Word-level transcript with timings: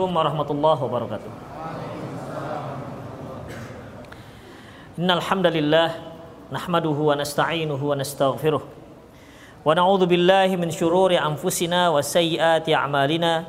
Assalamualaikum 0.00 0.16
warahmatullahi 0.16 0.80
wabarakatuh. 0.80 1.30
Innal 4.96 5.20
hamdalillah 5.20 5.88
nahmaduhu 6.48 7.12
wa 7.12 7.20
nasta'inuhu 7.20 7.84
wa 7.84 8.00
nastaghfiruh. 8.00 8.64
Wa 9.60 9.76
na'udzu 9.76 10.08
billahi 10.08 10.56
min 10.56 10.72
shururi 10.72 11.20
anfusina 11.20 11.92
wa 11.92 12.00
sayyiati 12.00 12.72
a'malina. 12.72 13.44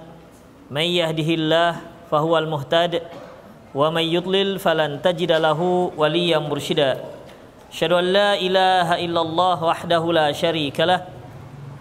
May 0.67 0.99
yahdihillah 0.99 1.79
fahuwal 2.11 2.51
muhtad 2.51 2.99
wa 3.71 3.87
may 3.87 4.11
yudlil 4.11 4.59
falan 4.59 4.99
tajida 4.99 5.39
lahu 5.39 5.95
waliyyan 5.95 6.51
mursyida. 6.51 6.99
Asyhadu 7.71 7.95
an 7.95 8.11
la 8.11 8.35
ilaha 8.35 8.99
illallah 8.99 9.55
wahdahu 9.55 10.11
la 10.11 10.35
syarika 10.35 10.83
lah 10.83 11.07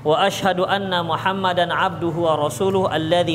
wa 0.07 0.15
asyhadu 0.23 0.63
anna 0.63 1.03
Muhammadan 1.03 1.75
abduhu 1.75 2.23
wa 2.23 2.39
rasuluhu 2.39 2.87
alladzi 2.87 3.35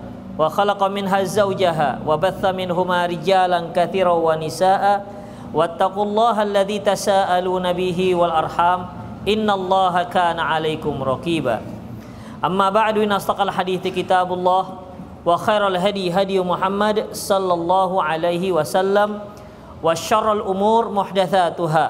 wa 0.39 0.47
khalaqa 0.47 0.87
minha 0.87 1.19
zawjaha 1.27 2.01
wa 2.07 2.15
batha 2.15 2.55
minhuma 2.55 3.03
rijalan 3.05 3.75
katsira 3.75 4.15
wa 4.15 4.33
nisaa 4.39 5.03
wattaqullaha 5.51 6.47
alladzi 6.47 6.79
tasaaluna 6.79 7.75
bihi 7.75 8.15
wal 8.15 8.31
arham. 8.31 8.87
Innallaha 9.21 10.09
kana 10.09 10.41
'alaikum 10.49 10.97
raqiba. 10.97 11.61
Amma 12.41 12.73
ba'du 12.73 13.05
in 13.05 13.13
astaqal 13.13 13.53
hadits 13.53 13.85
kitabullah. 13.85 14.81
Wa 15.21 15.37
khairal 15.37 15.77
hadi 15.77 16.09
hadi 16.09 16.41
Muhammad 16.41 17.13
sallallahu 17.13 18.01
alaihi 18.01 18.49
wasallam. 18.49 19.21
Wa 19.77 19.93
syarrul 19.93 20.41
umur 20.41 20.89
muhdatsatuha 20.89 21.85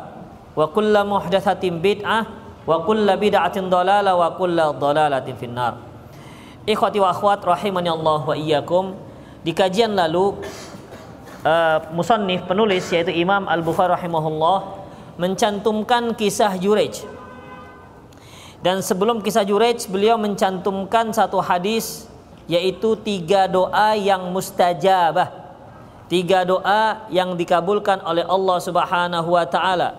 wa 0.51 0.65
kullu 0.75 1.01
muhdatsatin 1.07 1.79
bid'ah. 1.79 2.27
Wa 2.67 2.83
kullu 2.83 3.15
bid'atin 3.15 3.71
dhalalah 3.71 4.11
wa 4.11 4.35
kullu 4.35 4.75
dhalalatin 4.75 5.39
finnar. 5.39 5.90
Ikhwati 6.61 7.01
wa 7.01 7.09
akhwat 7.09 7.41
rahimani 7.41 7.89
Allah 7.89 8.21
wa 8.21 8.35
iyyakum. 8.37 8.93
Di 9.41 9.49
kajian 9.49 9.97
lalu 9.97 10.37
uh, 11.41 11.77
musannif 11.89 12.45
penulis 12.45 12.85
yaitu 12.93 13.09
Imam 13.09 13.49
Al-Bukhari 13.49 13.97
rahimahullah 13.97 14.85
mencantumkan 15.17 16.13
kisah 16.13 16.53
Jurej. 16.61 17.01
Dan 18.61 18.85
sebelum 18.85 19.25
kisah 19.25 19.41
Jurej 19.41 19.89
beliau 19.89 20.21
mencantumkan 20.21 21.09
satu 21.09 21.41
hadis 21.41 22.05
yaitu 22.45 22.93
tiga 23.01 23.49
doa 23.49 23.97
yang 23.97 24.29
mustajabah. 24.29 25.33
Tiga 26.13 26.45
doa 26.45 27.09
yang 27.09 27.33
dikabulkan 27.33 28.05
oleh 28.05 28.21
Allah 28.21 28.57
Subhanahu 28.61 29.33
wa 29.33 29.45
taala. 29.49 29.97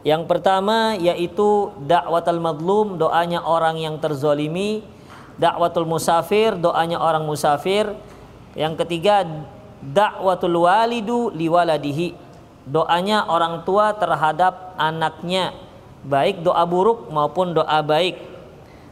Yang 0.00 0.24
pertama 0.32 0.96
yaitu 0.96 1.76
dakwatul 1.84 2.40
madlum, 2.40 2.96
doanya 2.96 3.44
orang 3.44 3.76
yang 3.76 4.00
terzolimi 4.00 4.80
dakwatul 5.40 5.88
musafir 5.88 6.52
doanya 6.60 7.00
orang 7.00 7.24
musafir. 7.24 7.88
Yang 8.52 8.84
ketiga 8.84 9.24
dakwatul 9.80 10.68
walidu 10.68 11.32
liwaladihi. 11.32 12.12
Doanya 12.68 13.24
orang 13.24 13.64
tua 13.64 13.96
terhadap 13.96 14.76
anaknya. 14.76 15.56
Baik 16.04 16.44
doa 16.44 16.60
buruk 16.68 17.08
maupun 17.08 17.56
doa 17.56 17.80
baik. 17.80 18.20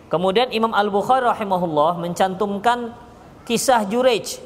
Kemudian 0.08 0.48
Imam 0.56 0.72
Al 0.72 0.88
Bukhari 0.88 1.28
rahimahullah 1.28 2.00
mencantumkan 2.00 2.96
kisah 3.44 3.84
Jurej 3.84 4.40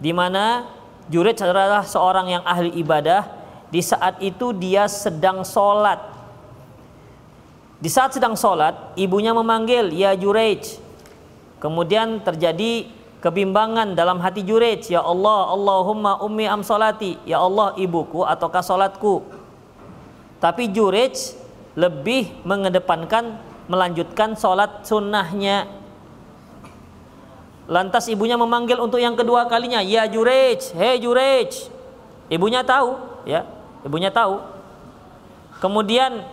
di 0.00 0.08
mana 0.16 0.64
Jurej 1.12 1.36
adalah 1.44 1.84
seorang 1.84 2.32
yang 2.32 2.44
ahli 2.48 2.72
ibadah. 2.80 3.44
Di 3.68 3.80
saat 3.80 4.20
itu 4.20 4.52
dia 4.52 4.84
sedang 4.88 5.44
sholat. 5.44 6.00
Di 7.80 7.88
saat 7.88 8.12
sedang 8.16 8.36
sholat 8.36 8.96
ibunya 8.96 9.32
memanggil 9.32 9.92
ya 9.92 10.12
Jurej 10.16 10.80
Kemudian 11.62 12.18
terjadi 12.26 12.90
kebimbangan 13.22 13.94
dalam 13.94 14.18
hati 14.18 14.42
Jurej. 14.42 14.82
Ya 14.90 14.98
Allah, 14.98 15.54
Allahumma 15.54 16.18
ummi 16.18 16.50
am 16.50 16.66
salati. 16.66 17.22
Ya 17.22 17.38
Allah, 17.38 17.78
ibuku 17.78 18.26
ataukah 18.26 18.66
salatku. 18.66 19.22
Tapi 20.42 20.74
Jurej 20.74 21.38
lebih 21.78 22.34
mengedepankan 22.42 23.38
melanjutkan 23.70 24.34
salat 24.34 24.82
sunnahnya. 24.82 25.70
Lantas 27.70 28.10
ibunya 28.10 28.34
memanggil 28.34 28.82
untuk 28.82 28.98
yang 28.98 29.14
kedua 29.14 29.46
kalinya, 29.46 29.78
"Ya 29.78 30.02
Jurej, 30.10 30.74
hei 30.74 30.98
Jurej." 30.98 31.70
Ibunya 32.26 32.66
tahu, 32.66 32.98
ya. 33.22 33.46
Ibunya 33.86 34.10
tahu. 34.10 34.42
Kemudian 35.62 36.26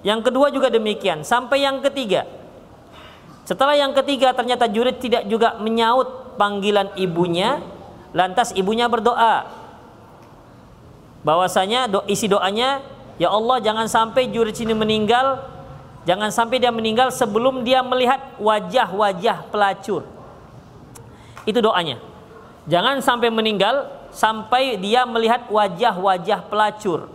yang 0.00 0.24
kedua 0.24 0.48
juga 0.48 0.72
demikian, 0.72 1.20
sampai 1.20 1.68
yang 1.68 1.84
ketiga. 1.84 2.24
Setelah 3.44 3.76
yang 3.76 3.92
ketiga 3.92 4.32
ternyata 4.32 4.64
Jurid 4.64 5.04
tidak 5.04 5.28
juga 5.28 5.60
menyaut 5.60 6.36
panggilan 6.40 6.96
ibunya, 6.96 7.60
lantas 8.16 8.56
ibunya 8.56 8.88
berdoa. 8.88 9.44
Bahwasanya 11.24 11.88
do, 11.88 12.00
isi 12.08 12.24
doanya, 12.24 12.80
ya 13.20 13.28
Allah 13.28 13.60
jangan 13.60 13.84
sampai 13.84 14.32
Jurid 14.32 14.56
ini 14.56 14.72
meninggal, 14.72 15.44
jangan 16.08 16.32
sampai 16.32 16.56
dia 16.56 16.72
meninggal 16.72 17.12
sebelum 17.12 17.60
dia 17.68 17.84
melihat 17.84 18.20
wajah-wajah 18.40 19.52
pelacur. 19.52 20.08
Itu 21.44 21.60
doanya. 21.60 22.00
Jangan 22.64 23.04
sampai 23.04 23.28
meninggal 23.28 23.92
sampai 24.08 24.80
dia 24.80 25.04
melihat 25.04 25.52
wajah-wajah 25.52 26.48
pelacur. 26.48 27.12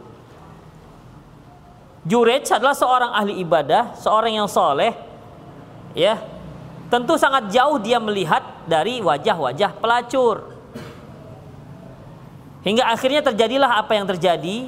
Jurej 2.05 2.45
adalah 2.53 2.77
seorang 2.77 3.11
ahli 3.17 3.41
ibadah, 3.41 3.97
seorang 3.97 4.37
yang 4.37 4.45
soleh, 4.45 5.08
ya 5.99 6.23
tentu 6.87 7.19
sangat 7.19 7.51
jauh 7.51 7.75
dia 7.77 7.99
melihat 7.99 8.41
dari 8.63 9.03
wajah-wajah 9.03 9.77
pelacur. 9.77 10.55
Hingga 12.63 12.91
akhirnya 12.91 13.23
terjadilah 13.23 13.79
apa 13.79 13.95
yang 13.95 14.07
terjadi 14.07 14.67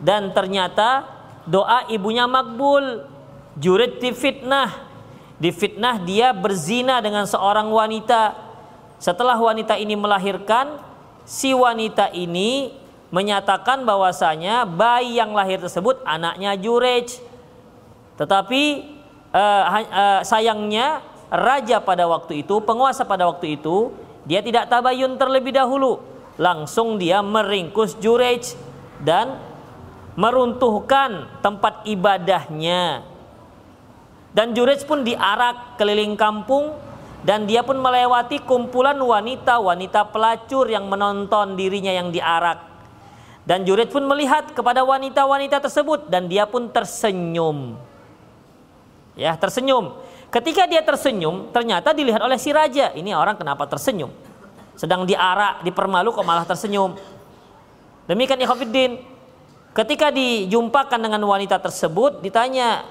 dan 0.00 0.32
ternyata 0.32 1.04
doa 1.44 1.84
ibunya 1.92 2.24
makbul. 2.24 3.12
Jurid 3.56 4.04
difitnah 4.04 4.84
difitnah 5.40 5.96
dia 6.04 6.36
berzina 6.36 7.00
dengan 7.00 7.24
seorang 7.24 7.72
wanita. 7.72 8.36
Setelah 9.00 9.36
wanita 9.36 9.80
ini 9.80 9.96
melahirkan 9.96 10.76
si 11.24 11.56
wanita 11.56 12.12
ini 12.12 12.72
menyatakan 13.08 13.84
bahwasanya 13.84 14.68
bayi 14.68 15.16
yang 15.16 15.32
lahir 15.32 15.56
tersebut 15.56 16.04
anaknya 16.04 16.52
Jurej. 16.56 17.16
Tetapi 18.20 18.95
uh, 19.36 19.62
uh, 19.68 20.20
sayangnya 20.24 21.04
raja 21.28 21.82
pada 21.84 22.08
waktu 22.08 22.40
itu, 22.46 22.56
penguasa 22.64 23.04
pada 23.04 23.28
waktu 23.28 23.60
itu, 23.60 23.92
dia 24.24 24.40
tidak 24.40 24.72
tabayun 24.72 25.20
terlebih 25.20 25.52
dahulu. 25.52 26.00
Langsung 26.36 27.00
dia 27.00 27.20
meringkus 27.20 27.96
Jurej 28.00 28.56
dan 29.00 29.40
meruntuhkan 30.16 31.28
tempat 31.44 31.84
ibadahnya. 31.88 33.04
Dan 34.36 34.52
Jurej 34.52 34.84
pun 34.84 35.00
diarak 35.00 35.80
keliling 35.80 36.12
kampung 36.12 36.76
dan 37.24 37.48
dia 37.48 37.64
pun 37.64 37.80
melewati 37.80 38.44
kumpulan 38.44 39.00
wanita-wanita 39.00 40.12
pelacur 40.12 40.68
yang 40.68 40.92
menonton 40.92 41.56
dirinya 41.56 41.88
yang 41.88 42.12
diarak. 42.12 42.60
Dan 43.48 43.64
Jurej 43.64 43.88
pun 43.88 44.04
melihat 44.04 44.52
kepada 44.52 44.84
wanita-wanita 44.84 45.64
tersebut 45.64 46.12
dan 46.12 46.28
dia 46.28 46.44
pun 46.44 46.68
tersenyum 46.68 47.80
ya 49.16 49.34
tersenyum. 49.34 49.96
Ketika 50.28 50.68
dia 50.68 50.84
tersenyum, 50.84 51.48
ternyata 51.50 51.96
dilihat 51.96 52.20
oleh 52.20 52.36
si 52.36 52.52
raja. 52.52 52.92
Ini 52.92 53.16
orang 53.16 53.40
kenapa 53.40 53.64
tersenyum? 53.64 54.12
Sedang 54.76 55.08
diarak, 55.08 55.64
dipermalu 55.64 56.12
kok 56.12 56.26
malah 56.26 56.44
tersenyum. 56.44 56.94
Demikian 58.04 58.38
ikhwafiddin. 58.44 59.00
Ketika 59.72 60.12
dijumpakan 60.12 61.00
dengan 61.00 61.20
wanita 61.24 61.56
tersebut, 61.60 62.20
ditanya, 62.20 62.84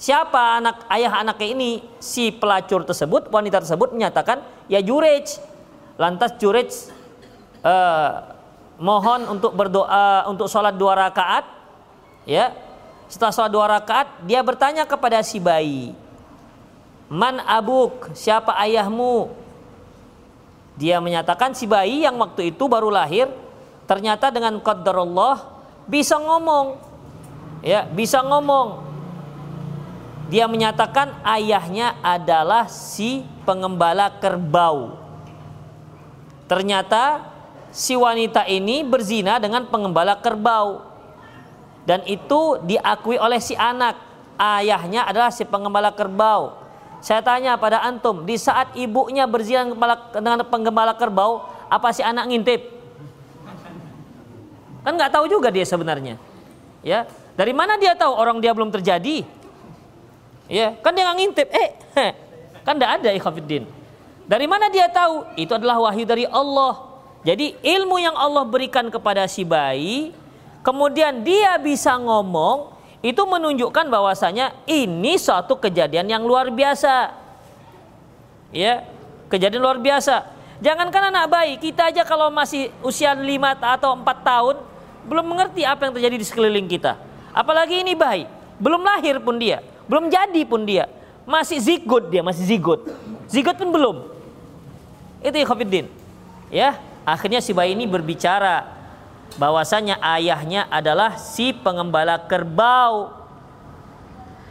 siapa 0.00 0.60
anak 0.60 0.84
ayah 0.92 1.20
anaknya 1.20 1.48
ini? 1.52 1.70
Si 2.00 2.32
pelacur 2.32 2.84
tersebut, 2.88 3.28
wanita 3.28 3.60
tersebut 3.60 3.92
menyatakan, 3.92 4.40
ya 4.68 4.80
Jurej. 4.80 5.36
Lantas 6.00 6.36
Jurej 6.40 6.72
uh, 7.64 8.32
mohon 8.80 9.28
untuk 9.28 9.52
berdoa 9.52 10.24
untuk 10.28 10.48
sholat 10.48 10.76
dua 10.76 10.96
rakaat, 10.96 11.44
ya 12.24 12.52
setelah 13.12 13.28
sholat 13.28 13.52
dua 13.52 13.66
rakaat, 13.68 14.24
dia 14.24 14.40
bertanya 14.40 14.88
kepada 14.88 15.20
si 15.20 15.36
bayi, 15.36 15.92
Man 17.12 17.44
abuk, 17.44 18.08
siapa 18.16 18.56
ayahmu? 18.56 19.28
Dia 20.80 20.96
menyatakan 20.96 21.52
si 21.52 21.68
bayi 21.68 22.08
yang 22.08 22.16
waktu 22.16 22.56
itu 22.56 22.64
baru 22.64 22.88
lahir 22.88 23.28
ternyata 23.84 24.32
dengan 24.32 24.56
qadarullah 24.56 25.44
bisa 25.84 26.16
ngomong. 26.16 26.80
Ya, 27.60 27.84
bisa 27.84 28.24
ngomong. 28.24 28.80
Dia 30.32 30.48
menyatakan 30.48 31.12
ayahnya 31.20 32.00
adalah 32.00 32.72
si 32.72 33.28
pengembala 33.44 34.08
kerbau. 34.16 34.96
Ternyata 36.48 37.28
si 37.68 37.92
wanita 37.92 38.48
ini 38.48 38.80
berzina 38.80 39.36
dengan 39.36 39.68
pengembala 39.68 40.16
kerbau. 40.16 40.91
Dan 41.82 42.06
itu 42.06 42.62
diakui 42.62 43.18
oleh 43.18 43.42
si 43.42 43.58
anak. 43.58 43.98
Ayahnya 44.38 45.06
adalah 45.06 45.30
si 45.30 45.46
pengembala 45.46 45.94
kerbau. 45.94 46.58
Saya 47.02 47.18
tanya 47.18 47.58
pada 47.58 47.82
antum, 47.82 48.22
di 48.22 48.38
saat 48.38 48.78
ibunya 48.78 49.26
berzina 49.26 49.66
dengan 50.14 50.38
penggembala 50.46 50.94
kerbau, 50.94 51.42
apa 51.66 51.90
si 51.90 51.98
anak 51.98 52.30
ngintip? 52.30 52.62
Kan 54.86 54.94
nggak 54.94 55.10
tahu 55.10 55.26
juga 55.26 55.50
dia 55.50 55.66
sebenarnya. 55.66 56.14
Ya, 56.82 57.10
dari 57.34 57.50
mana 57.50 57.74
dia 57.74 57.98
tahu 57.98 58.14
orang 58.14 58.38
dia 58.38 58.54
belum 58.54 58.70
terjadi? 58.70 59.26
Ya, 60.46 60.78
kan 60.78 60.94
dia 60.94 61.06
nggak 61.10 61.18
ngintip. 61.18 61.48
Eh, 61.50 61.68
heh, 61.98 62.12
kan 62.62 62.78
tidak 62.78 62.90
ada 63.02 63.10
ikhafidin. 63.18 63.66
Dari 64.26 64.46
mana 64.46 64.70
dia 64.70 64.86
tahu? 64.86 65.26
Itu 65.34 65.58
adalah 65.58 65.82
wahyu 65.82 66.06
dari 66.06 66.26
Allah. 66.30 67.02
Jadi 67.26 67.58
ilmu 67.62 67.98
yang 67.98 68.14
Allah 68.14 68.46
berikan 68.46 68.86
kepada 68.90 69.26
si 69.26 69.42
bayi, 69.42 70.14
kemudian 70.62 71.22
dia 71.22 71.58
bisa 71.58 71.98
ngomong, 71.98 72.72
itu 73.02 73.18
menunjukkan 73.18 73.90
bahwasanya 73.90 74.54
ini 74.64 75.18
suatu 75.18 75.58
kejadian 75.58 76.06
yang 76.06 76.22
luar 76.22 76.48
biasa. 76.54 77.10
Ya, 78.54 78.86
kejadian 79.26 79.58
luar 79.58 79.78
biasa. 79.82 80.22
Jangankan 80.62 81.10
anak 81.10 81.26
bayi, 81.26 81.58
kita 81.58 81.90
aja 81.90 82.06
kalau 82.06 82.30
masih 82.30 82.70
usia 82.86 83.10
5 83.10 83.26
atau 83.58 83.98
4 83.98 84.06
tahun 84.22 84.56
belum 85.02 85.26
mengerti 85.26 85.66
apa 85.66 85.90
yang 85.90 85.92
terjadi 85.98 86.14
di 86.14 86.26
sekeliling 86.26 86.70
kita. 86.70 86.94
Apalagi 87.34 87.82
ini 87.82 87.98
bayi, 87.98 88.30
belum 88.62 88.86
lahir 88.86 89.18
pun 89.18 89.34
dia, 89.42 89.58
belum 89.90 90.06
jadi 90.06 90.42
pun 90.46 90.62
dia. 90.62 90.86
Masih 91.26 91.58
zigot 91.58 92.06
dia, 92.10 92.22
masih 92.22 92.46
zigot. 92.46 92.86
Zigot 93.26 93.58
pun 93.58 93.74
belum. 93.74 93.96
Itu 95.22 95.34
ya 95.34 95.46
Khofiddin. 95.46 95.86
Ya, 96.52 96.78
akhirnya 97.02 97.42
si 97.42 97.50
bayi 97.50 97.74
ini 97.74 97.90
berbicara 97.90 98.81
bahwasanya 99.36 100.00
ayahnya 100.16 100.68
adalah 100.68 101.16
si 101.16 101.52
pengembala 101.52 102.20
kerbau. 102.28 103.12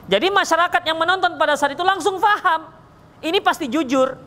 Jadi 0.09 0.27
masyarakat 0.27 0.81
yang 0.83 0.97
menonton 0.99 1.37
pada 1.39 1.55
saat 1.55 1.77
itu 1.77 1.85
langsung 1.85 2.19
paham. 2.19 2.67
Ini 3.21 3.37
pasti 3.39 3.69
jujur. 3.69 4.17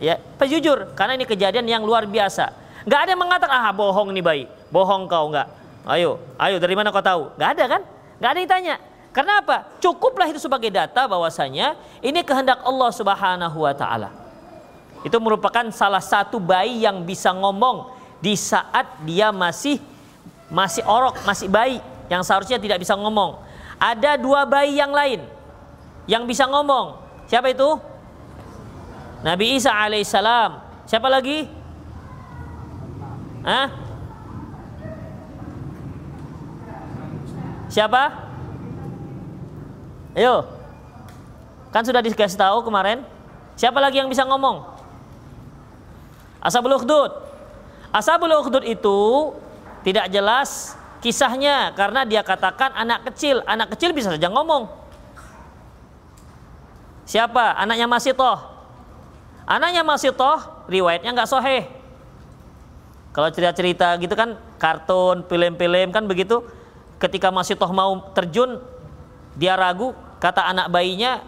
Ya, 0.00 0.16
pasti 0.40 0.56
jujur 0.56 0.96
karena 0.96 1.14
ini 1.14 1.28
kejadian 1.28 1.68
yang 1.68 1.84
luar 1.84 2.08
biasa. 2.08 2.50
Gak 2.88 3.00
ada 3.04 3.10
yang 3.12 3.20
mengatakan 3.20 3.60
ah 3.60 3.72
bohong 3.76 4.08
nih 4.16 4.24
bayi, 4.24 4.44
bohong 4.72 5.04
kau 5.04 5.28
nggak. 5.28 5.48
Ayo, 5.84 6.20
ayo 6.40 6.56
dari 6.56 6.72
mana 6.76 6.88
kau 6.92 7.04
tahu? 7.04 7.32
Gak 7.36 7.56
ada 7.56 7.64
kan? 7.76 7.82
Gak 8.20 8.30
ada 8.32 8.38
yang 8.40 8.50
tanya. 8.50 8.76
Karena 9.10 9.42
apa? 9.42 9.66
Cukuplah 9.82 10.28
itu 10.30 10.38
sebagai 10.38 10.70
data 10.70 11.08
bahwasanya 11.08 11.74
ini 11.98 12.22
kehendak 12.22 12.62
Allah 12.62 12.90
Subhanahu 12.94 13.58
wa 13.58 13.74
taala. 13.74 14.10
Itu 15.02 15.16
merupakan 15.18 15.66
salah 15.72 16.04
satu 16.04 16.36
bayi 16.36 16.84
yang 16.84 17.02
bisa 17.02 17.32
ngomong 17.32 17.90
di 18.20 18.36
saat 18.36 19.00
dia 19.08 19.32
masih 19.32 19.80
masih 20.50 20.82
orok, 20.84 21.14
masih 21.22 21.46
bayi 21.46 21.78
yang 22.10 22.26
seharusnya 22.26 22.58
tidak 22.58 22.82
bisa 22.82 22.98
ngomong. 22.98 23.38
Ada 23.80 24.20
dua 24.20 24.44
bayi 24.44 24.76
yang 24.76 24.92
lain 24.92 25.24
yang 26.10 26.26
bisa 26.26 26.44
ngomong. 26.50 26.98
Siapa 27.30 27.54
itu? 27.54 27.78
Nabi 29.22 29.56
Isa 29.56 29.70
alaihissalam. 29.70 30.58
Siapa 30.90 31.06
lagi? 31.06 31.46
Hah? 33.46 33.68
Siapa? 37.70 38.02
Ayo. 40.18 40.42
Kan 41.70 41.86
sudah 41.86 42.02
dikasih 42.02 42.34
tahu 42.34 42.66
kemarin. 42.66 43.06
Siapa 43.54 43.78
lagi 43.78 44.02
yang 44.02 44.10
bisa 44.10 44.26
ngomong? 44.26 44.66
Ashabul 46.42 46.74
Ukhdud. 46.74 47.14
Ashabul 47.94 48.34
Ukhdud 48.34 48.66
itu 48.66 48.98
tidak 49.80 50.12
jelas 50.12 50.76
kisahnya 51.00 51.72
karena 51.72 52.04
dia 52.04 52.20
katakan 52.20 52.76
anak 52.76 53.08
kecil, 53.12 53.40
anak 53.48 53.72
kecil 53.76 53.96
bisa 53.96 54.12
saja 54.12 54.28
ngomong. 54.28 54.68
Siapa? 57.08 57.58
Anaknya 57.58 57.90
masih 57.90 58.14
toh. 58.14 58.38
Anaknya 59.48 59.82
masih 59.82 60.14
toh, 60.14 60.38
riwayatnya 60.70 61.10
nggak 61.10 61.26
soheh. 61.26 61.66
Kalau 63.10 63.26
cerita-cerita 63.34 63.98
gitu 63.98 64.14
kan, 64.14 64.38
kartun, 64.62 65.26
film-film 65.26 65.90
kan 65.90 66.06
begitu. 66.06 66.46
Ketika 67.02 67.34
masih 67.34 67.58
toh 67.58 67.72
mau 67.74 68.14
terjun, 68.14 68.62
dia 69.34 69.58
ragu. 69.58 69.90
Kata 70.22 70.46
anak 70.46 70.70
bayinya, 70.70 71.24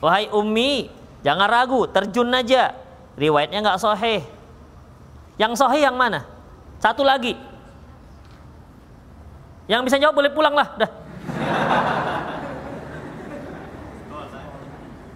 wahai 0.00 0.32
umi, 0.32 0.88
jangan 1.20 1.50
ragu, 1.50 1.84
terjun 1.90 2.32
aja. 2.32 2.72
Riwayatnya 3.20 3.60
nggak 3.60 3.80
soheh. 3.82 4.24
Yang 5.36 5.60
sohi 5.60 5.84
yang 5.84 5.98
mana? 5.98 6.24
Satu 6.80 7.04
lagi. 7.04 7.36
Yang 9.68 9.92
bisa 9.92 9.96
jawab 10.00 10.16
boleh 10.16 10.32
pulang 10.32 10.56
lah. 10.56 10.68
Dah. 10.80 10.90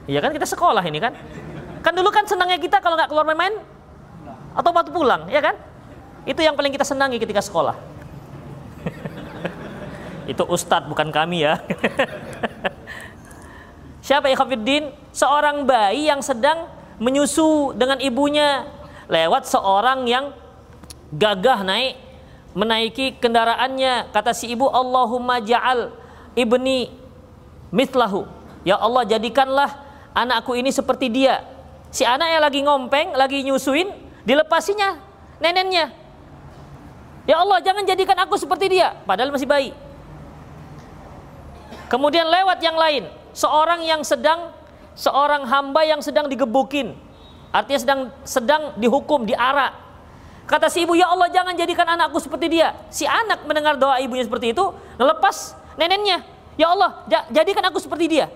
Iya 0.05 0.21
kan 0.21 0.31
kita 0.37 0.45
sekolah 0.45 0.85
ini 0.85 1.01
kan. 1.01 1.17
Kan 1.81 1.97
dulu 1.97 2.13
kan 2.13 2.29
senangnya 2.29 2.61
kita 2.61 2.85
kalau 2.85 3.01
nggak 3.01 3.09
keluar 3.09 3.25
main-main 3.25 3.57
atau 4.53 4.71
waktu 4.77 4.93
pulang, 4.93 5.25
ya 5.33 5.41
kan? 5.41 5.57
Itu 6.29 6.45
yang 6.45 6.55
paling 6.55 6.71
kita 6.71 6.85
senangi 6.85 7.17
ketika 7.17 7.41
sekolah. 7.41 7.75
Itu 10.33 10.45
ustadz 10.47 10.87
bukan 10.87 11.09
kami 11.09 11.49
ya. 11.49 11.59
Siapa 14.07 14.29
Ikhafiddin? 14.29 14.93
Seorang 15.17 15.65
bayi 15.65 16.13
yang 16.13 16.21
sedang 16.21 16.69
menyusu 17.01 17.73
dengan 17.75 17.99
ibunya 17.99 18.69
lewat 19.09 19.49
seorang 19.49 20.05
yang 20.07 20.31
gagah 21.11 21.65
naik 21.65 22.12
menaiki 22.53 23.17
kendaraannya. 23.19 24.13
Kata 24.13 24.33
si 24.37 24.53
ibu 24.53 24.69
Allahumma 24.69 25.41
ja'al 25.41 25.93
ibni 26.37 26.89
mitlahu 27.73 28.29
ya 28.65 28.77
Allah 28.81 29.05
jadikanlah 29.09 29.71
anakku 30.17 30.57
ini 30.57 30.73
seperti 30.73 31.09
dia. 31.13 31.45
Si 31.93 32.09
anak 32.09 32.29
yang 32.33 32.43
lagi 32.43 32.61
ngompeng 32.65 33.13
lagi 33.13 33.45
nyusuin 33.45 33.93
dilepasinya 34.25 34.97
neneknya. 35.43 35.93
Ya 37.29 37.39
Allah 37.39 37.63
jangan 37.63 37.85
jadikan 37.85 38.17
aku 38.19 38.35
seperti 38.41 38.79
dia. 38.79 38.97
Padahal 39.05 39.31
masih 39.31 39.47
bayi. 39.47 39.71
Kemudian 41.93 42.25
lewat 42.25 42.59
yang 42.65 42.77
lain 42.81 43.05
seorang 43.37 43.85
yang 43.85 44.01
sedang 44.01 44.53
seorang 44.97 45.45
hamba 45.45 45.85
yang 45.85 46.01
sedang 46.01 46.29
digebukin. 46.29 46.97
Artinya 47.53 47.81
sedang 47.85 48.01
sedang 48.25 48.63
dihukum, 48.81 49.29
diarak. 49.29 49.77
Kata 50.45 50.67
si 50.69 50.83
ibu, 50.85 50.93
"Ya 50.99 51.09
Allah, 51.09 51.31
jangan 51.31 51.55
jadikan 51.55 51.87
anakku 51.87 52.19
seperti 52.19 52.51
dia." 52.51 52.75
Si 52.91 53.07
anak 53.07 53.47
mendengar 53.47 53.79
doa 53.79 54.03
ibunya 54.03 54.27
seperti 54.27 54.53
itu, 54.53 54.65
lepas 54.99 55.55
neneknya. 55.79 56.27
"Ya 56.59 56.71
Allah, 56.71 57.07
jadikan 57.31 57.63
aku 57.71 57.79
seperti 57.79 58.11
dia." 58.11 58.27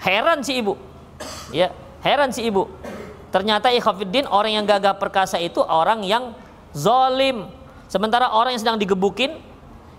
Heran 0.00 0.40
si 0.40 0.60
ibu. 0.60 0.76
Ya, 1.52 1.72
heran 2.00 2.32
si 2.32 2.44
ibu. 2.46 2.68
Ternyata 3.30 3.70
ikhafiddin 3.70 4.26
orang 4.26 4.56
yang 4.56 4.64
gagah 4.64 4.96
perkasa 4.96 5.36
itu 5.36 5.60
orang 5.60 6.02
yang 6.02 6.32
zolim. 6.72 7.46
Sementara 7.90 8.32
orang 8.32 8.56
yang 8.56 8.62
sedang 8.62 8.78
digebukin, 8.80 9.38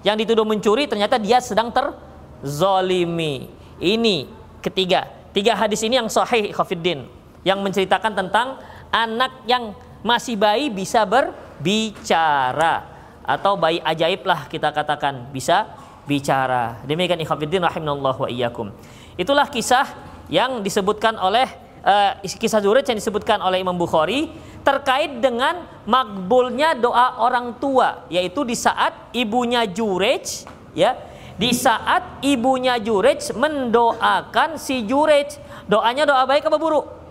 yang 0.02 0.18
dituduh 0.18 0.48
mencuri, 0.48 0.88
ternyata 0.88 1.22
dia 1.22 1.38
sedang 1.44 1.70
terzolimi. 1.70 3.52
Ini 3.78 4.30
ketiga. 4.64 5.08
Tiga 5.32 5.56
hadis 5.56 5.80
ini 5.86 5.96
yang 5.96 6.12
sahih 6.12 6.52
ikhafiddin 6.52 7.08
yang 7.48 7.64
menceritakan 7.64 8.14
tentang 8.14 8.60
anak 8.92 9.32
yang 9.48 9.72
masih 10.02 10.38
bayi 10.38 10.70
bisa 10.70 11.06
berbicara 11.06 12.86
atau 13.22 13.54
bayi 13.58 13.80
ajaib 13.82 14.26
lah 14.26 14.50
kita 14.50 14.74
katakan 14.74 15.30
bisa 15.30 15.70
bicara. 16.10 16.82
Demikian 16.86 17.22
ikhwatiddin 17.22 17.62
rahimanallah 17.62 18.18
wa 18.18 18.30
iyyakum. 18.30 18.74
Itulah 19.16 19.46
kisah 19.48 19.86
yang 20.28 20.66
disebutkan 20.66 21.16
oleh 21.22 21.46
uh, 21.86 22.18
kisah 22.26 22.60
Zurid 22.60 22.86
yang 22.86 22.98
disebutkan 22.98 23.38
oleh 23.40 23.62
Imam 23.62 23.78
Bukhari 23.78 24.34
terkait 24.66 25.22
dengan 25.22 25.66
makbulnya 25.86 26.74
doa 26.78 27.22
orang 27.22 27.58
tua 27.58 28.06
yaitu 28.10 28.46
di 28.46 28.54
saat 28.54 29.14
ibunya 29.14 29.66
Jurej 29.66 30.46
ya 30.78 30.98
di 31.38 31.50
saat 31.54 32.22
ibunya 32.22 32.78
Jurej 32.78 33.34
mendoakan 33.34 34.62
si 34.62 34.86
Jurej 34.86 35.42
doanya 35.66 36.06
doa 36.06 36.24
baik 36.30 36.46
apa 36.46 36.58
buruk 36.62 37.02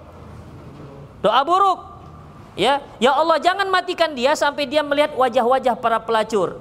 Doa 1.20 1.44
buruk. 1.44 1.78
Ya, 2.60 2.84
ya 3.00 3.16
Allah 3.16 3.40
jangan 3.40 3.64
matikan 3.72 4.12
dia 4.12 4.36
sampai 4.36 4.68
dia 4.68 4.84
melihat 4.84 5.16
wajah-wajah 5.16 5.80
para 5.80 5.96
pelacur. 5.96 6.60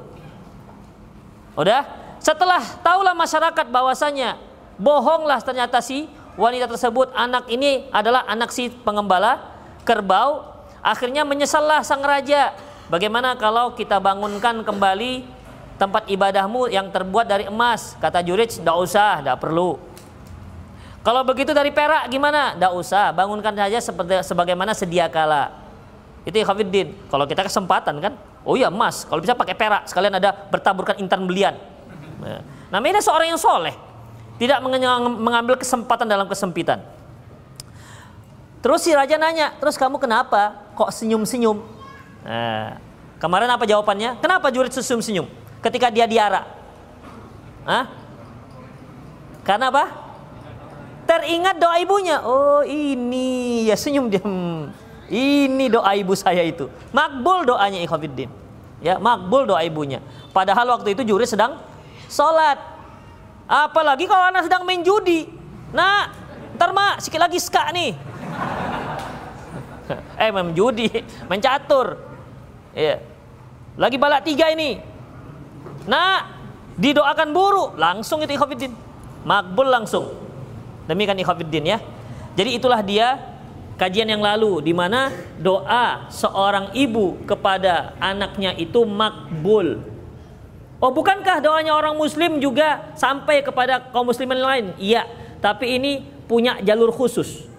Udah? 1.59 1.83
Setelah 2.23 2.63
tahulah 2.79 3.11
masyarakat 3.11 3.67
bahwasanya 3.67 4.39
bohonglah 4.79 5.43
ternyata 5.43 5.83
si 5.83 6.07
wanita 6.39 6.71
tersebut 6.71 7.11
anak 7.11 7.51
ini 7.51 7.91
adalah 7.91 8.23
anak 8.31 8.47
si 8.55 8.71
pengembala 8.71 9.43
kerbau. 9.83 10.63
Akhirnya 10.79 11.27
menyesallah 11.27 11.83
sang 11.83 11.99
raja. 11.99 12.55
Bagaimana 12.87 13.35
kalau 13.35 13.75
kita 13.75 13.99
bangunkan 13.99 14.63
kembali 14.63 15.27
tempat 15.75 16.07
ibadahmu 16.07 16.71
yang 16.71 16.87
terbuat 16.95 17.27
dari 17.27 17.51
emas? 17.51 17.99
Kata 17.99 18.23
Jurij, 18.23 18.63
tidak 18.63 18.79
usah, 18.79 19.19
tidak 19.19 19.43
perlu. 19.43 19.75
Kalau 21.03 21.27
begitu 21.27 21.51
dari 21.51 21.75
perak 21.75 22.07
gimana? 22.07 22.55
Tidak 22.55 22.71
usah, 22.71 23.11
bangunkan 23.11 23.51
saja 23.51 23.83
seperti 23.83 24.23
sebagaimana 24.23 24.71
sedia 24.71 25.11
kala. 25.11 25.68
Itu 26.27 26.35
Khafiddin. 26.43 26.95
Kalau 27.07 27.23
kita 27.23 27.47
kesempatan 27.47 27.95
kan, 28.03 28.13
oh 28.43 28.59
iya 28.59 28.67
emas. 28.67 29.07
Kalau 29.07 29.23
bisa 29.23 29.33
pakai 29.35 29.55
perak, 29.55 29.87
sekalian 29.87 30.19
ada 30.19 30.35
bertaburkan 30.35 30.99
intan 30.99 31.23
belian. 31.23 31.55
Nah, 32.19 32.43
namanya 32.67 32.99
seorang 32.99 33.31
yang 33.31 33.39
soleh, 33.39 33.73
tidak 34.35 34.59
mengambil 35.19 35.55
kesempatan 35.55 36.05
dalam 36.05 36.27
kesempitan. 36.27 36.83
Terus 38.59 38.83
si 38.83 38.91
raja 38.91 39.15
nanya, 39.15 39.55
terus 39.55 39.79
kamu 39.79 39.95
kenapa 39.95 40.67
kok 40.75 40.91
senyum-senyum? 40.91 41.63
Nah, 42.27 42.75
kemarin 43.15 43.47
apa 43.47 43.63
jawabannya? 43.63 44.19
Kenapa 44.19 44.51
jurid 44.51 44.75
senyum-senyum 44.75 45.31
ketika 45.63 45.87
dia 45.87 46.03
diara? 46.03 46.43
Hah? 47.63 47.87
Karena 49.47 49.71
apa? 49.71 50.11
Teringat 51.07 51.55
doa 51.57 51.79
ibunya. 51.79 52.19
Oh 52.21 52.61
ini 52.67 53.65
ya 53.65 53.79
senyum 53.79 54.11
dia. 54.11 54.21
Ini 55.09 55.73
doa 55.73 55.91
ibu 55.97 56.13
saya 56.13 56.45
itu. 56.45 56.69
Makbul 56.93 57.49
doanya 57.49 57.81
ikhwafiddin. 57.81 58.29
Ya, 58.79 59.01
makbul 59.01 59.49
doa 59.49 59.59
ibunya. 59.65 59.99
Padahal 60.31 60.69
waktu 60.77 60.93
itu 60.93 61.01
jurid 61.03 61.25
sedang 61.25 61.57
sholat. 62.07 62.61
Apalagi 63.49 64.05
kalau 64.05 64.29
anak 64.29 64.45
sedang 64.45 64.63
main 64.63 64.85
judi. 64.85 65.25
Nah, 65.73 66.13
ntar 66.53 66.71
mak 66.71 67.01
sikit 67.01 67.21
lagi 67.21 67.37
ska 67.37 67.69
nih 67.69 67.93
eh 70.21 70.29
main 70.29 70.53
judi, 70.53 70.89
main 71.25 71.41
catur. 71.41 71.97
Iya. 72.77 73.01
Lagi 73.79 73.97
balak 73.97 74.21
tiga 74.27 74.53
ini. 74.53 74.77
Nah, 75.89 76.29
didoakan 76.77 77.33
buruk, 77.33 77.69
langsung 77.79 78.21
itu 78.21 78.37
ikhafiddin. 78.37 78.73
Makbul 79.25 79.67
langsung. 79.67 80.13
Demikian 80.85 81.17
ikhafiddin 81.17 81.65
ya. 81.65 81.77
Jadi 82.37 82.49
itulah 82.61 82.85
dia 82.85 83.17
kajian 83.79 84.11
yang 84.11 84.19
lalu 84.19 84.59
di 84.59 84.75
mana 84.75 85.09
doa 85.39 86.11
seorang 86.11 86.75
ibu 86.75 87.15
kepada 87.23 87.95
anaknya 88.03 88.51
itu 88.59 88.83
makbul. 88.83 89.79
Oh, 90.79 90.91
bukankah 90.91 91.39
doanya 91.39 91.75
orang 91.75 91.95
muslim 91.95 92.39
juga 92.43 92.91
sampai 92.99 93.39
kepada 93.43 93.91
kaum 93.95 94.07
muslimin 94.07 94.39
lain? 94.39 94.65
Iya, 94.79 95.07
tapi 95.39 95.79
ini 95.79 96.03
punya 96.27 96.59
jalur 96.59 96.91
khusus 96.91 97.49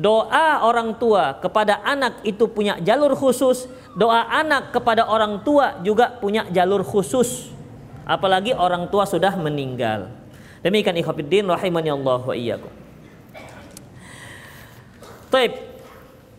doa 0.00 0.64
orang 0.64 0.96
tua 0.96 1.36
kepada 1.36 1.84
anak 1.84 2.24
itu 2.24 2.48
punya 2.48 2.80
jalur 2.80 3.12
khusus, 3.12 3.68
doa 3.92 4.24
anak 4.32 4.72
kepada 4.72 5.04
orang 5.04 5.44
tua 5.44 5.76
juga 5.84 6.16
punya 6.16 6.48
jalur 6.48 6.80
khusus. 6.80 7.52
Apalagi 8.08 8.56
orang 8.56 8.88
tua 8.88 9.04
sudah 9.06 9.36
meninggal. 9.36 10.10
Demikian 10.64 10.96
ikhwatiddin 10.98 11.46
rahimani 11.46 11.92
Allah 11.92 12.20
wa 12.24 12.34
iyyakum. 12.34 12.72
Baik. 15.30 15.69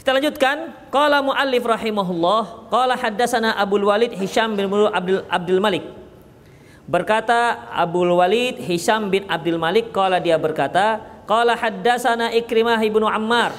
Kita 0.02 0.18
lanjutkan. 0.18 0.90
Qala 0.90 1.22
muallif 1.22 1.62
rahimahullah, 1.62 2.74
qala 2.74 2.98
haddatsana 2.98 3.54
Abdul 3.54 3.86
Walid 3.86 4.18
Hisham 4.18 4.58
bin 4.58 4.66
Abdul 4.66 5.22
Abdul 5.30 5.62
Malik. 5.62 5.86
Berkata 6.90 7.70
Abdul 7.70 8.18
Walid 8.18 8.58
Hisham 8.66 9.14
bin 9.14 9.30
Abdul 9.30 9.62
Malik 9.62 9.94
qala 9.94 10.18
dia 10.18 10.42
berkata, 10.42 10.98
Qala 11.30 11.54
haddatsana 11.54 12.34
Ikrimah 12.34 12.82
ibnu 12.82 13.06
Ammar 13.06 13.54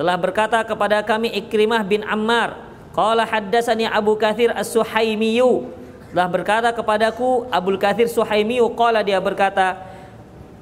telah 0.00 0.16
berkata 0.16 0.64
kepada 0.64 1.04
kami 1.04 1.28
Ikrimah 1.28 1.84
bin 1.84 2.00
Ammar 2.08 2.56
Qala 2.96 3.28
haddatsani 3.28 3.84
Abu 3.84 4.16
Kathir 4.16 4.48
As-Suhaimiyu 4.52 5.68
telah 6.12 6.28
berkata 6.28 6.68
kepadaku 6.72 7.48
Abu 7.48 7.76
Kathir 7.80 8.08
Suhaimiyu 8.08 8.68
qala 8.76 9.00
dia 9.00 9.16
berkata 9.16 9.91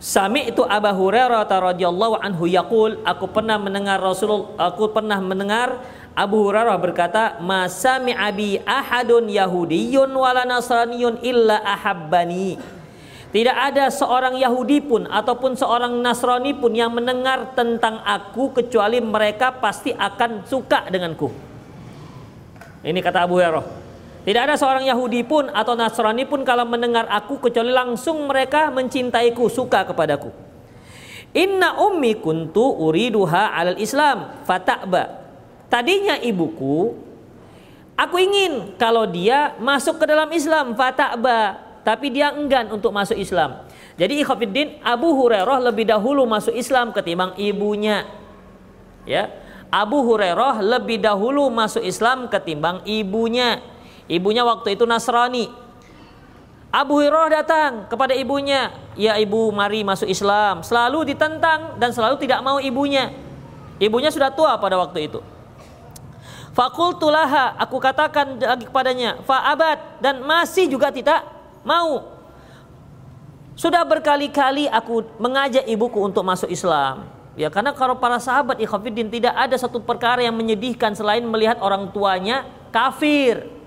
Sami 0.00 0.48
itu 0.48 0.64
Abu 0.64 0.88
Hurairah 0.88 1.44
radhiyallahu 1.44 2.24
anhu 2.24 2.48
yaqul 2.48 3.04
aku 3.04 3.28
pernah 3.28 3.60
mendengar 3.60 4.00
Rasul 4.00 4.48
aku 4.56 4.88
pernah 4.96 5.20
mendengar 5.20 5.76
Abu 6.16 6.40
Hurairah 6.40 6.80
berkata 6.80 7.36
masami 7.44 8.16
abi 8.16 8.56
ahadun 8.64 9.28
yahudiyyun 9.28 10.08
wala 10.08 10.48
nasraniyun 10.48 11.20
illa 11.20 11.60
ahabbani 11.60 12.56
tidak 13.30 13.54
ada 13.54 13.92
seorang 13.94 14.34
Yahudi 14.42 14.82
pun 14.82 15.06
ataupun 15.06 15.54
seorang 15.54 15.94
Nasrani 16.02 16.50
pun 16.50 16.74
yang 16.74 16.90
mendengar 16.90 17.54
tentang 17.54 18.02
aku 18.02 18.50
kecuali 18.50 18.98
mereka 18.98 19.54
pasti 19.54 19.94
akan 19.94 20.42
suka 20.50 20.90
denganku. 20.90 21.30
Ini 22.82 22.98
kata 22.98 23.22
Abu 23.22 23.38
Hurairah. 23.38 23.79
Tidak 24.20 24.42
ada 24.44 24.52
seorang 24.56 24.84
Yahudi 24.84 25.24
pun 25.24 25.48
atau 25.48 25.72
Nasrani 25.72 26.28
pun 26.28 26.44
kalau 26.44 26.68
mendengar 26.68 27.08
aku 27.08 27.40
kecuali 27.40 27.72
langsung 27.72 28.28
mereka 28.28 28.68
mencintaiku, 28.68 29.48
suka 29.48 29.88
kepadaku. 29.88 30.28
Inna 31.32 31.78
ummi 31.78 32.18
kuntu 32.18 32.62
uriduha 32.84 33.54
alal 33.54 33.78
Islam 33.78 34.44
fata'ba. 34.44 35.22
Tadinya 35.70 36.18
ibuku 36.18 36.90
aku 37.94 38.16
ingin 38.18 38.74
kalau 38.74 39.06
dia 39.06 39.54
masuk 39.62 40.02
ke 40.02 40.04
dalam 40.10 40.26
Islam 40.34 40.74
fata'ba 40.74 41.70
tapi 41.86 42.12
dia 42.12 42.34
enggan 42.34 42.68
untuk 42.74 42.90
masuk 42.90 43.16
Islam. 43.16 43.64
Jadi 43.96 44.20
ikhwatiddin 44.24 44.80
Abu 44.84 45.12
Hurairah 45.16 45.70
lebih 45.70 45.88
dahulu 45.88 46.24
masuk 46.28 46.52
Islam 46.52 46.92
ketimbang 46.92 47.36
ibunya. 47.36 48.08
Ya. 49.08 49.32
Abu 49.70 50.02
Hurairah 50.02 50.60
lebih 50.60 50.98
dahulu 50.98 51.46
masuk 51.46 51.84
Islam 51.84 52.26
ketimbang 52.26 52.82
ibunya. 52.84 53.62
Ibunya 54.10 54.42
waktu 54.42 54.74
itu 54.74 54.82
Nasrani. 54.82 55.46
Abu 56.70 56.98
Hurairah 56.98 57.30
datang 57.30 57.72
kepada 57.86 58.14
ibunya, 58.14 58.74
"Ya 58.98 59.14
ibu, 59.18 59.50
mari 59.54 59.86
masuk 59.86 60.06
Islam." 60.06 60.66
Selalu 60.66 61.14
ditentang 61.14 61.78
dan 61.78 61.94
selalu 61.94 62.18
tidak 62.18 62.42
mau 62.42 62.58
ibunya. 62.58 63.14
Ibunya 63.78 64.10
sudah 64.10 64.34
tua 64.34 64.58
pada 64.58 64.78
waktu 64.78 65.10
itu. 65.10 65.22
Fakultulaha, 66.54 67.54
aku 67.58 67.78
katakan 67.78 68.38
lagi 68.38 68.66
kepadanya, 68.66 69.22
fa'abat 69.22 70.02
dan 70.02 70.22
masih 70.26 70.66
juga 70.66 70.90
tidak 70.90 71.22
Mau. 71.60 72.16
Sudah 73.52 73.84
berkali-kali 73.84 74.64
aku 74.72 75.04
mengajak 75.20 75.68
ibuku 75.68 76.00
untuk 76.00 76.24
masuk 76.24 76.48
Islam. 76.48 77.04
Ya 77.36 77.52
karena 77.52 77.76
kalau 77.76 78.00
para 78.00 78.16
sahabat 78.16 78.56
ikhafidin 78.56 79.12
tidak 79.12 79.36
ada 79.36 79.52
satu 79.60 79.80
perkara 79.84 80.24
yang 80.24 80.32
menyedihkan 80.32 80.96
selain 80.96 81.20
melihat 81.28 81.60
orang 81.60 81.92
tuanya 81.92 82.48
kafir. 82.72 83.59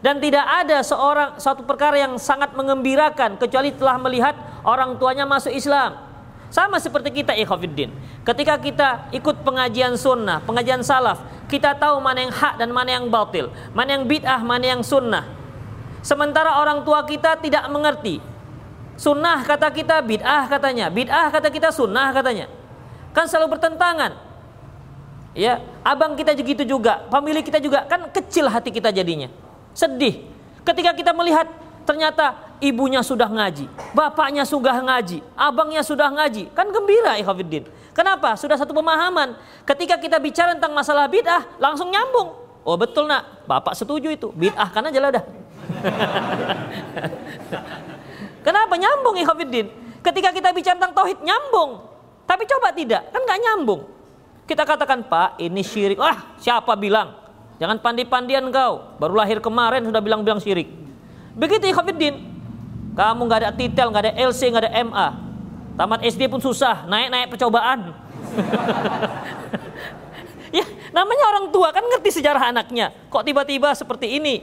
Dan 0.00 0.16
tidak 0.16 0.44
ada 0.48 0.80
seorang 0.80 1.36
satu 1.36 1.60
perkara 1.68 2.00
yang 2.00 2.16
sangat 2.16 2.56
mengembirakan 2.56 3.36
kecuali 3.36 3.68
telah 3.76 4.00
melihat 4.00 4.32
orang 4.64 4.96
tuanya 4.96 5.28
masuk 5.28 5.52
Islam. 5.52 6.08
Sama 6.48 6.80
seperti 6.80 7.22
kita 7.22 7.36
ikhafidin. 7.36 7.92
Ketika 8.24 8.58
kita 8.58 8.88
ikut 9.14 9.44
pengajian 9.46 9.94
sunnah, 9.94 10.42
pengajian 10.42 10.82
salaf, 10.82 11.22
kita 11.46 11.76
tahu 11.76 12.00
mana 12.02 12.26
yang 12.26 12.32
hak 12.34 12.58
dan 12.58 12.72
mana 12.74 12.90
yang 12.96 13.06
batil, 13.06 13.52
mana 13.76 13.94
yang 13.94 14.08
bid'ah, 14.08 14.40
mana 14.42 14.66
yang 14.66 14.82
sunnah. 14.82 15.28
Sementara 16.00 16.58
orang 16.58 16.82
tua 16.82 17.04
kita 17.04 17.36
tidak 17.38 17.68
mengerti. 17.68 18.18
Sunnah 18.96 19.44
kata 19.44 19.68
kita 19.68 20.00
bid'ah 20.00 20.48
katanya, 20.48 20.88
bid'ah 20.88 21.28
kata 21.28 21.52
kita 21.52 21.68
sunnah 21.70 22.10
katanya. 22.10 22.48
Kan 23.12 23.28
selalu 23.28 23.60
bertentangan. 23.60 24.16
Ya, 25.36 25.62
abang 25.86 26.18
kita 26.18 26.34
begitu 26.34 26.66
juga, 26.66 27.06
pemilik 27.06 27.44
kita 27.46 27.62
juga 27.62 27.86
kan 27.86 28.10
kecil 28.10 28.50
hati 28.50 28.74
kita 28.74 28.90
jadinya. 28.90 29.30
Sedih. 29.74 30.26
Ketika 30.66 30.92
kita 30.92 31.10
melihat 31.16 31.48
ternyata 31.88 32.36
ibunya 32.60 33.00
sudah 33.00 33.26
ngaji, 33.26 33.66
bapaknya 33.96 34.44
sudah 34.44 34.76
ngaji, 34.78 35.24
abangnya 35.34 35.82
sudah 35.82 36.12
ngaji, 36.12 36.52
kan 36.52 36.68
gembira 36.68 37.16
ikhwatiddin. 37.18 37.64
Kenapa? 37.90 38.38
Sudah 38.38 38.54
satu 38.54 38.70
pemahaman. 38.70 39.34
Ketika 39.66 39.98
kita 39.98 40.22
bicara 40.22 40.54
tentang 40.54 40.70
masalah 40.70 41.10
bid'ah, 41.10 41.58
langsung 41.58 41.90
nyambung. 41.90 42.38
Oh 42.62 42.76
betul 42.76 43.08
nak, 43.08 43.48
bapak 43.48 43.74
setuju 43.74 44.12
itu. 44.12 44.28
Bid'ah 44.30 44.68
kan 44.70 44.86
aja 44.86 45.00
lah 45.02 45.10
dah. 45.10 45.24
Kenapa 48.46 48.74
nyambung 48.78 49.16
ikhwafiddin? 49.20 49.66
Ketika 50.00 50.32
kita 50.32 50.48
bicara 50.54 50.76
tentang 50.80 50.96
tauhid 50.96 51.18
nyambung. 51.20 51.82
Tapi 52.24 52.46
coba 52.46 52.70
tidak, 52.70 53.10
kan 53.10 53.20
nggak 53.26 53.40
nyambung. 53.42 53.90
Kita 54.46 54.62
katakan, 54.62 55.02
"Pak, 55.02 55.42
ini 55.42 55.66
syirik." 55.66 55.98
Wah, 55.98 56.38
siapa 56.38 56.78
bilang? 56.78 57.10
Jangan 57.60 57.76
pandi-pandian 57.84 58.48
kau. 58.48 58.96
Baru 58.96 59.20
lahir 59.20 59.38
kemarin 59.44 59.84
sudah 59.84 60.00
bilang-bilang 60.00 60.40
syirik. 60.40 60.72
Begitu 61.36 61.68
ikhwafiddin. 61.68 62.16
Kamu 62.96 63.20
nggak 63.28 63.40
ada 63.46 63.50
titel, 63.52 63.92
nggak 63.92 64.02
ada 64.08 64.12
LC, 64.16 64.40
nggak 64.48 64.64
ada 64.66 64.72
MA. 64.82 65.08
Tamat 65.76 66.00
SD 66.08 66.26
pun 66.26 66.40
susah, 66.42 66.88
naik-naik 66.88 67.30
percobaan. 67.30 67.94
ya, 70.56 70.64
namanya 70.90 71.24
orang 71.30 71.46
tua 71.54 71.70
kan 71.70 71.84
ngerti 71.84 72.20
sejarah 72.20 72.50
anaknya. 72.50 72.90
Kok 73.12 73.22
tiba-tiba 73.22 73.70
seperti 73.76 74.18
ini? 74.18 74.42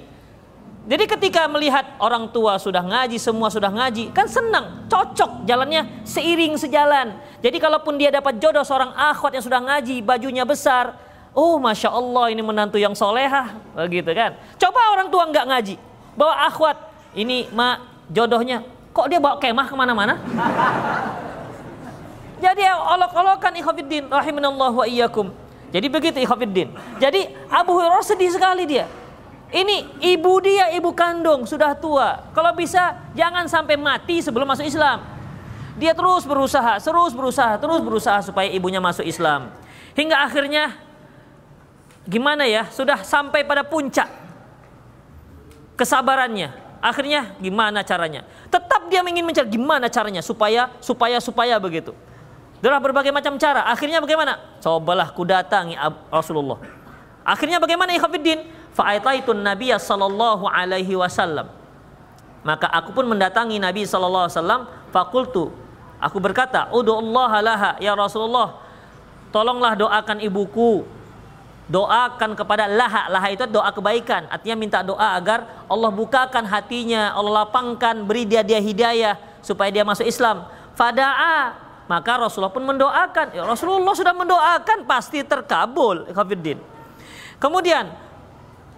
Jadi 0.88 1.03
ketika 1.03 1.51
melihat 1.51 2.00
orang 2.00 2.31
tua 2.31 2.55
sudah 2.55 2.79
ngaji, 2.79 3.19
semua 3.19 3.51
sudah 3.51 3.67
ngaji, 3.67 4.15
kan 4.15 4.24
senang, 4.24 4.88
cocok 4.88 5.43
jalannya 5.43 5.83
seiring 6.07 6.55
sejalan. 6.55 7.19
Jadi 7.43 7.59
kalaupun 7.59 8.00
dia 8.00 8.07
dapat 8.07 8.39
jodoh 8.39 8.63
seorang 8.63 8.95
akhwat 8.95 9.36
yang 9.36 9.43
sudah 9.43 9.59
ngaji, 9.59 10.00
bajunya 10.00 10.47
besar, 10.47 10.95
Oh, 11.38 11.62
masya 11.62 11.94
Allah 11.94 12.34
ini 12.34 12.41
menantu 12.41 12.82
yang 12.82 12.98
solehah, 12.98 13.62
begitu 13.77 14.10
kan? 14.10 14.34
Coba 14.58 14.98
orang 14.98 15.13
tua 15.13 15.29
nggak 15.29 15.46
ngaji, 15.46 15.75
bawa 16.17 16.50
akhwat, 16.50 16.74
ini 17.13 17.46
mak 17.53 17.86
jodohnya, 18.10 18.65
kok 18.89 19.06
dia 19.06 19.22
bawa 19.22 19.38
kemah 19.38 19.70
ke 19.70 19.75
mana-mana? 19.77 20.17
Jadi 22.41 22.65
olok-olokan 22.65 23.53
ikhwafiddin, 23.53 24.10
rahimanallah 24.10 24.74
wa 24.74 24.86
iyyakum. 24.89 25.29
Jadi 25.70 25.88
begitu 25.94 26.17
ikhwafiddin. 26.25 26.74
Jadi 26.98 27.29
Abu 27.53 27.77
Hurairah 27.77 28.01
sedih 28.01 28.34
sekali 28.34 28.65
dia. 28.65 28.89
Ini 29.53 30.01
ibu 30.01 30.41
dia, 30.41 30.74
ibu 30.74 30.89
kandung, 30.91 31.46
sudah 31.46 31.77
tua. 31.77 32.34
Kalau 32.34 32.51
bisa 32.58 32.98
jangan 33.13 33.46
sampai 33.46 33.77
mati 33.77 34.25
sebelum 34.25 34.50
masuk 34.50 34.65
Islam. 34.65 35.06
Dia 35.77 35.94
terus 35.94 36.25
berusaha, 36.25 36.82
terus 36.82 37.13
berusaha, 37.13 37.62
terus 37.62 37.82
berusaha 37.86 38.25
supaya 38.25 38.50
ibunya 38.50 38.82
masuk 38.82 39.06
Islam. 39.06 39.53
Hingga 39.94 40.25
akhirnya 40.25 40.87
gimana 42.07 42.47
ya 42.47 42.71
sudah 42.71 43.03
sampai 43.03 43.43
pada 43.43 43.61
puncak 43.67 44.07
kesabarannya 45.75 46.55
akhirnya 46.79 47.35
gimana 47.37 47.83
caranya 47.83 48.23
tetap 48.47 48.87
dia 48.87 49.03
ingin 49.03 49.27
mencari 49.27 49.51
gimana 49.51 49.91
caranya 49.91 50.23
supaya 50.23 50.71
supaya 50.79 51.19
supaya 51.19 51.59
begitu 51.59 51.91
Adalah 52.57 52.81
berbagai 52.81 53.13
macam 53.13 53.37
cara. 53.37 53.69
Akhirnya 53.69 54.01
bagaimana? 54.01 54.57
Cobalah 54.57 55.13
ku 55.13 55.21
datangi 55.21 55.77
Rasulullah. 56.09 56.57
Akhirnya 57.21 57.61
bagaimana 57.61 57.93
ikhwatiddin? 57.93 58.49
Fa'aitaitun 58.73 59.45
Nabiya 59.45 59.77
sallallahu 59.77 60.49
alaihi 60.49 60.97
wasallam. 60.97 61.53
Maka 62.41 62.65
aku 62.73 62.97
pun 62.97 63.05
mendatangi 63.05 63.61
Nabi 63.61 63.85
sallallahu 63.85 64.25
alaihi 64.25 64.37
wasallam. 64.41 64.61
Fakultu. 64.89 65.53
Aku 66.01 66.17
berkata, 66.17 66.69
Udu 66.73 66.97
Allah 66.97 67.31
laha 67.45 67.71
ya 67.77 67.93
Rasulullah. 67.93 68.57
Tolonglah 69.29 69.77
doakan 69.77 70.17
ibuku 70.25 70.81
doakan 71.67 72.36
kepada 72.36 72.67
laha. 72.67 73.12
Laha 73.12 73.27
itu 73.31 73.43
doa 73.47 73.69
kebaikan. 73.71 74.27
Artinya 74.31 74.55
minta 74.55 74.79
doa 74.83 75.15
agar 75.15 75.67
Allah 75.67 75.91
bukakan 75.91 76.47
hatinya 76.47 77.15
Allah 77.15 77.43
lapangkan 77.43 78.03
beri 78.07 78.24
dia 78.24 78.43
dia 78.43 78.59
hidayah 78.59 79.15
supaya 79.43 79.71
dia 79.71 79.83
masuk 79.88 80.07
Islam. 80.07 80.47
Fadaa. 80.75 81.67
Maka 81.88 82.19
Rasulullah 82.19 82.51
pun 82.51 82.67
mendoakan. 82.67 83.31
Ya, 83.31 83.47
Rasulullah 83.47 83.95
sudah 83.95 84.12
mendoakan 84.12 84.83
pasti 84.83 85.24
terkabul 85.24 86.03
kafirin 86.12 86.59
kemudian 87.38 87.93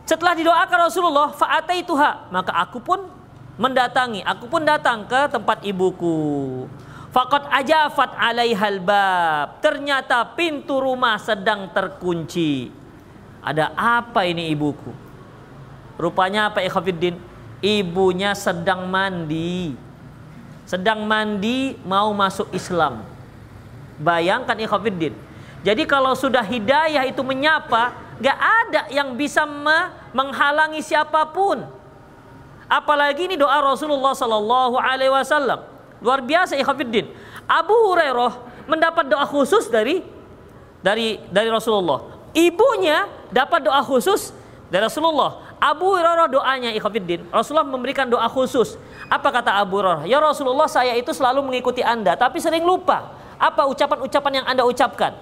setelah 0.03 0.34
didoakan 0.34 0.79
Rasulullah 0.89 1.29
fa'ataituha. 1.34 2.34
Maka 2.34 2.51
aku 2.65 2.81
pun 2.81 3.05
mendatangi 3.60 4.24
aku 4.24 4.50
pun 4.50 4.65
datang 4.65 5.05
ke 5.05 5.29
tempat 5.29 5.62
ibuku. 5.62 6.65
Fakat 7.10 7.50
ajafat 7.50 8.13
alaihal 8.17 8.81
bab. 8.81 9.62
Ternyata 9.65 10.22
pintu 10.38 10.77
rumah 10.77 11.17
sedang 11.17 11.69
terkunci. 11.74 12.78
Ada 13.39 13.72
apa 13.75 14.27
ini 14.27 14.51
ibuku? 14.51 14.91
Rupanya 16.00 16.51
apa 16.51 16.63
ikhwafiddin? 16.63 17.19
Ibunya 17.60 18.31
sedang 18.36 18.88
mandi. 18.88 19.75
Sedang 20.63 21.03
mandi 21.03 21.75
mau 21.84 22.12
masuk 22.15 22.48
Islam. 22.55 23.03
Bayangkan 24.00 24.55
ikhwafiddin. 24.55 25.12
Jadi 25.60 25.84
kalau 25.84 26.15
sudah 26.15 26.43
hidayah 26.43 27.03
itu 27.03 27.19
menyapa, 27.19 27.91
gak 28.24 28.39
ada 28.39 28.81
yang 28.88 29.12
bisa 29.15 29.43
menghalangi 30.15 30.79
siapa 30.79 31.27
pun. 31.36 31.67
Apalagi 32.69 33.27
ini 33.27 33.36
doa 33.36 33.60
Rasulullah 33.60 34.13
Sallallahu 34.15 34.77
Alaihi 34.77 35.12
Wasallam. 35.12 35.65
Luar 36.00 36.24
biasa 36.24 36.55
ikhwafiddin. 36.55 37.12
Abu 37.50 37.74
Hurairah 37.74 38.39
mendapat 38.69 39.10
doa 39.10 39.25
khusus 39.25 39.67
dari 39.67 40.06
dari 40.80 41.17
dari 41.34 41.49
Rasulullah. 41.49 42.18
Ibunya 42.34 43.10
dapat 43.34 43.65
doa 43.65 43.82
khusus 43.82 44.34
dari 44.70 44.86
Rasulullah. 44.86 45.50
Abu 45.60 45.92
Hurairah 45.92 46.32
doanya 46.32 46.72
ikhwatiddin. 46.72 47.28
Rasulullah 47.34 47.68
memberikan 47.68 48.08
doa 48.08 48.30
khusus. 48.32 48.80
Apa 49.12 49.34
kata 49.34 49.60
Abu 49.60 49.82
Hurairah? 49.82 50.08
Ya 50.08 50.22
Rasulullah 50.22 50.72
saya 50.72 50.96
itu 50.96 51.12
selalu 51.12 51.44
mengikuti 51.44 51.84
Anda 51.84 52.15
tapi 52.15 52.39
sering 52.39 52.63
lupa. 52.63 53.12
Apa 53.39 53.68
ucapan-ucapan 53.68 54.44
yang 54.44 54.46
Anda 54.48 54.63
ucapkan? 54.63 55.15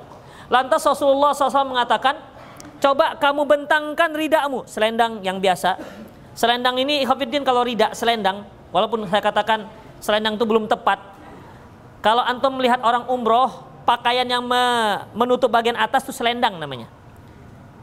Lantas 0.49 0.81
Rasulullah 0.85 1.35
SAW 1.35 1.69
mengatakan, 1.69 2.17
coba 2.81 3.17
kamu 3.17 3.45
bentangkan 3.45 4.09
ridamu. 4.13 4.65
Selendang 4.65 5.21
yang 5.21 5.37
biasa. 5.37 5.77
Selendang 6.37 6.77
ini 6.77 7.01
ikhwatiddin 7.05 7.41
kalau 7.41 7.65
ridak 7.65 7.97
selendang. 7.97 8.45
Walaupun 8.69 9.05
saya 9.09 9.21
katakan 9.21 9.65
selendang 9.97 10.37
itu 10.37 10.45
belum 10.45 10.69
tepat. 10.69 11.01
Kalau 12.05 12.21
antum 12.21 12.57
melihat 12.57 12.77
orang 12.85 13.09
umroh, 13.09 13.65
pakaian 13.85 14.25
yang 14.25 14.45
menutup 15.17 15.49
bagian 15.49 15.77
atas 15.77 16.05
itu 16.05 16.13
selendang 16.13 16.61
namanya. 16.61 16.89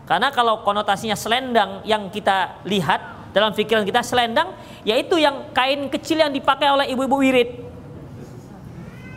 Karena 0.05 0.29
kalau 0.29 0.61
konotasinya 0.61 1.17
selendang 1.17 1.81
yang 1.89 2.13
kita 2.13 2.61
lihat 2.69 3.33
dalam 3.33 3.51
pikiran 3.57 3.83
kita 3.89 4.05
selendang 4.05 4.53
yaitu 4.85 5.17
yang 5.17 5.51
kain 5.57 5.89
kecil 5.89 6.21
yang 6.21 6.31
dipakai 6.31 6.69
oleh 6.69 6.87
ibu-ibu 6.93 7.17
wirid. 7.19 7.51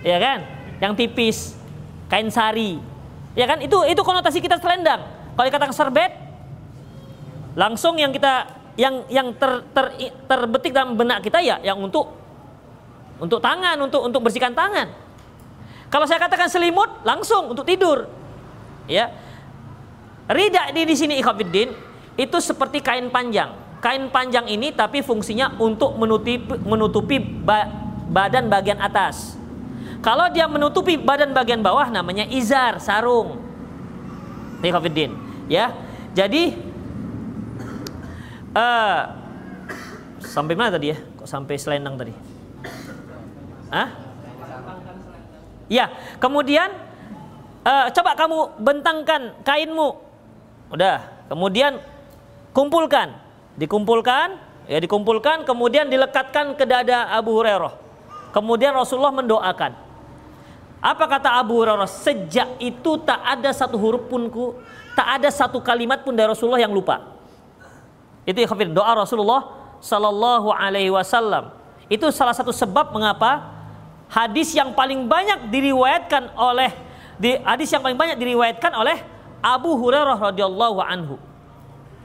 Ya 0.01 0.17
kan? 0.17 0.39
Yang 0.79 0.93
tipis, 0.95 1.37
kain 2.07 2.31
sari. 2.31 2.79
Ya 3.35 3.45
kan? 3.45 3.59
Itu 3.59 3.83
itu 3.83 3.99
konotasi 3.99 4.39
kita 4.39 4.57
selendang. 4.63 5.03
Kalau 5.35 5.45
dikatakan 5.45 5.75
serbet 5.75 6.11
langsung 7.53 7.99
yang 7.99 8.15
kita 8.15 8.47
yang 8.77 9.03
yang 9.09 9.33
ter, 9.35 9.65
ter, 9.73 9.85
terbetik 10.29 10.71
dalam 10.71 10.93
benak 10.93 11.25
kita 11.25 11.41
ya 11.41 11.57
yang 11.61 11.77
untuk 11.81 12.13
untuk 13.17 13.41
tangan, 13.41 13.75
untuk 13.81 14.01
untuk 14.05 14.21
bersihkan 14.23 14.53
tangan. 14.53 14.87
Kalau 15.89 16.05
saya 16.05 16.21
katakan 16.21 16.47
selimut 16.47 17.01
langsung 17.01 17.51
untuk 17.51 17.65
tidur. 17.65 18.05
Ya, 18.87 19.11
Rida 20.27 20.75
di, 20.75 20.83
di 20.83 20.95
sini 20.95 21.15
ikhwafiddin 21.23 21.71
itu 22.19 22.37
seperti 22.43 22.83
kain 22.83 23.07
panjang. 23.07 23.55
Kain 23.79 24.11
panjang 24.11 24.49
ini 24.51 24.75
tapi 24.75 24.99
fungsinya 24.99 25.55
untuk 25.61 25.95
menutupi 25.95 26.41
menutupi 26.67 27.21
ba, 27.21 27.69
badan 28.11 28.51
bagian 28.51 28.83
atas. 28.83 29.39
Kalau 30.03 30.27
dia 30.29 30.45
menutupi 30.45 30.99
badan 30.99 31.31
bagian 31.31 31.63
bawah 31.63 31.87
namanya 31.87 32.27
izar, 32.27 32.83
sarung. 32.83 33.39
Ikhwafiddin, 34.59 35.13
ya. 35.47 35.71
Jadi 36.11 36.57
uh, 38.57 38.99
sampai 40.17 40.57
mana 40.57 40.73
tadi 40.73 40.91
ya? 40.91 40.97
Kok 40.97 41.29
sampai 41.29 41.55
selendang 41.61 41.95
tadi? 41.95 42.13
Hah? 43.69 43.87
Ya, 45.67 45.91
kemudian 46.17 46.71
uh, 47.67 47.91
coba 47.91 48.15
kamu 48.15 48.39
bentangkan 48.63 49.21
kainmu 49.43 50.06
Udah, 50.67 51.07
kemudian 51.31 51.79
kumpulkan, 52.51 53.15
dikumpulkan, 53.55 54.35
ya 54.67 54.77
dikumpulkan, 54.83 55.47
kemudian 55.47 55.87
dilekatkan 55.87 56.59
ke 56.59 56.67
dada 56.67 57.07
Abu 57.15 57.39
Hurairah. 57.39 57.73
Kemudian 58.35 58.75
Rasulullah 58.75 59.15
mendoakan. 59.15 59.71
Apa 60.83 61.05
kata 61.07 61.39
Abu 61.39 61.63
Hurairah? 61.63 61.87
Sejak 61.87 62.59
itu 62.59 62.99
tak 63.01 63.23
ada 63.23 63.49
satu 63.55 63.79
huruf 63.79 64.11
pun 64.11 64.27
ku, 64.27 64.59
tak 64.93 65.21
ada 65.21 65.31
satu 65.31 65.63
kalimat 65.63 66.03
pun 66.03 66.11
dari 66.11 66.27
Rasulullah 66.27 66.59
yang 66.59 66.75
lupa. 66.75 67.15
Itu 68.27 68.43
ikhafir 68.43 68.67
doa 68.75 68.91
Rasulullah 68.91 69.55
Sallallahu 69.79 70.51
Alaihi 70.51 70.91
Wasallam. 70.91 71.55
Itu 71.87 72.11
salah 72.11 72.35
satu 72.35 72.51
sebab 72.51 72.91
mengapa 72.91 73.55
hadis 74.11 74.51
yang 74.51 74.75
paling 74.75 75.07
banyak 75.07 75.47
diriwayatkan 75.47 76.35
oleh 76.35 76.75
di 77.17 77.39
hadis 77.41 77.71
yang 77.71 77.79
paling 77.79 77.95
banyak 77.95 78.19
diriwayatkan 78.19 78.71
oleh 78.75 78.99
Abu 79.41 79.77
Hurairah 79.77 80.17
radhiyallahu 80.17 80.79
anhu. 80.81 81.15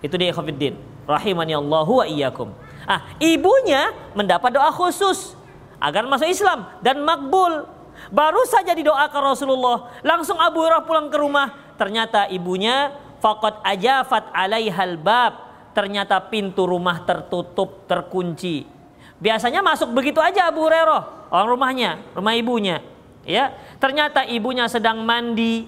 Itu 0.05 0.19
dia 0.19 0.35
Khafiddin. 0.35 0.77
Rahimani 1.07 1.55
Allahu 1.59 2.03
wa 2.03 2.07
iyyakum. 2.07 2.55
Ah, 2.87 3.15
ibunya 3.19 3.95
mendapat 4.15 4.55
doa 4.55 4.71
khusus 4.71 5.35
agar 5.83 6.07
masuk 6.07 6.31
Islam 6.31 6.67
dan 6.83 7.03
makbul. 7.03 7.67
Baru 8.11 8.43
saja 8.47 8.75
didoakan 8.75 9.35
Rasulullah, 9.35 9.95
langsung 10.03 10.39
Abu 10.39 10.63
Hurairah 10.63 10.87
pulang 10.87 11.07
ke 11.11 11.19
rumah. 11.19 11.55
Ternyata 11.79 12.31
ibunya 12.31 12.95
faqad 13.23 13.63
ajafat 13.63 14.31
alaihal 14.35 14.99
bab. 14.99 15.51
Ternyata 15.73 16.21
pintu 16.29 16.69
rumah 16.69 17.01
tertutup, 17.09 17.89
terkunci. 17.89 18.69
Biasanya 19.23 19.65
masuk 19.65 19.95
begitu 19.95 20.21
aja 20.21 20.51
Abu 20.51 20.67
Hurairah, 20.67 21.33
orang 21.33 21.49
rumahnya, 21.49 21.91
rumah 22.13 22.35
ibunya. 22.37 22.83
Ya, 23.23 23.55
ternyata 23.79 24.27
ibunya 24.27 24.67
sedang 24.67 25.07
mandi, 25.07 25.65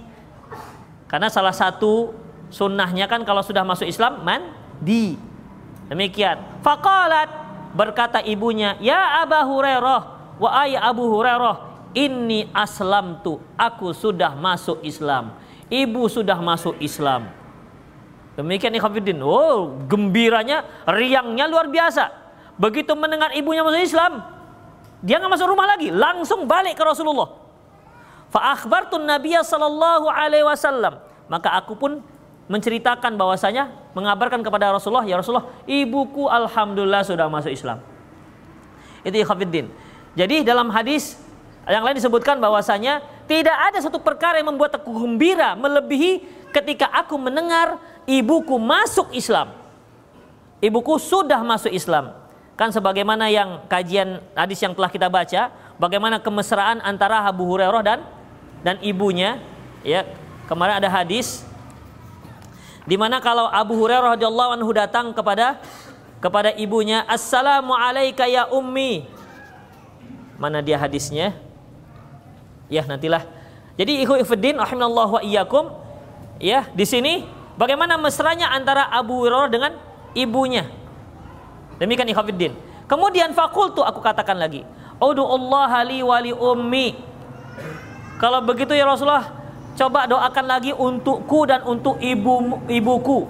karena 1.14 1.30
salah 1.30 1.54
satu 1.54 2.10
sunnahnya 2.50 3.06
kan 3.06 3.22
kalau 3.22 3.38
sudah 3.38 3.62
masuk 3.62 3.86
Islam 3.86 4.26
mandi. 4.26 5.14
Demikian. 5.86 6.42
Faqalat 6.58 7.30
berkata 7.70 8.18
ibunya, 8.18 8.74
"Ya 8.82 9.22
Abu 9.22 9.38
Hurairah, 9.38 10.00
wa 10.42 10.50
ay 10.66 10.74
Abu 10.74 11.06
Hurairah, 11.06 11.86
ini 11.94 12.50
aslam 12.50 13.22
tu, 13.22 13.38
aku 13.54 13.94
sudah 13.94 14.34
masuk 14.34 14.82
Islam." 14.82 15.38
Ibu 15.70 16.10
sudah 16.10 16.34
masuk 16.42 16.82
Islam. 16.82 17.30
Demikian 18.34 18.74
ikhwatiddin. 18.74 19.22
Oh, 19.22 19.86
gembiranya, 19.86 20.66
riangnya 20.82 21.46
luar 21.46 21.70
biasa. 21.70 22.10
Begitu 22.58 22.90
mendengar 22.98 23.30
ibunya 23.38 23.62
masuk 23.62 23.86
Islam, 23.86 24.18
dia 24.98 25.22
nggak 25.22 25.30
masuk 25.30 25.46
rumah 25.46 25.78
lagi, 25.78 25.94
langsung 25.94 26.50
balik 26.50 26.74
ke 26.74 26.82
Rasulullah. 26.82 27.43
Fa 28.34 28.58
akhbartun 28.58 29.06
Nabiya 29.06 29.46
sallallahu 29.46 30.10
alaihi 30.10 30.42
wasallam. 30.42 30.98
Maka 31.30 31.54
aku 31.54 31.78
pun 31.78 32.02
menceritakan 32.50 33.14
bahwasanya 33.14 33.70
mengabarkan 33.94 34.42
kepada 34.42 34.74
Rasulullah, 34.74 35.06
ya 35.06 35.14
Rasulullah, 35.14 35.46
ibuku 35.70 36.26
alhamdulillah 36.26 37.06
sudah 37.06 37.30
masuk 37.30 37.54
Islam. 37.54 37.78
Itu 39.06 39.14
ikhwatiddin. 39.22 39.70
Jadi 40.18 40.42
dalam 40.42 40.66
hadis 40.74 41.14
yang 41.70 41.86
lain 41.86 41.94
disebutkan 41.94 42.42
bahwasanya 42.42 43.06
tidak 43.30 43.54
ada 43.54 43.78
satu 43.78 44.02
perkara 44.02 44.42
yang 44.42 44.50
membuat 44.50 44.82
aku 44.82 44.90
gembira 44.92 45.54
melebihi 45.54 46.26
ketika 46.50 46.90
aku 46.90 47.14
mendengar 47.14 47.78
ibuku 48.02 48.58
masuk 48.58 49.14
Islam. 49.14 49.54
Ibuku 50.58 50.98
sudah 50.98 51.38
masuk 51.38 51.70
Islam. 51.70 52.18
Kan 52.58 52.74
sebagaimana 52.74 53.30
yang 53.30 53.62
kajian 53.70 54.18
hadis 54.34 54.58
yang 54.58 54.74
telah 54.74 54.90
kita 54.90 55.06
baca, 55.06 55.54
bagaimana 55.78 56.18
kemesraan 56.18 56.82
antara 56.82 57.22
Abu 57.26 57.46
Hurairah 57.46 57.82
dan 57.82 57.98
dan 58.64 58.80
ibunya, 58.80 59.38
ya. 59.84 60.08
Kemarin 60.48 60.80
ada 60.80 60.88
hadis 60.88 61.44
di 62.84 63.00
mana 63.00 63.16
kalau 63.20 63.48
Abu 63.48 63.80
Hurairah 63.80 64.16
radhiyallahu 64.16 64.60
anhu 64.60 64.70
datang 64.76 65.12
kepada 65.16 65.60
kepada 66.20 66.52
ibunya, 66.56 67.04
"Assalamu 67.08 67.72
alayka 67.76 68.28
ya 68.28 68.48
ummi." 68.48 69.08
Mana 70.36 70.60
dia 70.60 70.76
hadisnya? 70.76 71.36
Ya, 72.68 72.84
nantilah. 72.84 73.24
Jadi 73.76 74.04
ikhwan 74.04 74.24
fillah 74.24 74.64
rahimallahu 74.64 75.20
wa 75.20 75.22
iyyakum, 75.24 75.64
ya, 76.40 76.68
di 76.72 76.84
sini 76.84 77.24
bagaimana 77.56 77.96
mesranya 78.00 78.52
antara 78.52 78.88
Abu 78.88 79.24
Hurairah 79.24 79.48
dengan 79.48 79.72
ibunya. 80.12 80.68
Demikian 81.80 82.08
ikhwan. 82.08 82.52
Kemudian 82.84 83.32
fakultu 83.32 83.80
aku 83.80 84.04
katakan 84.04 84.36
lagi, 84.36 84.60
"Udu 85.00 85.24
Allah 85.24 85.72
li 85.88 86.04
wali 86.04 86.32
ummi." 86.36 87.13
Kalau 88.24 88.40
begitu 88.40 88.72
ya 88.72 88.88
Rasulullah, 88.88 89.36
coba 89.76 90.08
doakan 90.08 90.46
lagi 90.48 90.72
untukku 90.72 91.44
dan 91.44 91.60
untuk 91.68 92.00
ibu 92.00 92.56
ibuku. 92.72 93.28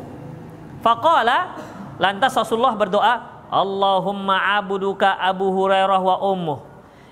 Faqala 0.86 1.58
lantas 1.98 2.38
Rasulullah 2.38 2.78
berdoa, 2.78 3.42
Allahumma 3.50 4.38
abuduka 4.54 5.18
Abu 5.18 5.50
Hurairah 5.50 5.98
wa 5.98 6.22
ummuh. 6.22 6.62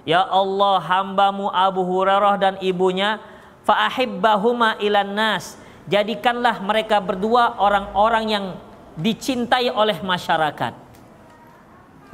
Ya 0.06 0.22
Allah 0.22 0.78
hambamu 0.78 1.50
Abu 1.50 1.82
Hurairah 1.82 2.38
dan 2.38 2.54
ibunya 2.62 3.18
faahibbahuma 3.66 4.78
ilan 4.78 5.10
nas. 5.10 5.58
Jadikanlah 5.90 6.62
mereka 6.62 7.02
berdua 7.02 7.58
orang-orang 7.58 8.24
yang 8.30 8.44
dicintai 8.94 9.74
oleh 9.74 9.98
masyarakat. 9.98 10.70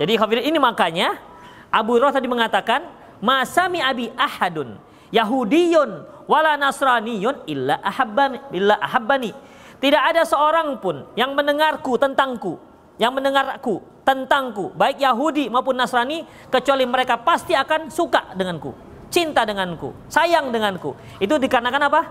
Jadi 0.01 0.17
ini 0.49 0.57
makanya 0.57 1.21
Abu 1.69 2.01
Hurairah 2.01 2.17
tadi 2.17 2.25
mengatakan, 2.25 2.89
"Masami 3.21 3.85
abi 3.85 4.09
ahadun 4.17 4.88
Yahudiyun 5.11 5.91
wala 6.29 6.61
Nasraniyun 6.61 7.49
illa 7.49 7.81
ahabbani 7.81 8.39
illa 8.53 8.77
ahabbani. 8.77 9.33
Tidak 9.79 10.03
ada 10.03 10.27
seorang 10.27 10.77
pun 10.83 11.07
yang 11.15 11.33
mendengarku 11.39 11.95
tentangku, 11.97 12.59
yang 12.99 13.15
mendengarku 13.15 13.79
tentangku, 14.03 14.75
baik 14.75 14.99
Yahudi 14.99 15.47
maupun 15.47 15.79
Nasrani, 15.79 16.27
kecuali 16.51 16.83
mereka 16.83 17.15
pasti 17.23 17.55
akan 17.55 17.87
suka 17.87 18.35
denganku, 18.35 18.75
cinta 19.07 19.47
denganku, 19.47 19.95
sayang 20.11 20.51
denganku. 20.51 20.99
Itu 21.23 21.39
dikarenakan 21.39 21.83
apa? 21.87 22.03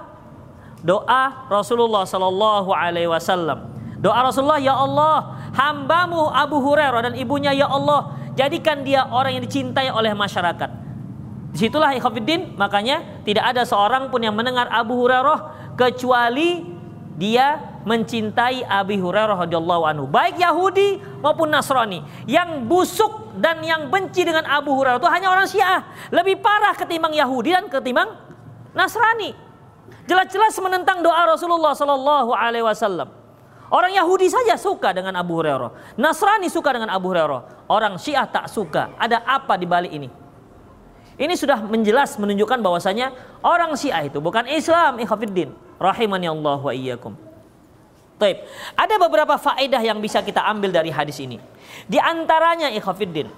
Doa 0.80 1.52
Rasulullah 1.52 2.08
Sallallahu 2.08 2.72
Alaihi 2.72 3.12
Wasallam. 3.12 3.76
Doa 4.00 4.30
Rasulullah, 4.30 4.62
ya 4.62 4.78
Allah, 4.78 5.42
hambamu 5.58 6.30
Abu 6.30 6.62
Hurairah 6.62 7.12
dan 7.12 7.14
ibunya, 7.18 7.52
ya 7.52 7.68
Allah, 7.68 8.16
jadikan 8.38 8.86
dia 8.86 9.10
orang 9.12 9.36
yang 9.36 9.44
dicintai 9.44 9.90
oleh 9.90 10.14
masyarakat 10.14 10.87
Di 11.52 11.58
situlah 11.68 11.96
ikhafidin, 11.96 12.60
makanya 12.60 13.24
tidak 13.24 13.56
ada 13.56 13.64
seorang 13.64 14.12
pun 14.12 14.20
yang 14.20 14.36
mendengar 14.36 14.68
Abu 14.68 15.00
Hurairah 15.00 15.72
kecuali 15.80 16.66
dia 17.18 17.82
mencintai 17.88 18.68
Abu 18.68 19.00
Hurairah 19.00 19.48
radhiyallahu 19.48 19.84
anhu. 19.88 20.06
Baik 20.12 20.38
Yahudi 20.38 21.00
maupun 21.24 21.50
Nasrani. 21.50 22.04
Yang 22.28 22.68
busuk 22.68 23.40
dan 23.40 23.64
yang 23.64 23.88
benci 23.88 24.28
dengan 24.28 24.44
Abu 24.44 24.76
Hurairah 24.76 25.00
itu 25.00 25.10
hanya 25.10 25.32
orang 25.32 25.48
Syiah. 25.48 25.82
Lebih 26.12 26.44
parah 26.44 26.76
ketimbang 26.76 27.16
Yahudi 27.16 27.56
dan 27.56 27.66
ketimbang 27.72 28.12
Nasrani. 28.76 29.32
Jelas-jelas 30.04 30.54
menentang 30.60 31.00
doa 31.00 31.32
Rasulullah 31.32 31.72
sallallahu 31.72 32.36
alaihi 32.36 32.68
wasallam. 32.68 33.08
Orang 33.68 33.92
Yahudi 33.92 34.32
saja 34.32 34.56
suka 34.56 34.92
dengan 34.96 35.16
Abu 35.20 35.40
Hurairah. 35.40 36.00
Nasrani 36.00 36.48
suka 36.52 36.76
dengan 36.76 36.92
Abu 36.92 37.12
Hurairah. 37.12 37.68
Orang 37.72 38.00
Syiah 38.00 38.28
tak 38.28 38.52
suka. 38.52 38.96
Ada 39.00 39.24
apa 39.24 39.60
di 39.60 39.68
balik 39.68 39.92
ini? 39.92 40.27
Ini 41.18 41.34
sudah 41.34 41.66
menjelas 41.66 42.14
menunjukkan 42.22 42.62
bahwasanya 42.62 43.10
orang 43.42 43.74
Syiah 43.74 44.06
itu 44.06 44.22
bukan 44.22 44.46
Islam, 44.46 45.02
ikhafidin. 45.02 45.50
Rahimani 45.82 46.30
Allah 46.30 46.62
wa 46.62 46.74
iyyakum. 46.74 47.18
Taib. 48.22 48.46
Ada 48.78 49.02
beberapa 49.02 49.38
faedah 49.38 49.82
yang 49.82 49.98
bisa 49.98 50.22
kita 50.22 50.46
ambil 50.46 50.74
dari 50.74 50.94
hadis 50.94 51.18
ini. 51.22 51.42
Di 51.90 51.98
antaranya 51.98 52.70
ikhafidin. 52.70 53.30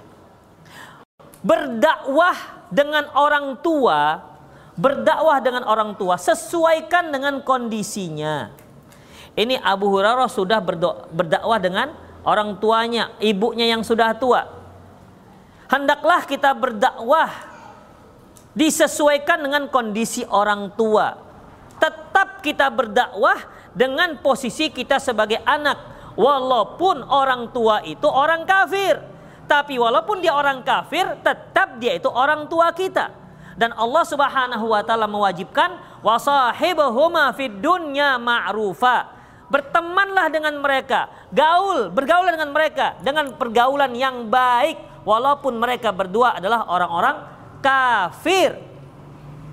Berdakwah 1.39 2.68
dengan 2.68 3.08
orang 3.15 3.60
tua, 3.63 4.28
berdakwah 4.76 5.39
dengan 5.39 5.63
orang 5.63 5.96
tua 5.96 6.20
sesuaikan 6.20 7.15
dengan 7.15 7.39
kondisinya. 7.44 8.52
Ini 9.39 9.56
Abu 9.63 9.88
Hurairah 9.88 10.28
sudah 10.28 10.60
berdakwah 11.15 11.60
dengan 11.63 11.96
orang 12.28 12.60
tuanya, 12.60 13.15
ibunya 13.24 13.72
yang 13.72 13.88
sudah 13.88 14.12
tua. 14.20 14.52
Hendaklah 15.72 16.28
kita 16.28 16.52
berdakwah 16.52 17.48
disesuaikan 18.60 19.39
dengan 19.48 19.72
kondisi 19.72 20.28
orang 20.28 20.76
tua. 20.76 21.15
Tetap 21.80 22.43
kita 22.43 22.67
berdakwah 22.67 23.39
dengan 23.72 24.19
posisi 24.19 24.67
kita 24.67 25.00
sebagai 25.00 25.39
anak, 25.48 25.80
walaupun 26.19 27.08
orang 27.08 27.56
tua 27.56 27.80
itu 27.88 28.04
orang 28.04 28.43
kafir. 28.43 29.00
Tapi 29.48 29.80
walaupun 29.80 30.19
dia 30.19 30.36
orang 30.36 30.60
kafir, 30.62 31.08
tetap 31.24 31.80
dia 31.80 31.95
itu 31.95 32.12
orang 32.12 32.52
tua 32.52 32.76
kita. 32.76 33.15
Dan 33.56 33.72
Allah 33.80 34.04
Subhanahu 34.04 34.76
wa 34.76 34.84
taala 34.84 35.08
mewajibkan 35.08 35.80
wasahibuhuma 36.04 37.32
fid 37.34 37.63
dunya 37.63 38.19
ma'rufa. 38.19 39.15
Bertemanlah 39.50 40.30
dengan 40.30 40.62
mereka, 40.62 41.10
gaul, 41.34 41.89
bergaul 41.89 42.30
dengan 42.30 42.54
mereka 42.54 43.02
dengan 43.02 43.34
pergaulan 43.34 43.98
yang 43.98 44.30
baik 44.30 44.78
walaupun 45.02 45.58
mereka 45.58 45.89
berdua 45.89 46.38
adalah 46.38 46.69
orang-orang 46.69 47.38
kafir. 47.60 48.60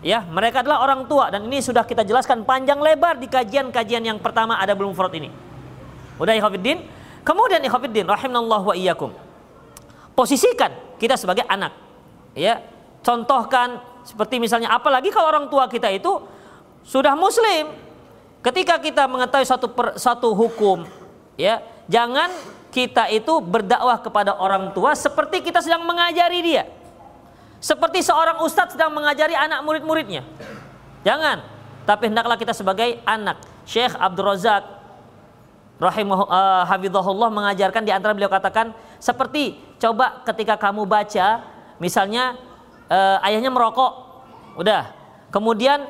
Ya, 0.05 0.23
mereka 0.23 0.63
adalah 0.63 0.87
orang 0.87 1.09
tua 1.11 1.33
dan 1.35 1.43
ini 1.51 1.59
sudah 1.59 1.83
kita 1.83 2.07
jelaskan 2.07 2.47
panjang 2.47 2.79
lebar 2.79 3.19
di 3.19 3.27
kajian-kajian 3.27 4.07
yang 4.07 4.19
pertama 4.23 4.55
ada 4.55 4.71
belum 4.77 4.95
furad 4.95 5.11
ini. 5.19 5.33
Udah 6.21 6.37
ikhwatiddin? 6.37 6.87
Kemudian 7.27 7.59
ikhwatiddin 7.67 8.07
rahimanallahu 8.07 8.71
wa 8.71 8.77
iyyakum. 8.77 9.11
Posisikan 10.15 10.71
kita 11.03 11.19
sebagai 11.19 11.43
anak. 11.51 11.75
Ya, 12.39 12.63
contohkan 13.03 13.83
seperti 14.07 14.39
misalnya 14.39 14.71
apalagi 14.71 15.11
kalau 15.11 15.27
orang 15.27 15.51
tua 15.51 15.67
kita 15.67 15.91
itu 15.91 16.23
sudah 16.87 17.19
muslim. 17.19 17.75
Ketika 18.47 18.79
kita 18.79 19.11
mengetahui 19.11 19.43
satu 19.43 19.67
per, 19.75 19.99
satu 19.99 20.31
hukum, 20.31 20.87
ya, 21.35 21.59
jangan 21.91 22.31
kita 22.71 23.11
itu 23.11 23.43
berdakwah 23.43 23.99
kepada 23.99 24.39
orang 24.39 24.71
tua 24.71 24.95
seperti 24.95 25.43
kita 25.43 25.59
sedang 25.59 25.83
mengajari 25.83 26.39
dia. 26.47 26.76
Seperti 27.59 28.05
seorang 28.05 28.45
ustadz 28.45 28.77
sedang 28.77 28.93
mengajari 28.93 29.33
anak 29.33 29.65
murid-muridnya. 29.65 30.23
Jangan. 31.03 31.43
Tapi 31.87 32.11
hendaklah 32.11 32.35
kita 32.35 32.53
sebagai 32.53 33.01
anak. 33.07 33.39
Syekh 33.67 33.95
Abdul 33.95 34.27
Razak 34.27 34.63
rahimah 35.77 36.19
hafizahullah 36.67 37.29
mengajarkan 37.29 37.85
di 37.85 37.93
antara 37.93 38.17
beliau 38.17 38.33
katakan 38.33 38.73
seperti 38.97 39.61
coba 39.77 40.25
ketika 40.25 40.57
kamu 40.57 40.89
baca 40.89 41.45
misalnya 41.77 42.37
uh, 42.89 43.27
ayahnya 43.27 43.53
merokok. 43.53 43.93
Udah. 44.57 44.89
Kemudian 45.29 45.85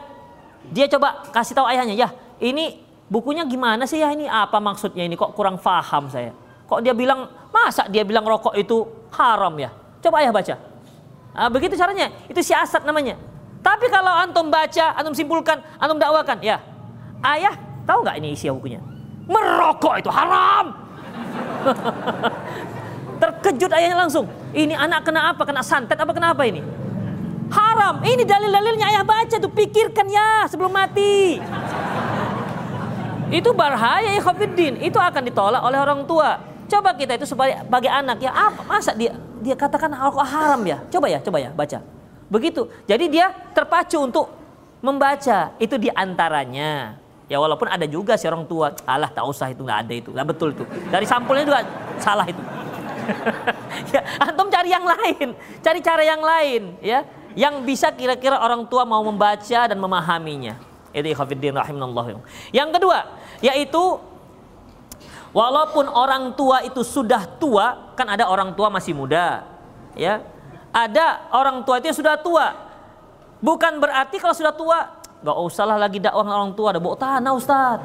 dia 0.75 0.91
coba 0.91 1.31
kasih 1.31 1.55
tahu 1.55 1.67
ayahnya, 1.71 1.95
"Ya, 1.95 2.09
ini 2.43 2.83
bukunya 3.07 3.47
gimana 3.47 3.87
sih 3.87 4.03
ya 4.03 4.11
ini? 4.11 4.27
Apa 4.27 4.59
maksudnya 4.59 5.07
ini? 5.07 5.15
Kok 5.15 5.33
kurang 5.39 5.61
paham 5.63 6.11
saya?" 6.11 6.35
Kok 6.67 6.83
dia 6.83 6.91
bilang, 6.91 7.31
"Masa 7.55 7.87
dia 7.87 8.03
bilang 8.03 8.27
rokok 8.27 8.59
itu 8.59 8.83
haram 9.15 9.55
ya?" 9.55 9.71
Coba 10.03 10.19
ayah 10.19 10.35
baca. 10.35 10.55
Nah, 11.37 11.53
begitu 11.53 11.77
caranya. 11.77 12.09
Itu 12.33 12.41
siasat 12.41 12.89
namanya. 12.89 13.21
Tapi 13.61 13.93
kalau 13.93 14.09
antum 14.09 14.49
baca, 14.49 14.97
antum 14.97 15.13
simpulkan, 15.13 15.61
antum 15.77 16.01
dakwakan, 16.01 16.41
ya. 16.41 16.57
Ayah, 17.21 17.53
tahu 17.85 18.01
nggak 18.01 18.17
ini 18.25 18.33
isi 18.33 18.49
bukunya? 18.49 18.81
Merokok 19.29 20.01
itu 20.01 20.09
haram. 20.09 20.73
Terkejut 23.21 23.69
ayahnya 23.77 24.07
langsung. 24.07 24.25
Ini 24.57 24.73
anak 24.81 25.05
kena 25.05 25.37
apa? 25.37 25.45
Kena 25.45 25.61
santet 25.61 26.01
apa 26.01 26.13
kenapa 26.17 26.41
ini? 26.49 26.65
Haram. 27.53 28.01
Ini 28.01 28.23
dalil-dalilnya 28.25 28.87
ayah 28.97 29.05
baca 29.05 29.37
tuh 29.37 29.53
pikirkan 29.53 30.09
ya 30.09 30.49
sebelum 30.49 30.73
mati. 30.73 31.37
Itu 33.27 33.51
bahaya 33.51 34.15
ya 34.15 34.23
Itu 34.79 34.99
akan 35.03 35.23
ditolak 35.27 35.61
oleh 35.61 35.79
orang 35.83 36.07
tua. 36.07 36.56
Coba 36.67 36.91
kita 36.99 37.15
itu 37.15 37.27
sebagai 37.27 37.91
anak 37.91 38.19
ya 38.19 38.35
apa 38.35 38.63
masa 38.67 38.91
dia 38.93 39.15
dia 39.41 39.55
katakan 39.55 39.93
alkohol 39.95 40.27
haram 40.27 40.63
ya? 40.67 40.83
Coba 40.91 41.07
ya, 41.07 41.19
coba 41.23 41.39
ya 41.39 41.51
baca. 41.55 41.79
Begitu. 42.27 42.67
Jadi 42.91 43.07
dia 43.07 43.31
terpacu 43.55 44.03
untuk 44.03 44.27
membaca 44.83 45.55
itu 45.63 45.79
di 45.79 45.89
antaranya. 45.95 46.99
Ya 47.27 47.43
walaupun 47.43 47.67
ada 47.67 47.87
juga 47.91 48.15
si 48.15 48.27
orang 48.31 48.47
tua, 48.47 48.71
alah 48.87 49.11
tak 49.11 49.27
usah 49.27 49.51
itu 49.51 49.67
nggak 49.67 49.81
ada 49.87 49.95
itu, 49.99 50.11
nggak 50.15 50.27
betul 50.31 50.55
itu. 50.55 50.63
Dari 50.91 51.07
sampulnya 51.07 51.43
juga 51.43 51.61
salah 51.99 52.27
itu. 52.27 52.39
ya, 53.95 54.03
antum 54.23 54.47
cari 54.47 54.71
yang 54.71 54.87
lain, 54.87 55.35
cari 55.59 55.81
cara 55.83 56.03
yang 56.07 56.23
lain, 56.23 56.79
ya, 56.79 57.03
yang 57.35 57.67
bisa 57.67 57.91
kira-kira 57.91 58.39
orang 58.39 58.63
tua 58.71 58.87
mau 58.87 59.03
membaca 59.03 59.67
dan 59.67 59.79
memahaminya. 59.79 60.55
Itu. 60.95 61.13
Yang 62.57 62.69
kedua, 62.79 62.99
yaitu 63.45 63.83
walaupun 65.37 65.93
orang 65.93 66.33
tua 66.33 66.65
itu 66.65 66.81
sudah 66.81 67.29
tua, 67.37 67.93
kan 67.93 68.09
ada 68.09 68.33
orang 68.33 68.57
tua 68.57 68.73
masih 68.73 68.97
muda, 68.97 69.45
ya. 69.93 70.25
Ada 70.73 71.29
orang 71.37 71.61
tua 71.69 71.77
itu 71.77 71.93
yang 71.93 71.99
sudah 72.01 72.17
tua. 72.17 72.57
Bukan 73.45 73.77
berarti 73.77 74.17
kalau 74.17 74.33
sudah 74.33 74.53
tua 74.57 74.97
Gak 75.27 75.37
usah 75.43 75.65
lah 75.65 75.79
lagi 75.81 75.99
dakwah 75.99 76.23
orang 76.23 76.55
tua, 76.55 76.71
ada 76.71 76.79
bawa 76.79 76.95
tanah 76.95 77.33
Ustaz. 77.35 77.83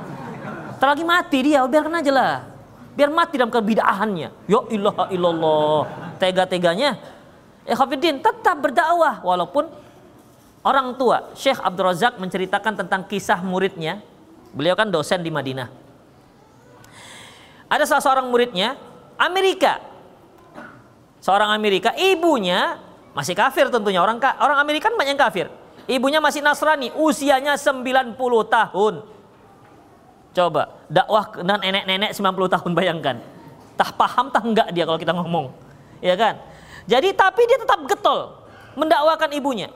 Terlagi 0.77 1.01
mati 1.01 1.37
dia, 1.41 1.65
biarkan 1.65 1.97
aja 1.97 2.11
lah. 2.13 2.35
Biar 2.93 3.09
mati 3.09 3.39
dalam 3.41 3.49
kebidahannya. 3.49 4.29
Ya 4.45 4.59
ilah 4.69 5.09
illallah. 5.09 5.89
Tega-teganya. 6.21 7.01
Ya 7.65 7.73
Khafidin 7.73 8.21
tetap 8.21 8.61
berdakwah 8.61 9.25
walaupun 9.25 9.73
orang 10.61 10.93
tua 11.01 11.33
Syekh 11.33 11.57
Abdul 11.61 11.89
Razak 11.89 12.21
menceritakan 12.21 12.83
tentang 12.83 13.09
kisah 13.09 13.41
muridnya. 13.41 14.05
Beliau 14.53 14.77
kan 14.77 14.91
dosen 14.91 15.25
di 15.25 15.33
Madinah. 15.33 15.80
Ada 17.71 17.87
salah 17.87 18.03
seorang 18.03 18.27
muridnya 18.27 18.75
Amerika. 19.15 19.79
Seorang 21.23 21.55
Amerika, 21.55 21.95
ibunya 21.95 22.83
masih 23.15 23.31
kafir 23.31 23.71
tentunya. 23.71 24.03
Orang 24.03 24.19
orang 24.19 24.59
Amerika 24.59 24.91
kan 24.91 24.99
banyak 24.99 25.15
yang 25.15 25.23
kafir. 25.23 25.47
Ibunya 25.87 26.19
masih 26.19 26.43
Nasrani, 26.43 26.91
usianya 26.99 27.55
90 27.55 28.19
tahun. 28.51 29.07
Coba, 30.31 30.83
dakwah 30.91 31.31
dan 31.43 31.59
nenek-nenek 31.63 32.11
90 32.11 32.55
tahun 32.59 32.71
bayangkan. 32.75 33.15
Tak 33.79 33.95
paham 33.95 34.27
tak 34.31 34.43
enggak 34.43 34.67
dia 34.75 34.83
kalau 34.83 34.99
kita 34.99 35.15
ngomong. 35.15 35.55
Ya 36.03 36.19
kan? 36.19 36.43
Jadi 36.91 37.15
tapi 37.15 37.47
dia 37.47 37.55
tetap 37.55 37.79
getol 37.87 38.35
mendakwakan 38.75 39.31
ibunya. 39.31 39.69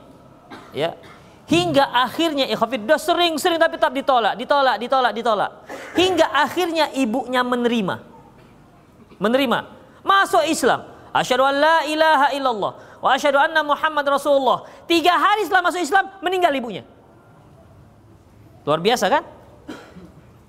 Ya. 0.75 0.99
Hingga 1.45 1.93
akhirnya 1.93 2.49
ikhafid 2.49 2.89
ya, 2.89 2.97
sering-sering 2.97 3.62
tapi 3.62 3.77
tetap 3.77 3.93
ditolak, 3.93 4.34
ditolak, 4.34 4.81
ditolak, 4.81 5.12
ditolak. 5.13 5.51
Hingga 5.93 6.25
akhirnya 6.34 6.89
ibunya 6.97 7.45
menerima. 7.45 8.01
Menerima. 9.21 9.60
Masuk 10.01 10.41
Islam. 10.49 10.89
Asyhadu 11.15 11.45
an 11.45 11.55
la 11.55 11.77
ilaha 11.88 12.27
illallah 12.36 12.71
wa 12.99 13.10
asyhadu 13.13 13.39
anna 13.39 13.62
Muhammad 13.62 14.03
Rasulullah. 14.03 14.65
Tiga 14.89 15.15
hari 15.15 15.45
setelah 15.45 15.63
masuk 15.69 15.79
Islam 15.79 16.12
meninggal 16.19 16.51
ibunya. 16.51 16.84
Luar 18.65 18.81
biasa 18.81 19.05
kan? 19.08 19.23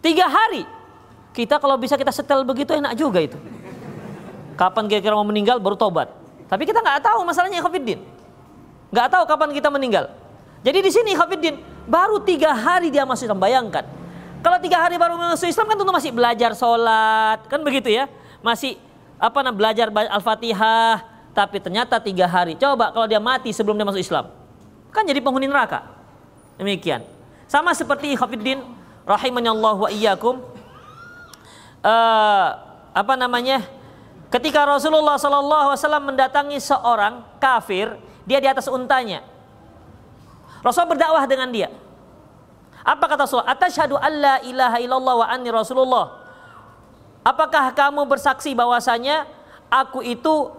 Tiga 0.01 0.27
hari. 0.27 0.65
Kita 1.37 1.61
kalau 1.61 1.77
bisa 1.77 2.01
kita 2.01 2.11
setel 2.11 2.41
begitu 2.43 2.73
enak 2.73 2.97
juga 2.97 3.21
itu. 3.21 3.37
Kapan 4.57 4.89
kira-kira 4.89 5.13
mau 5.13 5.29
meninggal 5.29 5.61
baru 5.61 5.77
tobat. 5.77 6.09
Tapi 6.49 6.65
kita 6.65 6.81
nggak 6.81 7.05
tahu 7.05 7.21
masalahnya 7.29 7.61
Khafiddin. 7.61 8.01
Nggak 8.89 9.07
tahu 9.13 9.23
kapan 9.29 9.53
kita 9.53 9.69
meninggal. 9.69 10.09
Jadi 10.67 10.83
di 10.83 10.91
sini 10.91 11.15
Khafiddin 11.15 11.63
baru 11.87 12.19
tiga 12.27 12.51
hari 12.51 12.91
dia 12.91 13.07
masuk 13.07 13.31
Islam. 13.31 13.39
Bayangkan. 13.39 13.87
Kalau 14.43 14.59
tiga 14.59 14.83
hari 14.83 14.99
baru 14.99 15.15
masuk 15.15 15.47
Islam 15.47 15.71
kan 15.71 15.79
tentu 15.79 15.95
masih 15.95 16.11
belajar 16.11 16.51
sholat. 16.59 17.47
Kan 17.47 17.63
begitu 17.63 17.87
ya. 17.95 18.11
Masih 18.43 18.75
apa 19.23 19.47
namanya 19.47 19.55
belajar 19.55 19.87
Al-Fatihah, 19.95 21.07
tapi 21.31 21.63
ternyata 21.63 22.03
tiga 22.03 22.27
hari. 22.27 22.59
Coba 22.59 22.91
kalau 22.91 23.07
dia 23.07 23.23
mati 23.23 23.55
sebelum 23.55 23.79
dia 23.79 23.87
masuk 23.87 24.03
Islam, 24.03 24.29
kan 24.91 25.07
jadi 25.07 25.23
penghuni 25.23 25.47
neraka. 25.49 25.87
Demikian. 26.59 27.07
Sama 27.47 27.73
seperti 27.73 28.19
Khafiddin 28.19 28.61
rahimahnya 29.07 29.55
Allah 29.55 29.77
wa 29.79 29.89
iyyakum. 29.89 30.43
Uh, 31.81 32.49
apa 32.91 33.15
namanya? 33.15 33.63
Ketika 34.27 34.67
Rasulullah 34.67 35.17
Wasallam 35.17 36.11
mendatangi 36.11 36.59
seorang 36.59 37.23
kafir, 37.39 37.95
dia 38.27 38.43
di 38.43 38.49
atas 38.51 38.67
untanya. 38.67 39.23
Rasul 40.67 40.91
berdakwah 40.91 41.23
dengan 41.31 41.47
dia. 41.55 41.71
Apa 42.83 43.07
kata 43.07 43.31
Rasul? 43.31 43.43
Atashhadu 43.47 43.95
alla 43.95 44.43
ilaha 44.43 44.83
illallah 44.83 45.15
wa 45.23 45.27
anni 45.31 45.51
Rasulullah. 45.55 46.27
Apakah 47.23 47.71
kamu 47.71 48.03
bersaksi 48.07 48.55
bahwasanya 48.55 49.27
aku 49.71 50.03
itu 50.03 50.51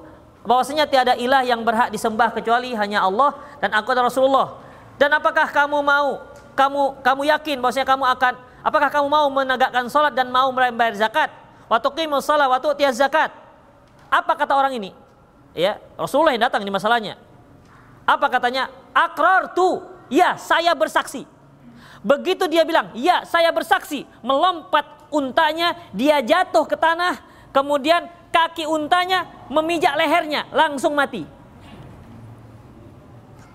bahwasanya 0.47 0.87
tiada 0.87 1.15
ilah 1.19 1.43
yang 1.43 1.59
berhak 1.63 1.91
disembah 1.91 2.31
kecuali 2.31 2.71
hanya 2.71 3.03
Allah 3.03 3.35
dan 3.59 3.75
aku 3.75 3.91
adalah 3.91 4.07
Rasulullah. 4.07 4.47
Dan 4.95 5.11
apakah 5.11 5.47
kamu 5.51 5.83
mau 5.83 6.23
kamu 6.55 7.03
kamu 7.03 7.21
yakin 7.35 7.57
bahwasanya 7.59 7.87
kamu 7.87 8.03
akan 8.15 8.33
apakah 8.63 8.89
kamu 8.91 9.07
mau 9.11 9.27
menegakkan 9.27 9.91
salat 9.91 10.15
dan 10.15 10.31
mau 10.31 10.51
membayar 10.51 10.95
zakat? 10.95 11.31
Wa 11.67 11.83
tuqimus 11.83 12.23
shalah 12.23 12.47
wa 12.47 12.59
tu'tiyaz 12.63 12.95
zakat. 12.95 13.31
Apa 14.07 14.39
kata 14.39 14.55
orang 14.55 14.71
ini? 14.71 14.95
Ya, 15.51 15.83
Rasulullah 15.99 16.31
yang 16.31 16.47
datang 16.47 16.63
ini 16.63 16.71
masalahnya. 16.71 17.19
Apa 18.07 18.31
katanya? 18.31 18.71
Akrar 18.95 19.51
tu. 19.51 19.83
Ya, 20.07 20.39
saya 20.39 20.71
bersaksi. 20.73 21.27
Begitu 22.05 22.47
dia 22.47 22.63
bilang, 22.63 22.93
ya 22.95 23.27
saya 23.27 23.51
bersaksi. 23.51 24.07
Melompat 24.23 24.85
untanya, 25.11 25.75
dia 25.91 26.23
jatuh 26.23 26.63
ke 26.63 26.79
tanah. 26.79 27.19
Kemudian 27.51 28.07
kaki 28.31 28.69
untanya 28.69 29.27
memijak 29.51 29.97
lehernya, 29.97 30.47
langsung 30.53 30.93
mati. 30.95 31.25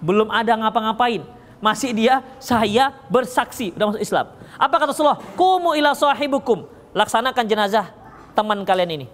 Belum 0.03 0.29
ada 0.29 0.59
ngapa-ngapain. 0.59 1.23
Masih 1.63 1.95
dia, 1.95 2.27
saya 2.43 2.91
bersaksi, 3.07 3.71
udah 3.79 3.95
masuk 3.95 4.03
Islam. 4.03 4.27
Apa 4.59 4.75
kata 4.83 4.91
Rasulullah? 4.91 5.23
Kumu 5.39 5.79
ila 5.79 5.95
sahibukum. 5.95 6.67
Laksanakan 6.91 7.45
jenazah 7.47 7.87
teman 8.35 8.67
kalian 8.67 8.91
ini. 8.99 9.07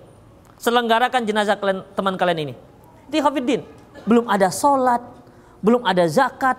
Selenggarakan 0.56 1.28
jenazah 1.28 1.60
kalian, 1.60 1.84
teman 1.92 2.16
kalian 2.16 2.50
ini. 2.50 2.54
Itu 3.12 3.20
Hafiddin. 3.20 3.62
Belum 4.08 4.24
ada 4.26 4.48
sholat, 4.48 5.04
belum 5.60 5.84
ada 5.84 6.08
zakat, 6.08 6.56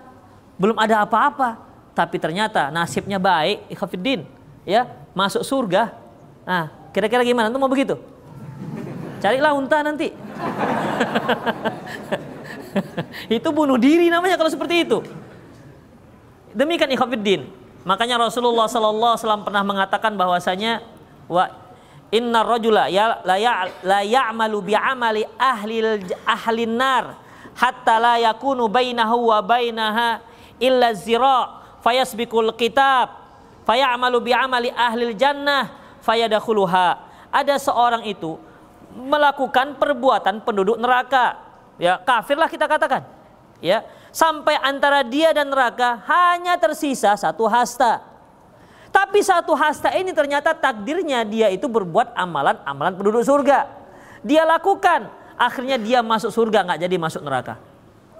belum 0.60 0.76
ada 0.76 1.00
apa-apa. 1.00 1.56
Tapi 1.96 2.20
ternyata 2.20 2.68
nasibnya 2.68 3.16
baik, 3.16 3.72
Hafiddin. 3.72 4.28
Ya, 4.68 4.84
masuk 5.16 5.40
surga. 5.40 5.96
Nah, 6.44 6.68
kira-kira 6.92 7.24
gimana? 7.24 7.48
Itu 7.48 7.56
mau 7.56 7.72
begitu? 7.72 7.96
Carilah 9.24 9.56
unta 9.56 9.80
nanti. 9.80 10.12
itu 13.40 13.48
bunuh 13.50 13.80
diri 13.80 14.12
namanya 14.12 14.36
kalau 14.36 14.52
seperti 14.52 14.84
itu. 14.84 15.00
Demikian 16.52 16.92
ikhwafiddin. 16.92 17.60
Makanya 17.84 18.20
Rasulullah 18.20 18.68
wasallam 18.68 19.44
pernah 19.44 19.64
mengatakan 19.64 20.12
bahwasanya 20.12 20.84
wa 21.28 21.48
inna 22.12 22.44
rajula 22.44 22.90
ya 22.90 23.22
la 23.24 23.36
ya 23.40 23.70
la 23.86 24.02
amali 24.90 25.24
ahli 25.38 25.78
ahli 26.26 26.62
nar 26.66 27.16
hatta 27.56 28.02
la 28.02 28.14
yakunu 28.20 28.66
bainahu 28.66 29.30
wa 29.30 29.38
bainaha 29.40 30.20
illa 30.60 30.92
zira 30.94 31.58
fayasbiqul 31.80 32.54
kitab 32.54 33.16
fayamalu 33.64 34.30
bi 34.30 34.32
amali 34.36 34.68
ahli 34.70 35.16
jannah 35.16 35.96
fayadkhuluha. 36.04 37.10
Ada 37.30 37.56
seorang 37.58 38.04
itu 38.06 38.36
melakukan 38.94 39.78
perbuatan 39.78 40.42
penduduk 40.42 40.76
neraka. 40.76 41.38
Ya, 41.80 41.96
kafirlah 41.96 42.50
kita 42.50 42.66
katakan. 42.68 43.06
Ya, 43.60 43.86
sampai 44.10 44.56
antara 44.60 45.04
dia 45.06 45.30
dan 45.30 45.48
neraka 45.52 46.00
hanya 46.08 46.58
tersisa 46.58 47.14
satu 47.14 47.46
hasta. 47.46 48.02
Tapi 48.90 49.22
satu 49.22 49.54
hasta 49.54 49.94
ini 49.94 50.10
ternyata 50.10 50.50
takdirnya 50.50 51.22
dia 51.22 51.46
itu 51.46 51.70
berbuat 51.70 52.10
amalan-amalan 52.18 52.98
penduduk 52.98 53.22
surga. 53.22 53.70
Dia 54.26 54.42
lakukan, 54.42 55.06
akhirnya 55.38 55.78
dia 55.78 56.02
masuk 56.02 56.34
surga 56.34 56.66
nggak 56.66 56.80
jadi 56.82 56.96
masuk 56.98 57.22
neraka. 57.22 57.54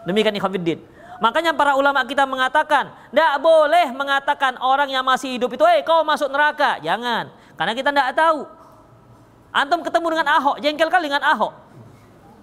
Demikian 0.07 0.38
ikhwatiddin. 0.38 0.79
Makanya 1.21 1.53
para 1.53 1.77
ulama 1.77 2.01
kita 2.09 2.25
mengatakan, 2.25 2.91
tidak 3.13 3.35
boleh 3.45 3.93
mengatakan 3.93 4.57
orang 4.57 4.89
yang 4.89 5.05
masih 5.05 5.37
hidup 5.37 5.53
itu, 5.53 5.65
eh 5.69 5.85
kau 5.85 6.01
masuk 6.01 6.33
neraka. 6.33 6.81
Jangan, 6.81 7.29
karena 7.61 7.73
kita 7.77 7.93
tidak 7.93 8.17
tahu 8.17 8.49
Antum 9.51 9.83
ketemu 9.83 10.07
dengan 10.15 10.27
Ahok, 10.39 10.63
jengkel 10.63 10.87
kali 10.87 11.11
dengan 11.11 11.27
Ahok. 11.27 11.51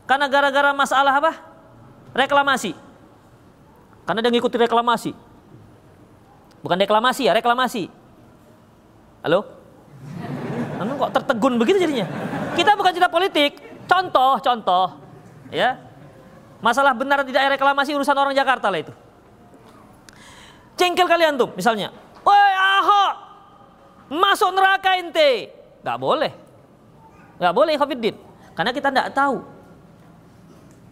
Karena 0.04 0.28
gara-gara 0.28 0.76
masalah 0.76 1.16
apa? 1.16 1.40
Reklamasi. 2.12 2.76
Karena 4.04 4.20
dia 4.24 4.32
ngikuti 4.32 4.60
reklamasi. 4.60 5.12
Bukan 6.60 6.78
reklamasi 6.80 7.28
ya, 7.28 7.34
reklamasi. 7.36 7.88
Halo? 9.24 9.48
Antum 10.84 11.00
kok 11.00 11.12
tertegun 11.16 11.56
begitu 11.56 11.80
jadinya? 11.80 12.08
Kita 12.60 12.76
bukan 12.76 12.92
cerita 12.92 13.08
politik, 13.08 13.56
contoh, 13.88 14.36
contoh. 14.44 15.00
Ya. 15.48 15.80
Masalah 16.58 16.98
benar 16.98 17.22
tidak 17.22 17.58
reklamasi 17.58 17.93
urusan 17.93 18.17
orang 18.17 18.34
Jakarta 18.34 18.74
lah 18.74 18.82
itu. 18.82 18.93
Jengkel 20.78 21.10
kalian 21.10 21.38
tuh 21.38 21.50
misalnya. 21.54 21.93
Woi 22.26 22.54
Ahok, 22.54 23.13
masuk 24.13 24.52
neraka 24.54 24.98
ente. 24.98 25.54
Gak 25.86 25.98
boleh. 25.98 26.34
Nggak 27.38 27.54
boleh 27.54 27.74
Khafiddin. 27.78 28.15
Karena 28.58 28.74
kita 28.74 28.89
tidak 28.89 29.13
tahu. 29.13 29.46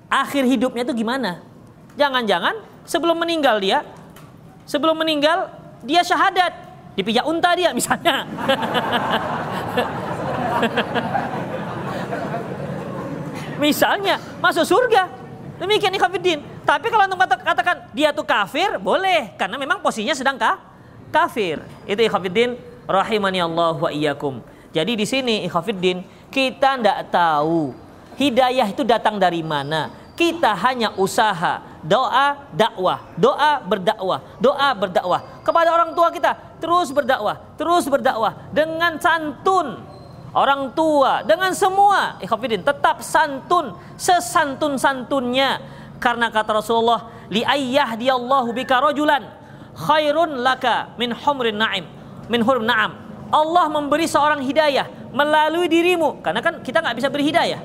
Akhir 0.05 0.45
hidupnya 0.45 0.85
itu 0.85 0.93
gimana. 0.93 1.41
Jangan-jangan 1.97 2.61
sebelum 2.85 3.17
meninggal 3.17 3.57
dia, 3.57 3.81
sebelum 4.69 5.01
meninggal 5.01 5.49
dia 5.81 6.05
syahadat. 6.05 6.53
Dipijak 6.95 7.27
unta 7.27 7.51
dia 7.57 7.73
misalnya. 7.75 8.23
misalnya 13.65 14.15
masuk 14.39 14.63
surga. 14.63 15.24
Demikian 15.55 15.95
ikhafidin. 15.95 16.43
Tapi 16.67 16.91
kalau 16.91 17.07
antum 17.07 17.19
katakan 17.21 17.87
dia 17.95 18.11
tuh 18.11 18.27
kafir, 18.27 18.75
boleh 18.79 19.31
karena 19.39 19.55
memang 19.55 19.79
posisinya 19.79 20.15
sedang 20.15 20.35
kah? 20.35 20.75
kafir. 21.15 21.63
Itu 21.87 22.03
ikhafidin 22.03 22.59
rahimani 22.83 23.39
Allah 23.39 23.79
wa 23.79 23.87
iyyakum. 23.87 24.43
Jadi 24.75 24.99
di 24.99 25.05
sini 25.07 25.47
ikhafidin 25.47 26.03
kita 26.27 26.75
tidak 26.75 27.07
tahu 27.07 27.71
hidayah 28.19 28.67
itu 28.67 28.83
datang 28.83 29.15
dari 29.15 29.39
mana. 29.39 30.03
Kita 30.15 30.55
hanya 30.55 30.95
usaha, 30.95 31.59
doa, 31.83 32.47
dakwah, 32.55 33.03
doa 33.19 33.59
berdakwah, 33.59 34.23
doa 34.39 34.69
berdakwah 34.71 35.43
kepada 35.43 35.75
orang 35.75 35.91
tua 35.91 36.07
kita, 36.07 36.31
terus 36.55 36.87
berdakwah, 36.95 37.35
terus 37.59 37.83
berdakwah 37.83 38.47
dengan 38.55 38.95
santun. 38.95 39.94
Orang 40.35 40.75
tua 40.75 41.23
dengan 41.23 41.55
semua. 41.55 42.19
Ikhafidin 42.19 42.59
tetap 42.59 42.99
santun 42.99 43.71
sesantun-santunnya. 43.95 45.63
Karena 45.95 46.27
kata 46.27 46.59
Rasulullah 46.59 47.07
li 47.31 47.39
ayyah 47.39 47.95
diyallahu 47.95 48.51
bika 48.51 48.83
rajulan 48.83 49.23
khairun 49.79 50.43
laka 50.43 50.91
min 50.99 51.15
humrin 51.15 51.55
na'im. 51.55 51.87
Min 52.27 52.43
hurum 52.43 52.67
na'am. 52.67 52.91
Allah 53.31 53.65
memberi 53.71 54.11
seorang 54.11 54.43
hidayah 54.43 54.91
melalui 55.15 55.71
dirimu. 55.71 56.19
Karena 56.19 56.43
kan 56.43 56.59
kita 56.59 56.83
nggak 56.83 56.99
bisa 56.99 57.07
beri 57.07 57.31
hidayah. 57.31 57.63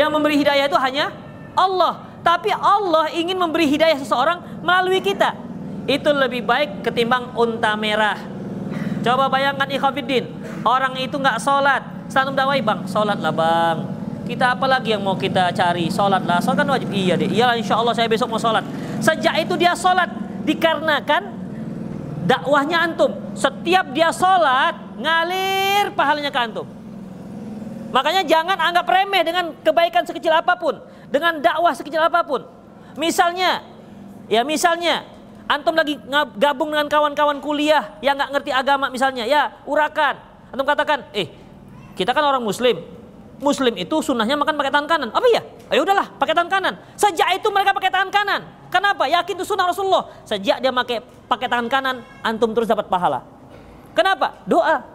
Yang 0.00 0.08
memberi 0.08 0.40
hidayah 0.40 0.72
itu 0.72 0.80
hanya 0.80 1.12
Allah. 1.52 2.08
Tapi 2.24 2.48
Allah 2.48 3.12
ingin 3.12 3.36
memberi 3.36 3.68
hidayah 3.68 4.00
seseorang 4.00 4.64
melalui 4.64 5.04
kita. 5.04 5.36
Itu 5.84 6.16
lebih 6.16 6.48
baik 6.48 6.80
ketimbang 6.80 7.36
unta 7.36 7.76
merah 7.76 8.39
coba 9.00 9.32
bayangkan 9.32 9.68
ikhwafiddin 9.68 10.24
orang 10.64 10.96
itu 11.00 11.16
nggak 11.16 11.38
sholat. 11.40 11.82
Selalu 12.10 12.34
dakwai 12.34 12.60
bang 12.60 12.80
sholat 12.90 13.18
lah 13.22 13.32
bang. 13.34 13.78
Kita 14.26 14.54
apa 14.54 14.66
lagi 14.70 14.94
yang 14.94 15.02
mau 15.02 15.18
kita 15.18 15.50
cari? 15.50 15.90
Sholat 15.90 16.22
lah 16.26 16.38
sholat 16.42 16.62
kan 16.62 16.68
wajib. 16.70 16.90
Iya 16.90 17.14
deh 17.18 17.30
iya 17.30 17.54
insya 17.54 17.78
Allah 17.78 17.94
saya 17.94 18.06
besok 18.06 18.30
mau 18.30 18.40
sholat. 18.40 18.62
Sejak 18.98 19.34
itu 19.42 19.54
dia 19.56 19.72
sholat 19.74 20.10
dikarenakan 20.44 21.22
dakwahnya 22.26 22.78
antum. 22.86 23.14
Setiap 23.34 23.90
dia 23.90 24.14
sholat 24.14 24.76
ngalir 24.98 25.90
pahalanya 25.96 26.30
ke 26.30 26.40
antum. 26.40 26.66
Makanya 27.90 28.22
jangan 28.22 28.54
anggap 28.54 28.86
remeh 28.86 29.22
dengan 29.26 29.50
kebaikan 29.66 30.06
sekecil 30.06 30.30
apa 30.30 30.54
pun, 30.54 30.78
dengan 31.10 31.42
dakwah 31.42 31.74
sekecil 31.74 31.98
apa 31.98 32.22
pun. 32.22 32.46
Misalnya, 32.94 33.66
ya 34.30 34.46
misalnya 34.46 35.02
antum 35.50 35.74
lagi 35.74 35.98
gabung 36.38 36.70
dengan 36.70 36.86
kawan-kawan 36.86 37.42
kuliah 37.42 37.98
yang 37.98 38.14
nggak 38.14 38.30
ngerti 38.38 38.50
agama 38.54 38.86
misalnya, 38.86 39.26
ya 39.26 39.50
urakan. 39.66 40.14
Antum 40.54 40.62
katakan, 40.62 41.10
eh 41.10 41.26
kita 41.98 42.14
kan 42.14 42.22
orang 42.22 42.38
muslim, 42.38 42.78
muslim 43.42 43.74
itu 43.74 43.98
sunnahnya 43.98 44.38
makan 44.38 44.54
pakai 44.54 44.70
tangan 44.70 44.86
kanan. 44.86 45.08
Apa 45.10 45.26
ya? 45.26 45.42
Ayo 45.74 45.82
udahlah, 45.82 46.06
pakai 46.22 46.38
tangan 46.38 46.50
kanan. 46.54 46.74
Sejak 46.94 47.34
itu 47.34 47.50
mereka 47.50 47.74
pakai 47.74 47.90
tangan 47.90 48.10
kanan. 48.14 48.40
Kenapa? 48.70 49.10
Yakin 49.10 49.34
itu 49.34 49.42
sunnah 49.42 49.66
Rasulullah. 49.66 50.06
Sejak 50.22 50.62
dia 50.62 50.70
pakai 50.70 51.02
pakai 51.26 51.50
tangan 51.50 51.66
kanan, 51.66 51.96
antum 52.22 52.54
terus 52.54 52.70
dapat 52.70 52.86
pahala. 52.86 53.26
Kenapa? 53.90 54.38
Doa. 54.46 54.86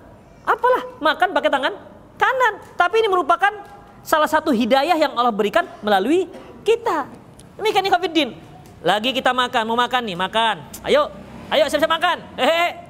Apalah, 0.47 0.83
makan 1.03 1.35
pakai 1.35 1.51
tangan 1.51 1.73
kanan. 2.15 2.53
Tapi 2.79 2.95
ini 3.03 3.11
merupakan 3.11 3.51
salah 4.05 4.29
satu 4.29 4.55
hidayah 4.55 4.95
yang 4.95 5.11
Allah 5.19 5.35
berikan 5.35 5.67
melalui 5.83 6.31
kita. 6.63 7.11
Demikian 7.59 7.91
ikhwatiddin. 7.91 8.54
Lagi 8.85 9.17
kita 9.17 9.33
makan, 9.33 9.65
mau 9.65 9.73
makan 9.73 10.05
nih, 10.05 10.13
makan. 10.13 10.61
Ayo, 10.85 11.09
ayo 11.49 11.65
siap-siap 11.65 11.89
makan. 11.89 12.21
Hehehe. 12.37 12.85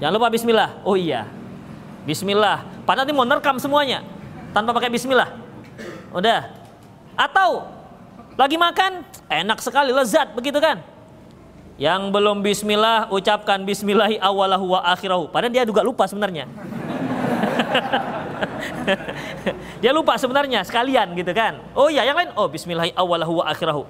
Jangan 0.00 0.16
lupa 0.16 0.32
bismillah. 0.32 0.80
Oh 0.80 0.96
iya. 0.96 1.28
Bismillah. 2.08 2.64
Padahal 2.88 3.04
nanti 3.04 3.12
mau 3.12 3.28
nerekam 3.28 3.60
semuanya. 3.60 4.00
Tanpa 4.56 4.72
pakai 4.72 4.88
bismillah. 4.88 5.28
Udah. 6.08 6.56
Atau 7.20 7.68
lagi 8.40 8.56
makan, 8.56 9.04
enak 9.28 9.60
sekali, 9.60 9.92
lezat 9.92 10.32
begitu 10.32 10.56
kan? 10.56 10.80
Yang 11.76 12.08
belum 12.08 12.40
bismillah 12.40 13.12
ucapkan 13.12 13.60
bismillahi 13.68 14.16
awalahu 14.16 14.72
wa 14.72 14.80
akhirahu. 14.88 15.28
Padahal 15.28 15.52
dia 15.52 15.68
juga 15.68 15.84
lupa 15.84 16.08
sebenarnya. 16.08 16.48
Dia 19.82 19.92
lupa 19.92 20.16
sebenarnya 20.16 20.64
sekalian 20.64 21.12
gitu 21.12 21.30
kan. 21.36 21.60
Oh 21.76 21.92
iya, 21.92 22.06
yang 22.08 22.16
lain 22.16 22.30
oh 22.34 22.48
bismillahi 22.48 22.96
awalahu 22.96 23.42
wa 23.42 23.44
akhirahu. 23.50 23.84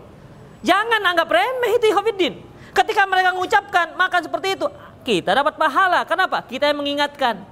Jangan 0.63 1.01
anggap 1.03 1.29
remeh 1.31 1.79
itu 1.79 1.87
ikhwatiddin. 1.91 2.35
Ketika 2.75 3.07
mereka 3.07 3.35
mengucapkan 3.35 3.95
makan 3.95 4.21
seperti 4.23 4.59
itu, 4.59 4.67
kita 5.07 5.35
dapat 5.35 5.55
pahala. 5.59 6.03
Kenapa? 6.05 6.43
Kita 6.47 6.71
yang 6.71 6.79
mengingatkan. 6.79 7.43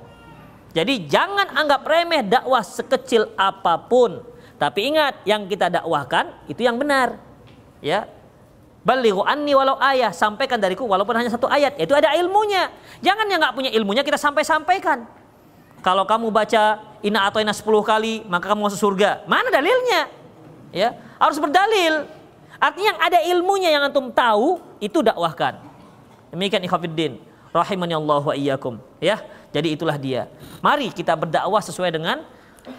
Jadi 0.77 1.09
jangan 1.09 1.57
anggap 1.57 1.83
remeh 1.89 2.21
dakwah 2.27 2.61
sekecil 2.61 3.33
apa 3.39 3.81
pun. 3.81 4.21
Tapi 4.57 4.93
ingat, 4.93 5.25
yang 5.25 5.49
kita 5.49 5.73
dakwahkan 5.73 6.49
itu 6.49 6.65
yang 6.65 6.77
benar. 6.77 7.21
Ya, 7.81 8.09
Balighu 8.87 9.27
anni 9.27 9.51
walau 9.51 9.75
ayah, 9.83 10.15
sampaikan 10.15 10.63
dariku 10.63 10.87
walaupun 10.87 11.19
hanya 11.19 11.27
satu 11.27 11.51
ayat, 11.51 11.75
itu 11.75 11.91
ada 11.91 12.15
ilmunya. 12.15 12.71
Jangan 13.03 13.27
yang 13.27 13.43
nggak 13.43 13.55
punya 13.59 13.71
ilmunya 13.75 14.07
kita 14.07 14.15
sampai-sampaikan. 14.15 15.03
Kalau 15.83 16.07
kamu 16.07 16.31
baca 16.31 16.79
ina 17.03 17.27
atau 17.27 17.43
ina 17.43 17.51
10 17.51 17.67
kali, 17.83 18.23
maka 18.31 18.47
kamu 18.47 18.71
masuk 18.71 18.79
surga. 18.79 19.27
Mana 19.27 19.51
dalilnya? 19.51 20.07
Ya, 20.71 20.95
harus 21.19 21.35
berdalil. 21.43 22.07
Artinya 22.57 22.97
yang 22.97 23.01
ada 23.01 23.19
ilmunya 23.25 23.71
yang 23.73 23.83
antum 23.89 24.09
tahu 24.09 24.61
itu 24.81 25.05
dakwahkan. 25.05 25.61
Demikian 26.33 26.65
ikhwatiddin 26.65 27.21
rahimani 27.53 27.95
Allah 27.97 28.23
wa 28.23 28.35
iyyakum. 28.35 28.81
Ya, 29.01 29.21
jadi 29.53 29.77
itulah 29.77 29.97
dia. 29.97 30.29
Mari 30.61 30.93
kita 30.93 31.17
berdakwah 31.17 31.61
sesuai 31.61 31.93
dengan 31.93 32.25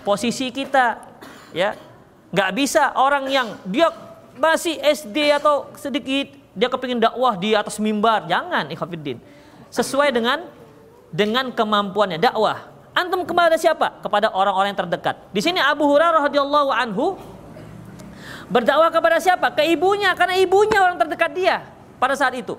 posisi 0.02 0.50
kita. 0.50 1.02
Ya, 1.54 1.78
nggak 2.34 2.50
bisa 2.58 2.94
orang 2.98 3.30
yang 3.30 3.58
dia 3.66 3.90
masih 4.38 4.78
SD 4.82 5.34
atau 5.38 5.70
sedikit 5.78 6.34
dia 6.58 6.70
kepingin 6.70 7.02
dakwah 7.02 7.38
di 7.38 7.54
atas 7.54 7.78
mimbar. 7.78 8.26
Jangan 8.26 8.70
ikhwatiddin. 8.74 9.22
Sesuai 9.70 10.10
dengan 10.10 10.46
dengan 11.14 11.54
kemampuannya 11.56 12.20
dakwah 12.20 12.78
Antum 12.98 13.22
kepada 13.30 13.54
siapa? 13.62 14.02
Kepada 14.02 14.34
orang-orang 14.34 14.74
yang 14.74 14.82
terdekat. 14.82 15.22
Di 15.30 15.38
sini 15.38 15.62
Abu 15.62 15.86
Hurairah 15.86 16.26
radhiyallahu 16.26 16.74
anhu 16.74 17.14
berdakwah 18.48 18.90
kepada 18.92 19.18
siapa? 19.20 19.52
Ke 19.54 19.64
ibunya 19.68 20.12
karena 20.16 20.36
ibunya 20.40 20.80
orang 20.84 20.98
terdekat 21.00 21.32
dia 21.36 21.64
pada 21.98 22.16
saat 22.16 22.36
itu. 22.36 22.56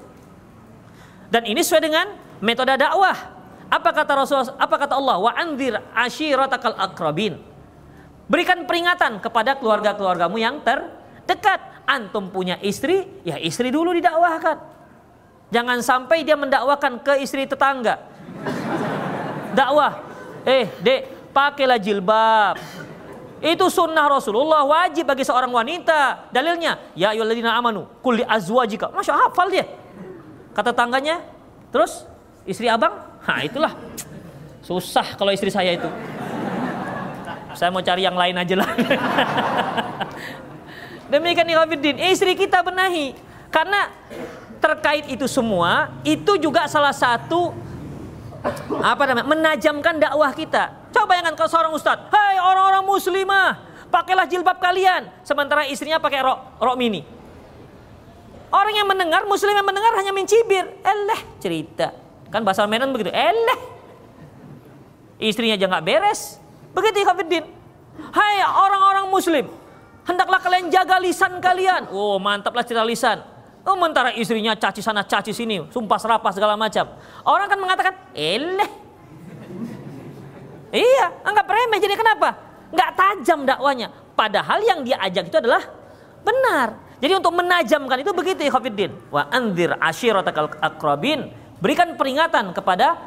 Dan 1.29 1.45
ini 1.45 1.61
sesuai 1.61 1.83
dengan 1.85 2.07
metode 2.41 2.75
dakwah. 2.77 3.37
Apa 3.69 3.93
kata 3.93 4.13
Rasulullah? 4.17 4.57
Apa 4.57 4.77
kata 4.81 4.97
Allah? 4.97 5.17
Wa 5.21 5.33
anzir 5.37 5.77
ashiratakal 5.93 6.73
akrabin. 6.77 7.37
Berikan 8.29 8.65
peringatan 8.65 9.21
kepada 9.21 9.57
keluarga-keluargamu 9.61 10.37
yang 10.41 10.61
terdekat. 10.65 11.61
Antum 11.89 12.29
punya 12.29 12.61
istri, 12.61 13.09
ya 13.25 13.41
istri 13.41 13.73
dulu 13.73 13.97
didakwahkan. 13.97 14.61
Jangan 15.49 15.81
sampai 15.81 16.21
dia 16.21 16.37
mendakwakan 16.37 17.01
ke 17.01 17.25
istri 17.25 17.49
tetangga. 17.49 17.97
Dakwah, 19.57 20.09
Eh, 20.49 20.65
dek, 20.81 21.01
pakailah 21.37 21.77
jilbab. 21.77 22.57
Itu 23.39 23.71
sunnah 23.71 24.11
Rasulullah 24.11 24.67
wajib 24.67 25.07
bagi 25.07 25.23
seorang 25.23 25.51
wanita. 25.55 26.31
Dalilnya, 26.35 26.91
ya 26.99 27.15
ayyuhalladzina 27.15 27.55
amanu 27.55 27.87
kulli 28.03 28.27
azwajika. 28.27 28.91
Masya 28.91 29.15
hafal 29.15 29.47
dia. 29.47 29.67
Kata 30.51 30.75
tangganya, 30.75 31.23
terus 31.71 32.03
istri 32.43 32.67
abang, 32.67 32.99
ha 32.99 33.33
itulah. 33.47 33.79
Susah 34.67 35.15
kalau 35.15 35.31
istri 35.31 35.55
saya 35.55 35.79
itu. 35.79 35.87
Saya 37.55 37.71
mau 37.71 37.83
cari 37.83 38.03
yang 38.03 38.19
lain 38.19 38.35
aja 38.37 38.55
lah. 38.59 38.71
Demikian 41.15 41.49
Ikhwanuddin, 41.49 41.97
istri 42.11 42.35
kita 42.35 42.61
benahi. 42.61 43.17
Karena 43.49 43.89
terkait 44.59 45.09
itu 45.09 45.25
semua, 45.31 45.95
itu 46.03 46.37
juga 46.37 46.67
salah 46.67 46.93
satu 46.93 47.55
apa 48.79 49.03
namanya 49.11 49.27
menajamkan 49.27 49.99
dakwah 49.99 50.31
kita. 50.31 50.71
Coba 50.95 51.15
bayangkan 51.15 51.35
kalau 51.35 51.51
seorang 51.51 51.73
ustadz, 51.75 52.09
hai 52.15 52.39
orang-orang 52.39 52.85
muslimah, 52.87 53.59
pakailah 53.91 54.27
jilbab 54.31 54.63
kalian, 54.63 55.11
sementara 55.27 55.67
istrinya 55.67 55.99
pakai 55.99 56.23
rok 56.23 56.39
rok 56.63 56.77
mini. 56.79 57.03
Orang 58.49 58.73
yang 58.73 58.89
mendengar, 58.89 59.29
muslim 59.29 59.53
yang 59.53 59.67
mendengar 59.67 59.93
hanya 60.01 60.09
mencibir, 60.15 60.65
eleh 60.81 61.21
cerita. 61.37 61.93
Kan 62.33 62.49
bahasa 62.49 62.65
Medan 62.65 62.97
begitu, 62.97 63.13
eleh. 63.13 63.61
Istrinya 65.21 65.59
aja 65.59 65.69
nggak 65.69 65.85
beres. 65.85 66.41
Begitu 66.73 67.05
Ikhwanuddin. 67.05 67.45
Hai 68.15 68.41
orang-orang 68.47 69.11
muslim, 69.11 69.51
hendaklah 70.07 70.39
kalian 70.41 70.71
jaga 70.71 70.97
lisan 71.03 71.43
kalian. 71.43 71.91
Oh 71.91 72.17
mantaplah 72.23 72.63
cerita 72.63 72.87
lisan. 72.87 73.21
Oh, 73.67 73.75
sementara 73.77 74.15
istrinya 74.15 74.55
caci 74.57 74.81
sana 74.81 75.05
caci 75.05 75.35
sini, 75.35 75.61
sumpah 75.69 75.99
serapah 76.01 76.33
segala 76.33 76.55
macam. 76.55 76.89
Orang 77.27 77.47
kan 77.51 77.59
mengatakan, 77.59 77.95
eleh. 78.17 78.71
Iya, 80.73 81.07
anggap 81.25 81.47
remeh. 81.49 81.81
Jadi 81.81 81.95
kenapa? 81.97 82.29
Nggak 82.73 82.91
tajam 82.97 83.49
dakwanya. 83.49 83.89
Padahal 84.13 84.61
yang 84.61 84.85
dia 84.85 85.01
ajak 85.01 85.33
itu 85.33 85.37
adalah 85.41 85.65
benar. 86.21 86.77
Jadi 86.99 87.13
untuk 87.15 87.31
menajamkan 87.31 88.03
itu 88.03 88.11
begitu 88.11 88.41
ya 88.43 88.53
Khafiddin. 88.53 88.93
Wa 89.09 89.31
anzir 89.31 89.73
ashiratakal 89.79 90.51
akrabin. 90.59 91.31
Berikan 91.63 91.95
peringatan 91.95 92.53
kepada 92.53 92.99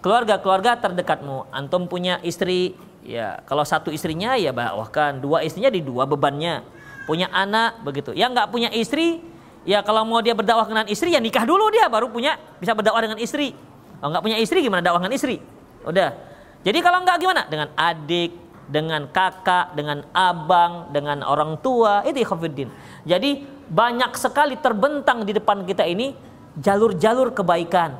keluarga-keluarga 0.00 0.80
terdekatmu. 0.80 1.46
Antum 1.52 1.86
punya 1.86 2.18
istri, 2.24 2.74
ya 3.04 3.44
kalau 3.44 3.62
satu 3.62 3.92
istrinya 3.92 4.34
ya 4.34 4.50
bahkan 4.50 5.20
dua 5.20 5.44
istrinya 5.44 5.70
di 5.70 5.84
dua 5.84 6.08
bebannya. 6.08 6.64
Punya 7.06 7.30
anak 7.30 7.86
begitu. 7.86 8.10
Yang 8.16 8.30
nggak 8.34 8.48
punya 8.50 8.68
istri, 8.74 9.22
ya 9.66 9.82
kalau 9.82 10.06
mau 10.06 10.22
dia 10.22 10.32
berdakwah 10.32 10.64
dengan 10.64 10.86
istri 10.86 11.12
ya 11.12 11.20
nikah 11.20 11.42
dulu 11.42 11.68
dia 11.74 11.90
baru 11.90 12.08
punya 12.08 12.38
bisa 12.62 12.72
berdakwah 12.72 13.02
dengan 13.02 13.18
istri. 13.18 13.52
Kalau 13.98 14.14
nggak 14.14 14.24
punya 14.24 14.38
istri 14.38 14.62
gimana 14.62 14.80
dakwah 14.80 15.02
dengan 15.02 15.18
istri? 15.18 15.42
Udah. 15.82 16.14
Jadi 16.62 16.78
kalau 16.80 17.02
nggak 17.02 17.16
gimana? 17.18 17.42
Dengan 17.50 17.68
adik, 17.74 18.30
dengan 18.66 19.02
kakak, 19.10 19.74
dengan 19.78 20.02
abang, 20.10 20.90
dengan 20.90 21.22
orang 21.22 21.58
tua, 21.62 22.02
itu 22.02 22.22
ikhwafiddin. 22.22 22.70
Jadi 23.06 23.46
banyak 23.66 24.14
sekali 24.18 24.58
terbentang 24.58 25.22
di 25.22 25.34
depan 25.34 25.62
kita 25.66 25.86
ini 25.86 26.14
jalur-jalur 26.58 27.34
kebaikan. 27.34 27.98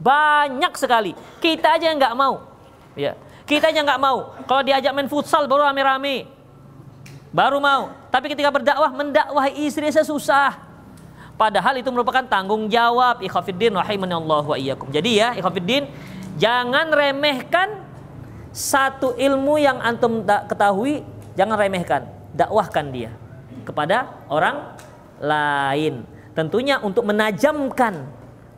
Banyak 0.00 0.72
sekali. 0.76 1.12
Kita 1.40 1.76
aja 1.76 1.92
nggak 1.92 2.14
mau. 2.16 2.44
Ya. 2.96 3.16
Kita 3.44 3.68
aja 3.68 3.80
nggak 3.82 4.00
mau. 4.00 4.32
Kalau 4.48 4.62
diajak 4.64 4.92
main 4.94 5.08
futsal 5.10 5.44
baru 5.44 5.68
rame-rame. 5.68 6.28
Baru 7.30 7.58
mau. 7.58 7.92
Tapi 8.10 8.32
ketika 8.32 8.50
berdakwah, 8.50 8.90
mendakwahi 8.90 9.66
istri 9.66 9.88
saya 9.92 10.06
susah. 10.06 10.69
Padahal 11.40 11.80
itu 11.80 11.88
merupakan 11.88 12.20
tanggung 12.28 12.68
jawab 12.68 13.24
ikhwafiddin 13.24 13.72
Allah 13.72 14.44
wa 14.44 14.56
iyyakum. 14.60 14.92
Jadi 14.92 15.24
ya 15.24 15.32
ikhwafiddin, 15.40 15.88
jangan 16.36 16.92
remehkan 16.92 17.80
satu 18.52 19.16
ilmu 19.16 19.56
yang 19.56 19.80
antum 19.80 20.20
tak 20.20 20.52
ketahui, 20.52 21.00
jangan 21.40 21.56
remehkan, 21.56 22.04
dakwahkan 22.36 22.92
dia 22.92 23.10
kepada 23.64 24.12
orang 24.28 24.76
lain. 25.16 26.04
Tentunya 26.36 26.76
untuk 26.76 27.08
menajamkan 27.08 28.04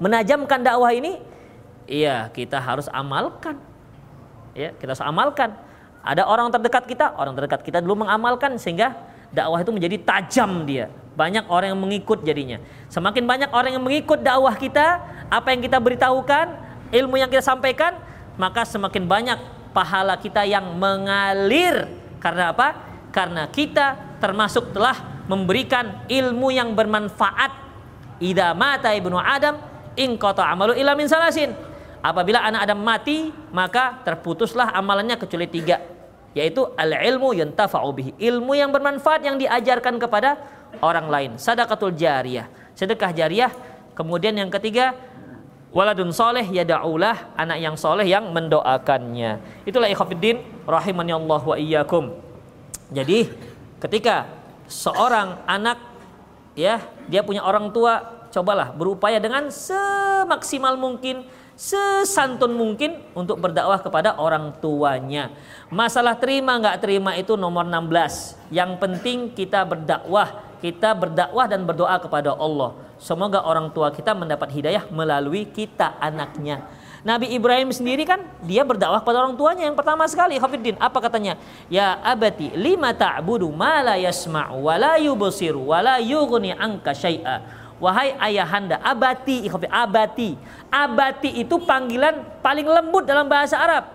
menajamkan 0.03 0.66
dakwah 0.66 0.91
ini 0.91 1.22
iya 1.87 2.35
kita 2.35 2.59
harus 2.59 2.91
amalkan. 2.91 3.62
Ya, 4.59 4.74
kita 4.74 4.99
harus 4.99 5.07
amalkan. 5.07 5.55
Ada 6.03 6.26
orang 6.26 6.51
terdekat 6.51 6.91
kita, 6.91 7.14
orang 7.14 7.39
terdekat 7.39 7.62
kita 7.62 7.78
dulu 7.78 8.03
mengamalkan 8.03 8.59
sehingga 8.59 8.99
dakwah 9.30 9.62
itu 9.62 9.70
menjadi 9.70 9.97
tajam 10.03 10.66
dia. 10.66 10.91
Banyak 11.13 11.49
orang 11.53 11.77
yang 11.77 11.81
mengikut 11.81 12.25
jadinya. 12.25 12.61
Semakin 12.89 13.29
banyak 13.29 13.51
orang 13.53 13.77
yang 13.77 13.85
mengikut 13.85 14.25
dakwah 14.25 14.57
kita, 14.57 15.01
apa 15.29 15.53
yang 15.53 15.61
kita 15.61 15.77
beritahukan, 15.77 16.47
ilmu 16.93 17.21
yang 17.21 17.29
kita 17.29 17.45
sampaikan, 17.45 18.01
maka 18.41 18.65
semakin 18.65 19.05
banyak 19.05 19.39
pahala 19.77 20.17
kita 20.17 20.45
yang 20.49 20.77
mengalir. 20.77 21.89
Karena 22.21 22.53
apa? 22.53 22.77
Karena 23.13 23.49
kita 23.49 24.19
termasuk 24.21 24.73
telah 24.73 25.25
memberikan 25.29 26.07
ilmu 26.09 26.53
yang 26.53 26.73
bermanfaat. 26.73 27.61
Ida 28.23 28.55
mata 28.55 28.95
ibnu 28.95 29.19
Adam 29.19 29.59
in 29.99 30.15
qata 30.17 30.47
amalu 30.47 30.79
ila 30.79 30.95
min 30.95 31.11
salasin. 31.11 31.53
Apabila 32.03 32.43
anak 32.43 32.67
Adam 32.67 32.81
mati, 32.83 33.31
maka 33.55 34.03
terputuslah 34.03 34.75
amalannya 34.75 35.15
kecuali 35.15 35.47
tiga, 35.47 35.79
yaitu 36.35 36.67
al 36.75 36.99
ilmu 36.99 37.31
yantafa'u 37.31 37.91
bihi, 37.95 38.11
ilmu 38.19 38.59
yang 38.59 38.75
bermanfaat 38.75 39.23
yang 39.23 39.39
diajarkan 39.39 40.03
kepada 40.03 40.35
orang 40.81 41.07
lain, 41.11 41.31
sadaqatul 41.37 41.93
jariyah, 41.93 42.49
sedekah 42.73 43.12
jariyah. 43.12 43.53
Kemudian 43.93 44.33
yang 44.33 44.49
ketiga, 44.49 44.97
waladun 45.73 46.12
soleh 46.12 46.45
ya 46.49 46.62
daulah 46.64 47.33
anak 47.37 47.59
yang 47.59 47.75
soleh 47.77 48.05
yang 48.05 48.29
mendoakannya. 48.31 49.64
Itulah 49.68 49.89
ikhwafiddin 49.89 50.41
rahimani 50.68 51.12
Allah 51.16 51.43
wa 51.43 51.57
iyyakum. 51.57 52.12
Jadi 52.93 53.29
ketika 53.81 54.29
seorang 54.68 55.41
anak 55.49 55.81
ya 56.53 56.85
dia 57.09 57.25
punya 57.25 57.41
orang 57.43 57.73
tua 57.73 58.25
cobalah 58.33 58.73
berupaya 58.73 59.16
dengan 59.20 59.49
semaksimal 59.49 60.77
mungkin 60.77 61.25
sesantun 61.57 62.57
mungkin 62.57 63.01
untuk 63.12 63.41
berdakwah 63.41 63.81
kepada 63.81 64.16
orang 64.16 64.57
tuanya. 64.61 65.33
Masalah 65.73 66.16
terima 66.16 66.57
nggak 66.61 66.81
terima 66.81 67.16
itu 67.16 67.37
nomor 67.37 67.64
16 67.64 68.53
yang 68.53 68.77
penting 68.77 69.33
kita 69.33 69.64
berdakwah 69.64 70.51
kita 70.63 70.95
berdakwah 70.95 71.51
dan 71.51 71.67
berdoa 71.67 71.99
kepada 71.99 72.39
Allah. 72.39 72.79
Semoga 73.03 73.43
orang 73.43 73.75
tua 73.75 73.91
kita 73.91 74.15
mendapat 74.15 74.47
hidayah 74.55 74.87
melalui 74.95 75.43
kita 75.43 75.99
anaknya. 75.99 76.63
Nabi 77.03 77.35
Ibrahim 77.35 77.75
sendiri 77.75 78.07
kan 78.07 78.23
dia 78.47 78.63
berdakwah 78.63 79.03
kepada 79.03 79.27
orang 79.27 79.35
tuanya 79.35 79.67
yang 79.67 79.75
pertama 79.75 80.07
sekali. 80.07 80.39
Hafiddin 80.39 80.79
apa 80.79 81.03
katanya? 81.03 81.35
Ya 81.67 81.99
abati 81.99 82.55
lima 82.55 82.95
ta'budu 82.95 83.51
ma 83.51 83.83
la 83.83 83.99
yasma'u 83.99 84.63
wa 84.63 84.79
la 84.79 85.03
yubsiru 85.03 85.75
wa 85.75 85.83
la 85.83 85.99
yughni 85.99 86.55
anka 86.55 86.95
syai'a. 86.95 87.43
Wahai 87.83 88.15
ayahanda 88.23 88.79
abati 88.79 89.51
abati. 89.67 90.39
Abati 90.71 91.43
itu 91.43 91.59
panggilan 91.59 92.39
paling 92.39 92.71
lembut 92.71 93.03
dalam 93.03 93.27
bahasa 93.27 93.59
Arab. 93.59 93.91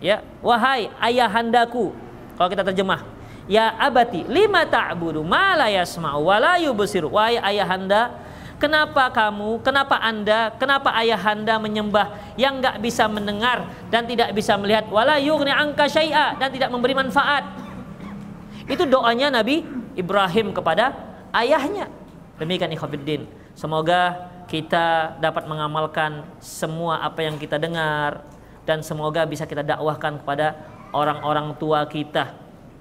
Ya 0.00 0.24
wahai 0.40 0.88
ayahandaku. 0.96 1.92
Kalau 2.40 2.48
kita 2.48 2.64
terjemah 2.64 3.17
Ya 3.48 3.72
abati 3.80 4.28
lima 4.28 4.68
ta'budu 4.68 5.24
ma 5.24 5.56
la 5.56 5.72
yasma'u 5.72 6.20
wa 6.20 6.36
la 6.36 6.60
yubsiru. 6.60 7.08
Ayahanda, 7.16 8.12
kenapa 8.60 9.08
kamu, 9.08 9.64
kenapa 9.64 9.96
Anda, 10.04 10.52
kenapa 10.60 10.92
ayahanda 10.92 11.56
menyembah 11.56 12.36
yang 12.36 12.60
enggak 12.60 12.76
bisa 12.84 13.08
mendengar 13.08 13.72
dan 13.88 14.04
tidak 14.04 14.36
bisa 14.36 14.52
melihat 14.60 14.84
wala 14.92 15.16
yughni 15.16 15.48
angka 15.48 15.88
syai'a 15.88 16.36
dan 16.36 16.52
tidak 16.52 16.68
memberi 16.68 16.92
manfaat. 16.92 17.48
Itu 18.68 18.84
doanya 18.84 19.32
Nabi 19.32 19.64
Ibrahim 19.96 20.52
kepada 20.52 20.92
ayahnya. 21.32 21.88
Demikian 22.36 22.68
ikhwatiddin. 22.76 23.24
Semoga 23.56 24.28
kita 24.44 25.16
dapat 25.24 25.48
mengamalkan 25.48 26.24
semua 26.36 27.00
apa 27.00 27.24
yang 27.24 27.40
kita 27.40 27.56
dengar 27.56 28.28
dan 28.68 28.84
semoga 28.84 29.24
bisa 29.24 29.48
kita 29.48 29.64
dakwahkan 29.64 30.20
kepada 30.20 30.56
orang-orang 30.92 31.56
tua 31.56 31.84
kita 31.88 32.32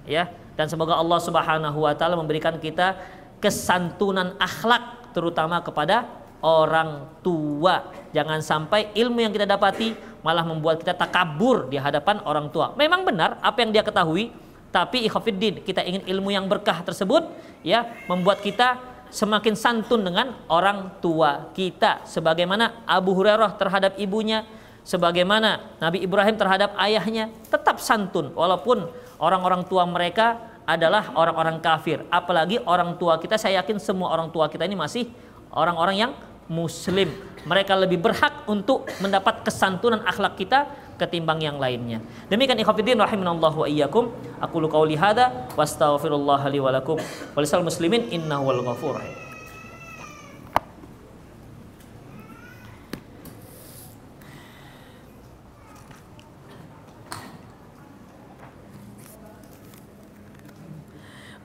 ya 0.08 0.32
dan 0.58 0.66
semoga 0.68 0.98
Allah 0.98 1.22
Subhanahu 1.22 1.86
wa 1.86 1.94
taala 1.94 2.18
memberikan 2.18 2.58
kita 2.58 2.98
kesantunan 3.38 4.34
akhlak 4.42 5.14
terutama 5.14 5.62
kepada 5.62 6.10
orang 6.42 7.08
tua. 7.22 7.94
Jangan 8.12 8.42
sampai 8.42 8.90
ilmu 8.98 9.22
yang 9.22 9.34
kita 9.34 9.46
dapati 9.46 9.94
malah 10.26 10.42
membuat 10.42 10.82
kita 10.82 10.98
takabur 10.98 11.70
di 11.70 11.78
hadapan 11.78 12.22
orang 12.26 12.50
tua. 12.50 12.74
Memang 12.74 13.06
benar 13.06 13.38
apa 13.42 13.62
yang 13.62 13.70
dia 13.70 13.86
ketahui, 13.86 14.34
tapi 14.74 15.06
ikhafiddin 15.08 15.64
kita 15.64 15.82
ingin 15.86 16.04
ilmu 16.06 16.34
yang 16.34 16.46
berkah 16.46 16.84
tersebut 16.84 17.26
ya 17.64 17.88
membuat 18.06 18.44
kita 18.44 18.78
semakin 19.08 19.56
santun 19.56 20.04
dengan 20.04 20.36
orang 20.52 21.00
tua 21.00 21.50
kita 21.56 22.04
sebagaimana 22.04 22.84
Abu 22.84 23.16
Hurairah 23.16 23.56
terhadap 23.56 23.96
ibunya 23.96 24.44
sebagaimana 24.84 25.80
Nabi 25.80 26.04
Ibrahim 26.04 26.36
terhadap 26.36 26.76
ayahnya 26.76 27.32
tetap 27.48 27.80
santun 27.80 28.36
walaupun 28.36 28.92
orang-orang 29.18 29.66
tua 29.66 29.84
mereka 29.86 30.58
adalah 30.68 31.16
orang-orang 31.16 31.64
kafir. 31.64 32.04
Apalagi 32.12 32.60
orang 32.68 33.00
tua 33.00 33.16
kita, 33.18 33.40
saya 33.40 33.64
yakin 33.64 33.80
semua 33.80 34.12
orang 34.12 34.30
tua 34.30 34.52
kita 34.52 34.68
ini 34.68 34.76
masih 34.76 35.08
orang-orang 35.56 35.96
yang 35.96 36.12
muslim. 36.52 37.12
Mereka 37.48 37.76
lebih 37.80 38.04
berhak 38.04 38.44
untuk 38.48 38.88
mendapat 39.00 39.48
kesantunan 39.48 40.04
akhlak 40.04 40.36
kita 40.36 40.68
ketimbang 41.00 41.40
yang 41.40 41.62
lainnya. 41.62 42.04
Demikian 42.28 42.60
ikhwatiddin 42.60 43.00
rahimanallahu 43.00 43.64
wa 43.64 43.68
iyyakum. 43.70 44.12
Aku 44.44 44.60
lu 44.60 44.68
qauli 44.68 45.00
hada 45.00 45.48
wa 45.56 45.64
astaghfirullah 45.64 46.42
li 46.52 46.60
wa 46.60 46.74
lakum. 46.74 47.00
Walisal 47.38 47.64
muslimin 47.64 48.12
innahu 48.12 48.52
wal 48.52 48.62
ghafur. 48.66 49.27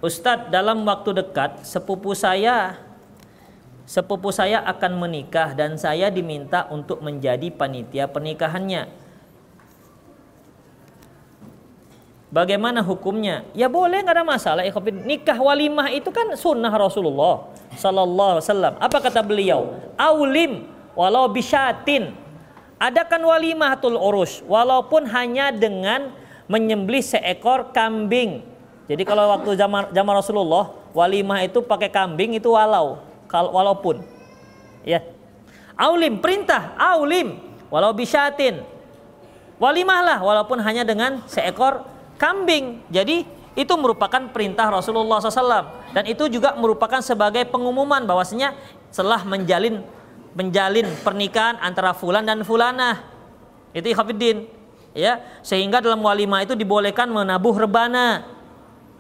Ustadz 0.03 0.51
dalam 0.51 0.83
waktu 0.83 1.15
dekat 1.15 1.63
sepupu 1.63 2.11
saya 2.19 2.75
sepupu 3.87 4.35
saya 4.35 4.59
akan 4.67 4.99
menikah 4.99 5.55
dan 5.55 5.79
saya 5.79 6.11
diminta 6.11 6.67
untuk 6.75 6.99
menjadi 6.99 7.55
panitia 7.55 8.11
pernikahannya. 8.11 8.91
Bagaimana 12.35 12.83
hukumnya? 12.83 13.47
Ya 13.55 13.71
boleh 13.71 14.03
nggak 14.03 14.17
ada 14.19 14.27
masalah. 14.27 14.67
Nikah 15.07 15.39
walimah 15.39 15.95
itu 15.95 16.11
kan 16.11 16.35
sunnah 16.35 16.73
Rasulullah 16.73 17.53
Sallallahu 17.79 18.43
Alaihi. 18.43 18.83
Apa 18.83 18.99
kata 18.99 19.23
beliau? 19.23 19.77
Aulim 19.95 20.67
walau 20.99 21.31
bisyatin. 21.31 22.11
Adakan 22.83 23.23
walimatul 23.23 23.95
urus 23.95 24.43
walaupun 24.51 25.07
hanya 25.07 25.55
dengan 25.55 26.11
menyembelih 26.51 27.05
seekor 27.05 27.71
kambing 27.71 28.52
jadi 28.91 29.03
kalau 29.07 29.31
waktu 29.31 29.55
zaman 29.55 29.95
zaman 29.95 30.15
Rasulullah 30.19 30.75
walimah 30.91 31.47
itu 31.47 31.63
pakai 31.63 31.89
kambing 31.89 32.35
itu 32.35 32.51
walau 32.51 32.99
kalau 33.31 33.55
walaupun 33.55 34.03
ya. 34.85 35.01
Aulim 35.73 36.21
perintah 36.21 36.77
aulim 36.77 37.41
walau 37.73 37.97
bisyatin. 37.97 38.61
Walimahlah 39.57 40.21
walaupun 40.21 40.61
hanya 40.61 40.83
dengan 40.83 41.23
seekor 41.31 41.87
kambing. 42.21 42.83
Jadi 42.91 43.25
itu 43.53 43.73
merupakan 43.79 44.29
perintah 44.33 44.69
Rasulullah 44.69 45.21
SAW 45.21 45.93
dan 45.93 46.05
itu 46.09 46.29
juga 46.29 46.57
merupakan 46.57 47.01
sebagai 47.05 47.45
pengumuman 47.49 48.05
bahwasanya 48.05 48.57
setelah 48.89 49.23
menjalin 49.25 49.85
menjalin 50.33 50.89
pernikahan 51.05 51.61
antara 51.61 51.97
fulan 51.97 52.25
dan 52.25 52.45
fulanah. 52.45 53.05
Itu 53.73 53.89
ikhafiddin. 53.89 54.49
Ya, 54.93 55.25
sehingga 55.41 55.81
dalam 55.81 56.05
walimah 56.05 56.45
itu 56.45 56.53
dibolehkan 56.53 57.09
menabuh 57.09 57.57
rebana. 57.57 58.29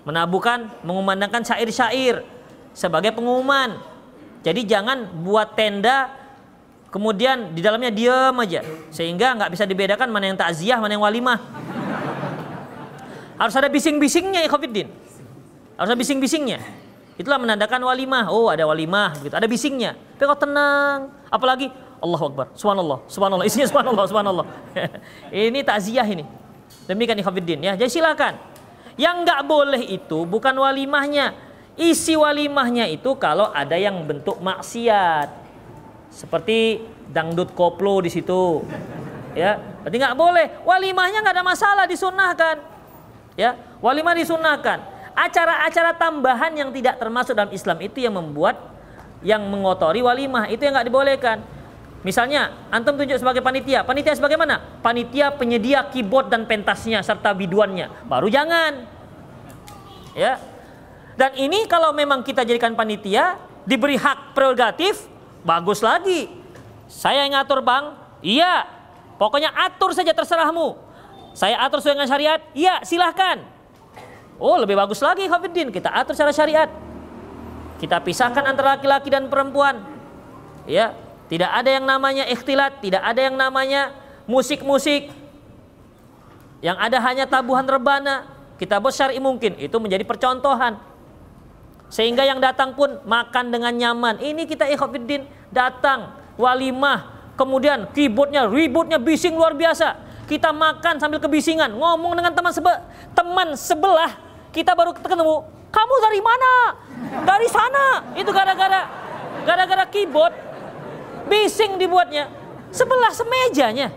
Menabuhkan 0.03 0.70
mengumandangkan 0.82 1.46
syair-syair 1.46 2.26
sebagai 2.74 3.14
pengumuman. 3.14 3.78
Jadi 4.42 4.66
jangan 4.66 5.07
buat 5.22 5.55
tenda 5.55 6.11
kemudian 6.90 7.55
di 7.55 7.62
dalamnya 7.62 7.88
diam 7.88 8.34
aja 8.42 8.61
sehingga 8.90 9.38
nggak 9.38 9.50
bisa 9.55 9.64
dibedakan 9.64 10.11
mana 10.11 10.34
yang 10.34 10.38
takziah 10.38 10.76
mana 10.82 10.98
yang 10.98 11.05
walimah. 11.07 11.38
Harus 13.38 13.55
ada 13.55 13.70
bising-bisingnya 13.70 14.42
ikhafiddin. 14.46 14.90
Harus 15.78 15.88
ada 15.94 15.98
bising-bisingnya. 15.98 16.59
Itulah 17.18 17.38
menandakan 17.38 17.82
walimah. 17.86 18.30
Oh, 18.30 18.50
ada 18.50 18.66
walimah 18.66 19.18
gitu. 19.22 19.34
Ada 19.34 19.46
bisingnya. 19.46 19.98
Tapi 20.18 20.24
kau 20.26 20.38
tenang. 20.38 21.11
Apalagi 21.30 21.70
Allahu 22.03 22.24
Akbar. 22.34 22.46
Subhanallah. 22.59 22.98
Subhanallah. 23.07 23.44
Isinya 23.46 23.66
subhanallah, 23.70 24.05
subhanallah. 24.11 24.46
ini 25.30 25.61
takziah 25.62 26.07
ini. 26.07 26.26
Demikian 26.86 27.18
ikhwatiddin 27.18 27.62
ya. 27.62 27.72
Jadi 27.78 27.90
silakan. 27.90 28.51
Yang 28.97 29.16
nggak 29.28 29.43
boleh 29.49 29.82
itu 29.86 30.24
bukan 30.28 30.55
walimahnya. 30.57 31.32
Isi 31.76 32.16
walimahnya 32.16 32.88
itu 32.88 33.16
kalau 33.16 33.49
ada 33.53 33.76
yang 33.80 33.97
bentuk 34.05 34.40
maksiat. 34.45 35.28
Seperti 36.12 36.84
dangdut 37.09 37.57
koplo 37.57 38.05
di 38.05 38.12
situ. 38.12 38.61
Ya, 39.32 39.57
berarti 39.80 39.97
nggak 39.97 40.16
boleh. 40.16 40.47
Walimahnya 40.68 41.24
nggak 41.24 41.36
ada 41.40 41.45
masalah 41.45 41.84
disunahkan. 41.88 42.61
Ya, 43.32 43.57
walimah 43.80 44.12
disunahkan 44.12 44.93
acara-acara 45.12 45.93
tambahan 45.97 46.53
yang 46.57 46.72
tidak 46.72 46.97
termasuk 46.97 47.36
dalam 47.36 47.53
Islam 47.53 47.78
itu 47.84 48.01
yang 48.01 48.16
membuat 48.16 48.57
yang 49.22 49.45
mengotori 49.47 50.03
walimah 50.03 50.51
itu 50.51 50.64
yang 50.64 50.74
nggak 50.74 50.88
dibolehkan. 50.88 51.38
Misalnya, 52.03 52.66
antum 52.74 52.98
tunjuk 52.98 53.14
sebagai 53.14 53.38
panitia. 53.42 53.86
Panitia 53.86 54.18
sebagai 54.18 54.34
mana? 54.34 54.59
Panitia 54.82 55.30
penyedia 55.34 55.86
keyboard 55.86 56.30
dan 56.30 56.46
pentasnya 56.50 56.98
serta 57.03 57.30
biduannya. 57.30 58.07
Baru 58.11 58.26
jangan. 58.26 58.86
Ya. 60.18 60.42
Dan 61.14 61.38
ini 61.38 61.70
kalau 61.70 61.94
memang 61.94 62.26
kita 62.26 62.42
jadikan 62.42 62.74
panitia, 62.74 63.38
diberi 63.62 63.94
hak 63.94 64.34
prerogatif, 64.34 65.07
bagus 65.46 65.78
lagi. 65.78 66.26
Saya 66.90 67.22
yang 67.22 67.38
ngatur, 67.38 67.62
Bang. 67.62 67.94
Iya. 68.18 68.66
Pokoknya 69.14 69.55
atur 69.55 69.94
saja 69.94 70.11
terserahmu. 70.11 70.74
Saya 71.38 71.62
atur 71.62 71.78
sesuai 71.78 72.03
dengan 72.03 72.11
syariat. 72.11 72.40
Iya, 72.50 72.82
silahkan. 72.82 73.53
Oh 74.42 74.59
lebih 74.59 74.74
bagus 74.74 74.98
lagi 74.98 75.30
Hafiddin 75.30 75.70
kita 75.70 75.86
atur 75.86 76.18
secara 76.18 76.34
syariat. 76.34 76.68
Kita 77.78 78.03
pisahkan 78.03 78.42
antara 78.42 78.74
laki-laki 78.74 79.07
dan 79.07 79.30
perempuan. 79.30 79.78
Ya, 80.66 80.94
tidak 81.32 81.48
ada 81.48 81.70
yang 81.80 81.88
namanya 81.88 82.28
ikhtilat, 82.28 82.84
tidak 82.84 83.00
ada 83.00 83.16
yang 83.24 83.40
namanya 83.40 83.96
musik-musik. 84.28 85.08
Yang 86.60 86.76
ada 86.76 86.98
hanya 87.08 87.24
tabuhan 87.24 87.64
rebana. 87.64 88.28
Kita 88.60 88.76
syar'i 88.92 89.16
mungkin 89.16 89.56
itu 89.56 89.72
menjadi 89.80 90.04
percontohan. 90.04 90.76
Sehingga 91.88 92.28
yang 92.28 92.36
datang 92.36 92.76
pun 92.76 93.00
makan 93.08 93.48
dengan 93.48 93.72
nyaman. 93.72 94.20
Ini 94.20 94.44
kita 94.44 94.68
ikhwafiddin 94.76 95.24
datang 95.48 96.12
walimah, 96.36 97.32
kemudian 97.40 97.88
keyboardnya, 97.96 98.52
ributnya 98.52 99.00
bising 99.00 99.32
luar 99.32 99.56
biasa. 99.56 100.04
Kita 100.28 100.52
makan 100.52 101.00
sambil 101.00 101.16
kebisingan, 101.16 101.72
ngomong 101.72 102.12
dengan 102.12 102.36
teman 102.36 102.52
sebe 102.52 102.76
teman 103.16 103.56
sebelah 103.56 104.20
kita 104.52 104.76
baru 104.76 104.92
ketemu, 104.92 105.48
kamu 105.72 105.94
dari 105.96 106.20
mana? 106.20 106.52
Dari 107.24 107.48
sana. 107.48 107.86
Itu 108.20 108.36
gara-gara 108.36 108.84
gara-gara 109.48 109.88
keyboard 109.88 110.51
bising 111.26 111.78
dibuatnya. 111.78 112.30
Sebelah 112.72 113.12
semejanya. 113.12 113.92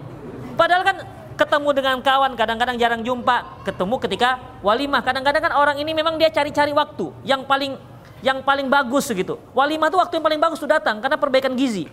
Padahal 0.60 0.84
kan 0.84 0.98
ketemu 1.36 1.70
dengan 1.76 1.96
kawan 2.00 2.36
kadang-kadang 2.36 2.76
jarang 2.80 3.02
jumpa, 3.04 3.64
ketemu 3.64 3.96
ketika 4.04 4.40
walimah. 4.64 5.04
Kadang-kadang 5.04 5.42
kan 5.44 5.54
orang 5.56 5.78
ini 5.80 5.92
memang 5.96 6.20
dia 6.20 6.32
cari-cari 6.32 6.72
waktu 6.76 7.12
yang 7.24 7.48
paling 7.48 7.80
yang 8.24 8.44
paling 8.44 8.68
bagus 8.68 9.12
gitu. 9.12 9.40
Walimah 9.56 9.88
itu 9.92 9.98
waktu 10.00 10.14
yang 10.20 10.26
paling 10.26 10.42
bagus 10.42 10.60
tuh 10.60 10.70
datang 10.70 11.00
karena 11.00 11.16
perbaikan 11.16 11.56
gizi. 11.56 11.88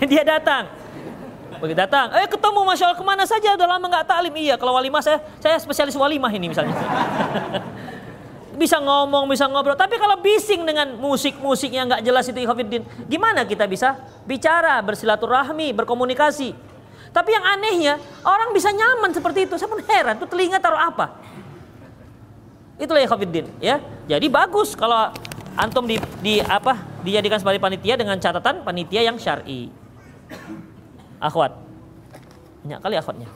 dia 0.10 0.24
datang 0.24 0.80
Begitu 1.60 1.76
datang, 1.76 2.08
eh 2.16 2.24
ketemu 2.24 2.64
Masya 2.64 2.84
Allah 2.88 2.98
ke 2.98 3.04
mana 3.04 3.24
saja 3.28 3.52
udah 3.52 3.68
lama 3.68 3.84
nggak 3.84 4.08
taklim. 4.08 4.32
Iya 4.32 4.56
kalau 4.56 4.72
walimah 4.72 5.04
saya, 5.04 5.20
saya 5.44 5.60
spesialis 5.60 5.92
walimah 5.92 6.32
ini 6.32 6.48
misalnya. 6.48 6.72
bisa 8.60 8.76
ngomong, 8.76 9.24
bisa 9.24 9.48
ngobrol. 9.48 9.72
Tapi 9.72 9.96
kalau 9.96 10.20
bising 10.20 10.68
dengan 10.68 10.92
musik-musik 11.00 11.72
yang 11.72 11.88
nggak 11.88 12.04
jelas 12.04 12.28
itu 12.28 12.44
Ikhwanuddin, 12.44 12.84
gimana 13.08 13.48
kita 13.48 13.64
bisa 13.64 13.96
bicara, 14.28 14.76
bersilaturahmi, 14.84 15.72
berkomunikasi? 15.72 16.52
Tapi 17.08 17.30
yang 17.32 17.44
anehnya, 17.56 17.96
orang 18.20 18.52
bisa 18.52 18.68
nyaman 18.68 19.16
seperti 19.16 19.48
itu. 19.48 19.56
Saya 19.56 19.72
pun 19.72 19.80
heran, 19.80 20.20
itu 20.20 20.28
telinga 20.28 20.60
taruh 20.60 20.76
apa? 20.76 21.16
Itulah 22.76 23.00
Ikhwanuddin, 23.00 23.48
ya. 23.64 23.80
Jadi 24.04 24.28
bagus 24.28 24.76
kalau 24.76 25.08
antum 25.56 25.88
di, 25.88 25.96
di 26.20 26.44
apa 26.44 26.76
dijadikan 27.00 27.40
sebagai 27.40 27.58
panitia 27.64 27.96
dengan 27.96 28.20
catatan 28.20 28.60
panitia 28.60 29.00
yang 29.08 29.16
syar'i 29.16 29.72
akhwat. 31.16 31.56
Banyak 32.60 32.80
kali 32.84 32.94
akhwatnya. 33.00 33.28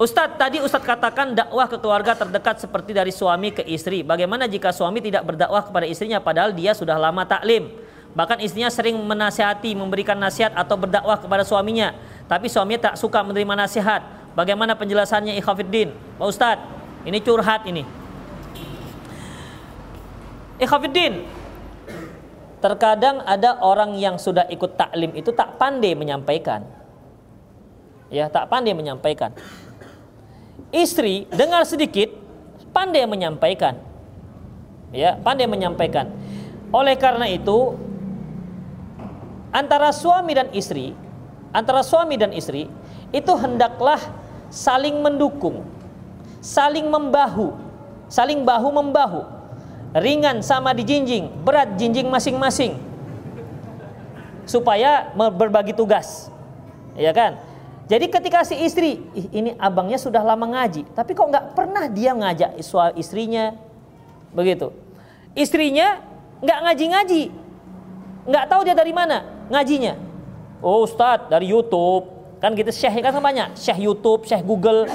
Ustadz, 0.00 0.40
tadi 0.40 0.56
Ustadz 0.60 0.88
katakan 0.88 1.36
dakwah 1.36 1.68
ke 1.68 1.76
keluarga 1.76 2.16
terdekat 2.16 2.60
seperti 2.60 2.96
dari 2.96 3.12
suami 3.12 3.52
ke 3.52 3.60
istri. 3.68 4.00
Bagaimana 4.00 4.48
jika 4.48 4.72
suami 4.72 5.04
tidak 5.04 5.24
berdakwah 5.28 5.64
kepada 5.64 5.84
istrinya 5.84 6.20
padahal 6.20 6.56
dia 6.56 6.72
sudah 6.72 6.96
lama 6.96 7.24
taklim? 7.28 7.68
Bahkan 8.12 8.44
istrinya 8.44 8.68
sering 8.68 8.96
menasihati, 8.96 9.72
memberikan 9.72 10.16
nasihat 10.16 10.52
atau 10.52 10.76
berdakwah 10.76 11.16
kepada 11.16 11.44
suaminya. 11.44 11.96
Tapi 12.28 12.48
suaminya 12.48 12.92
tak 12.92 12.94
suka 13.00 13.24
menerima 13.24 13.68
nasihat. 13.68 14.00
Bagaimana 14.32 14.76
penjelasannya 14.76 15.36
Ikhafiddin? 15.36 15.92
Pak 16.20 16.26
Ustadz, 16.28 16.64
ini 17.04 17.18
curhat 17.20 17.64
ini. 17.68 17.84
Ikhafiddin, 20.60 21.24
Terkadang 22.62 23.26
ada 23.26 23.58
orang 23.58 23.98
yang 23.98 24.22
sudah 24.22 24.46
ikut 24.46 24.78
taklim 24.78 25.10
itu 25.18 25.34
tak 25.34 25.58
pandai 25.58 25.98
menyampaikan. 25.98 26.62
Ya, 28.06 28.30
tak 28.30 28.46
pandai 28.46 28.70
menyampaikan. 28.70 29.34
Istri 30.72 31.28
dengar 31.28 31.68
sedikit 31.68 32.08
pandai 32.72 33.04
menyampaikan. 33.04 33.76
Ya, 34.88 35.20
pandai 35.20 35.44
menyampaikan. 35.44 36.08
Oleh 36.72 36.96
karena 36.96 37.28
itu 37.28 37.76
antara 39.52 39.92
suami 39.92 40.32
dan 40.32 40.48
istri, 40.56 40.96
antara 41.52 41.84
suami 41.84 42.16
dan 42.16 42.32
istri 42.32 42.72
itu 43.12 43.32
hendaklah 43.36 44.00
saling 44.48 44.96
mendukung, 45.04 45.68
saling 46.40 46.88
membahu, 46.88 47.52
saling 48.08 48.40
bahu 48.40 48.68
membahu 48.72 49.20
ringan 49.92 50.40
sama 50.40 50.72
dijinjing, 50.72 51.28
berat 51.44 51.76
jinjing 51.76 52.08
masing-masing. 52.08 52.80
Supaya 54.48 55.12
berbagi 55.14 55.76
tugas. 55.76 56.32
Ya 56.96 57.12
kan? 57.12 57.38
Jadi 57.90 58.06
ketika 58.08 58.46
si 58.46 58.56
istri, 58.62 59.02
ini 59.34 59.58
abangnya 59.58 59.98
sudah 59.98 60.22
lama 60.22 60.46
ngaji, 60.46 60.86
tapi 60.94 61.12
kok 61.12 61.28
nggak 61.28 61.46
pernah 61.52 61.90
dia 61.90 62.14
ngajak 62.14 62.56
istrinya, 62.94 63.58
begitu. 64.30 64.70
Istrinya 65.34 66.00
nggak 66.40 66.58
ngaji-ngaji, 66.62 67.22
nggak 68.30 68.44
tahu 68.48 68.60
dia 68.64 68.76
dari 68.78 68.94
mana 68.94 69.26
ngajinya. 69.50 69.98
Oh 70.62 70.86
Ustadz 70.86 71.26
dari 71.26 71.50
YouTube, 71.50 72.06
kan 72.38 72.54
gitu 72.54 72.70
syekh 72.70 73.02
kan 73.02 73.18
banyak, 73.18 73.58
syekh 73.58 73.82
YouTube, 73.82 74.24
syekh 74.30 74.46
Google. 74.46 74.86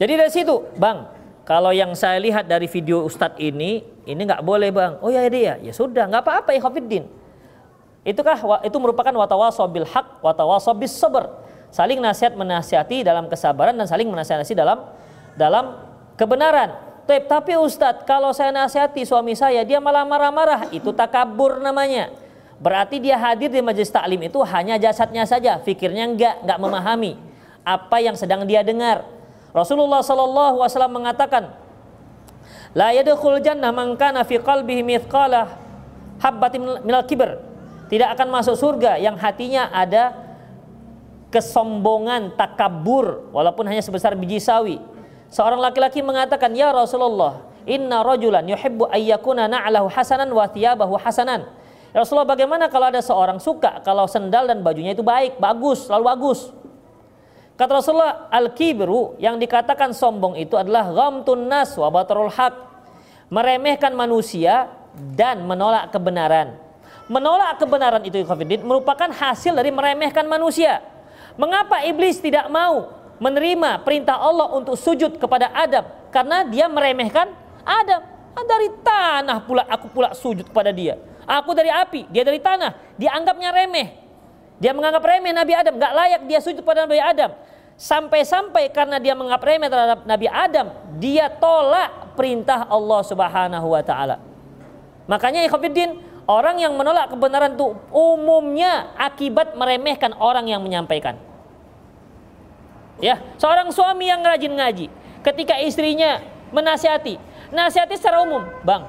Jadi 0.00 0.12
dari 0.12 0.32
situ, 0.32 0.56
bang, 0.80 1.04
kalau 1.44 1.70
yang 1.70 1.92
saya 1.92 2.16
lihat 2.16 2.48
dari 2.48 2.64
video 2.64 3.04
Ustadz 3.04 3.38
ini, 3.38 3.84
ini 4.08 4.20
nggak 4.24 4.40
boleh 4.40 4.72
bang. 4.72 4.98
Oh 5.04 5.12
ya 5.12 5.20
dia, 5.28 5.60
ya 5.60 5.72
sudah, 5.76 6.08
nggak 6.08 6.24
apa-apa 6.24 6.56
ya 6.56 6.60
Khafiddin. 6.64 7.04
Itukah 8.06 8.62
itu 8.62 8.78
merupakan 8.78 9.10
watawasobil 9.10 9.82
hak, 9.82 10.22
watawasobis 10.22 10.94
sabar. 10.94 11.42
Saling 11.74 11.98
nasihat 11.98 12.38
menasihati 12.38 13.02
dalam 13.02 13.26
kesabaran 13.26 13.74
dan 13.74 13.90
saling 13.90 14.06
menasihati 14.06 14.54
dalam 14.54 14.86
dalam 15.34 15.74
kebenaran. 16.14 16.70
Tapi 17.06 17.58
Ustadz, 17.58 18.06
kalau 18.06 18.30
saya 18.30 18.54
nasihati 18.54 19.02
suami 19.02 19.34
saya, 19.34 19.66
dia 19.66 19.82
malah 19.82 20.06
marah-marah. 20.06 20.70
Itu 20.70 20.94
takabur 20.94 21.58
namanya. 21.58 22.14
Berarti 22.62 23.02
dia 23.02 23.18
hadir 23.18 23.50
di 23.50 23.58
majelis 23.58 23.90
taklim 23.90 24.22
itu 24.22 24.38
hanya 24.46 24.78
jasadnya 24.78 25.26
saja, 25.26 25.58
fikirnya 25.60 26.06
enggak, 26.06 26.46
enggak 26.46 26.58
memahami 26.62 27.12
apa 27.66 27.96
yang 27.98 28.14
sedang 28.14 28.46
dia 28.46 28.62
dengar. 28.62 29.02
Rasulullah 29.50 30.00
sallallahu 30.00 30.62
alaihi 30.62 30.72
wasallam 30.72 30.94
mengatakan, 30.94 31.42
"La 32.70 32.94
yadkhul 32.94 33.42
jannah 33.42 33.74
man 33.74 33.98
fi 33.98 34.38
qalbihi 34.38 35.02
habbatin 36.22 36.86
minal 36.86 37.02
kibr." 37.02 37.55
Tidak 37.86 38.08
akan 38.18 38.28
masuk 38.30 38.58
surga 38.58 38.98
yang 38.98 39.14
hatinya 39.14 39.70
ada 39.70 40.14
kesombongan, 41.30 42.34
takabur 42.34 43.30
walaupun 43.30 43.66
hanya 43.66 43.82
sebesar 43.82 44.18
biji 44.18 44.42
sawi. 44.42 44.82
Seorang 45.30 45.58
laki-laki 45.58 46.02
mengatakan, 46.02 46.54
"Ya 46.54 46.70
Rasulullah, 46.70 47.46
Inna 47.66 48.06
rajulan 48.06 48.46
yuhibbu 48.46 48.86
ayyakuna 48.94 49.50
na'lahu 49.50 49.90
hasanan 49.90 50.30
wa 50.30 50.46
thiyabahu 50.46 51.02
hasanan. 51.02 51.50
Ya 51.90 51.98
Rasulullah 51.98 52.30
bagaimana 52.30 52.70
kalau 52.70 52.86
ada 52.94 53.02
seorang 53.02 53.42
suka 53.42 53.82
kalau 53.82 54.06
sendal 54.06 54.46
dan 54.46 54.62
bajunya 54.62 54.94
itu 54.94 55.02
baik, 55.02 55.42
bagus, 55.42 55.90
selalu 55.90 56.04
bagus. 56.06 56.54
Kata 57.58 57.82
Rasulullah, 57.82 58.30
al-kibru 58.30 59.18
yang 59.18 59.40
dikatakan 59.42 59.90
sombong 59.90 60.38
itu 60.38 60.54
adalah 60.54 60.92
ghamtun 60.94 61.50
nas 61.50 61.74
wa 61.74 61.90
batarul 61.90 62.30
haq. 62.30 62.54
Meremehkan 63.32 63.96
manusia 63.98 64.70
dan 64.94 65.42
menolak 65.42 65.90
kebenaran. 65.90 66.65
Menolak 67.06 67.62
kebenaran 67.62 68.02
itu 68.02 68.18
merupakan 68.66 69.06
hasil 69.06 69.54
dari 69.54 69.70
meremehkan 69.70 70.26
manusia. 70.26 70.82
Mengapa 71.38 71.86
iblis 71.86 72.18
tidak 72.18 72.50
mau 72.50 72.90
menerima 73.22 73.86
perintah 73.86 74.18
Allah 74.18 74.50
untuk 74.50 74.74
sujud 74.74 75.14
kepada 75.20 75.52
Adam? 75.54 75.86
Karena 76.10 76.42
dia 76.48 76.66
meremehkan 76.66 77.30
Adam. 77.62 78.02
Ah, 78.36 78.44
dari 78.44 78.68
tanah 78.84 79.38
pula 79.48 79.64
aku 79.64 79.88
pula 79.88 80.12
sujud 80.12 80.44
kepada 80.50 80.68
dia. 80.74 81.00
Aku 81.24 81.56
dari 81.56 81.72
api, 81.72 82.10
dia 82.12 82.22
dari 82.22 82.42
tanah. 82.42 82.74
Dia 83.00 83.16
anggapnya 83.16 83.48
remeh. 83.54 83.96
Dia 84.60 84.72
menganggap 84.72 85.02
remeh 85.04 85.32
Nabi 85.32 85.52
Adam, 85.52 85.74
gak 85.76 85.92
layak 85.92 86.20
dia 86.24 86.40
sujud 86.40 86.64
pada 86.64 86.84
Nabi 86.88 87.00
Adam. 87.00 87.30
Sampai-sampai 87.76 88.72
karena 88.72 88.96
dia 88.96 89.12
menganggap 89.12 89.44
remeh 89.44 89.68
terhadap 89.68 89.98
Nabi 90.08 90.26
Adam, 90.32 90.66
dia 90.96 91.28
tolak 91.28 92.16
perintah 92.16 92.64
Allah 92.64 93.00
Subhanahu 93.04 93.68
wa 93.68 93.82
taala. 93.84 94.16
Makanya 95.04 95.44
ikhwatiddin, 95.44 96.00
orang 96.26 96.60
yang 96.60 96.74
menolak 96.74 97.10
kebenaran 97.10 97.54
itu 97.54 97.74
umumnya 97.90 98.92
akibat 98.98 99.54
meremehkan 99.54 100.14
orang 100.18 100.46
yang 100.46 100.60
menyampaikan. 100.62 101.18
Ya, 103.02 103.20
seorang 103.36 103.70
suami 103.70 104.08
yang 104.08 104.24
rajin 104.24 104.52
ngaji, 104.52 104.86
ketika 105.22 105.58
istrinya 105.60 106.22
menasihati, 106.50 107.20
nasihati 107.52 107.94
secara 107.98 108.24
umum, 108.24 108.40
"Bang, 108.64 108.88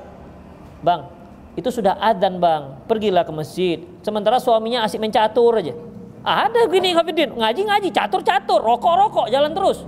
Bang, 0.82 1.10
itu 1.58 1.74
sudah 1.74 1.98
adzan 1.98 2.38
bang, 2.38 2.86
pergilah 2.86 3.26
ke 3.26 3.34
masjid. 3.34 3.78
Sementara 4.06 4.38
suaminya 4.38 4.86
asik 4.86 5.02
mencatur 5.02 5.58
aja. 5.58 5.74
Ada 6.22 6.70
gini 6.70 6.94
Hafidin, 6.94 7.34
ngaji-ngaji, 7.34 7.90
catur-catur, 7.90 8.62
rokok-rokok, 8.62 9.32
jalan 9.34 9.58
terus. 9.58 9.82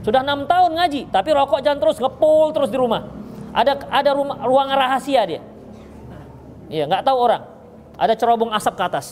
Sudah 0.00 0.24
enam 0.24 0.48
tahun 0.48 0.80
ngaji, 0.80 1.12
tapi 1.12 1.36
rokok 1.36 1.60
jalan 1.60 1.76
terus, 1.76 2.00
ngepul 2.00 2.56
terus 2.56 2.72
di 2.72 2.78
rumah. 2.80 3.04
Ada 3.52 3.84
ada 3.92 4.10
rumah, 4.16 4.40
ruang 4.48 4.72
rahasia 4.72 5.28
dia. 5.28 5.44
Iya, 6.70 6.86
nggak 6.86 7.02
tahu 7.02 7.18
orang. 7.18 7.42
Ada 7.98 8.14
cerobong 8.14 8.54
asap 8.54 8.78
ke 8.78 8.84
atas. 8.86 9.06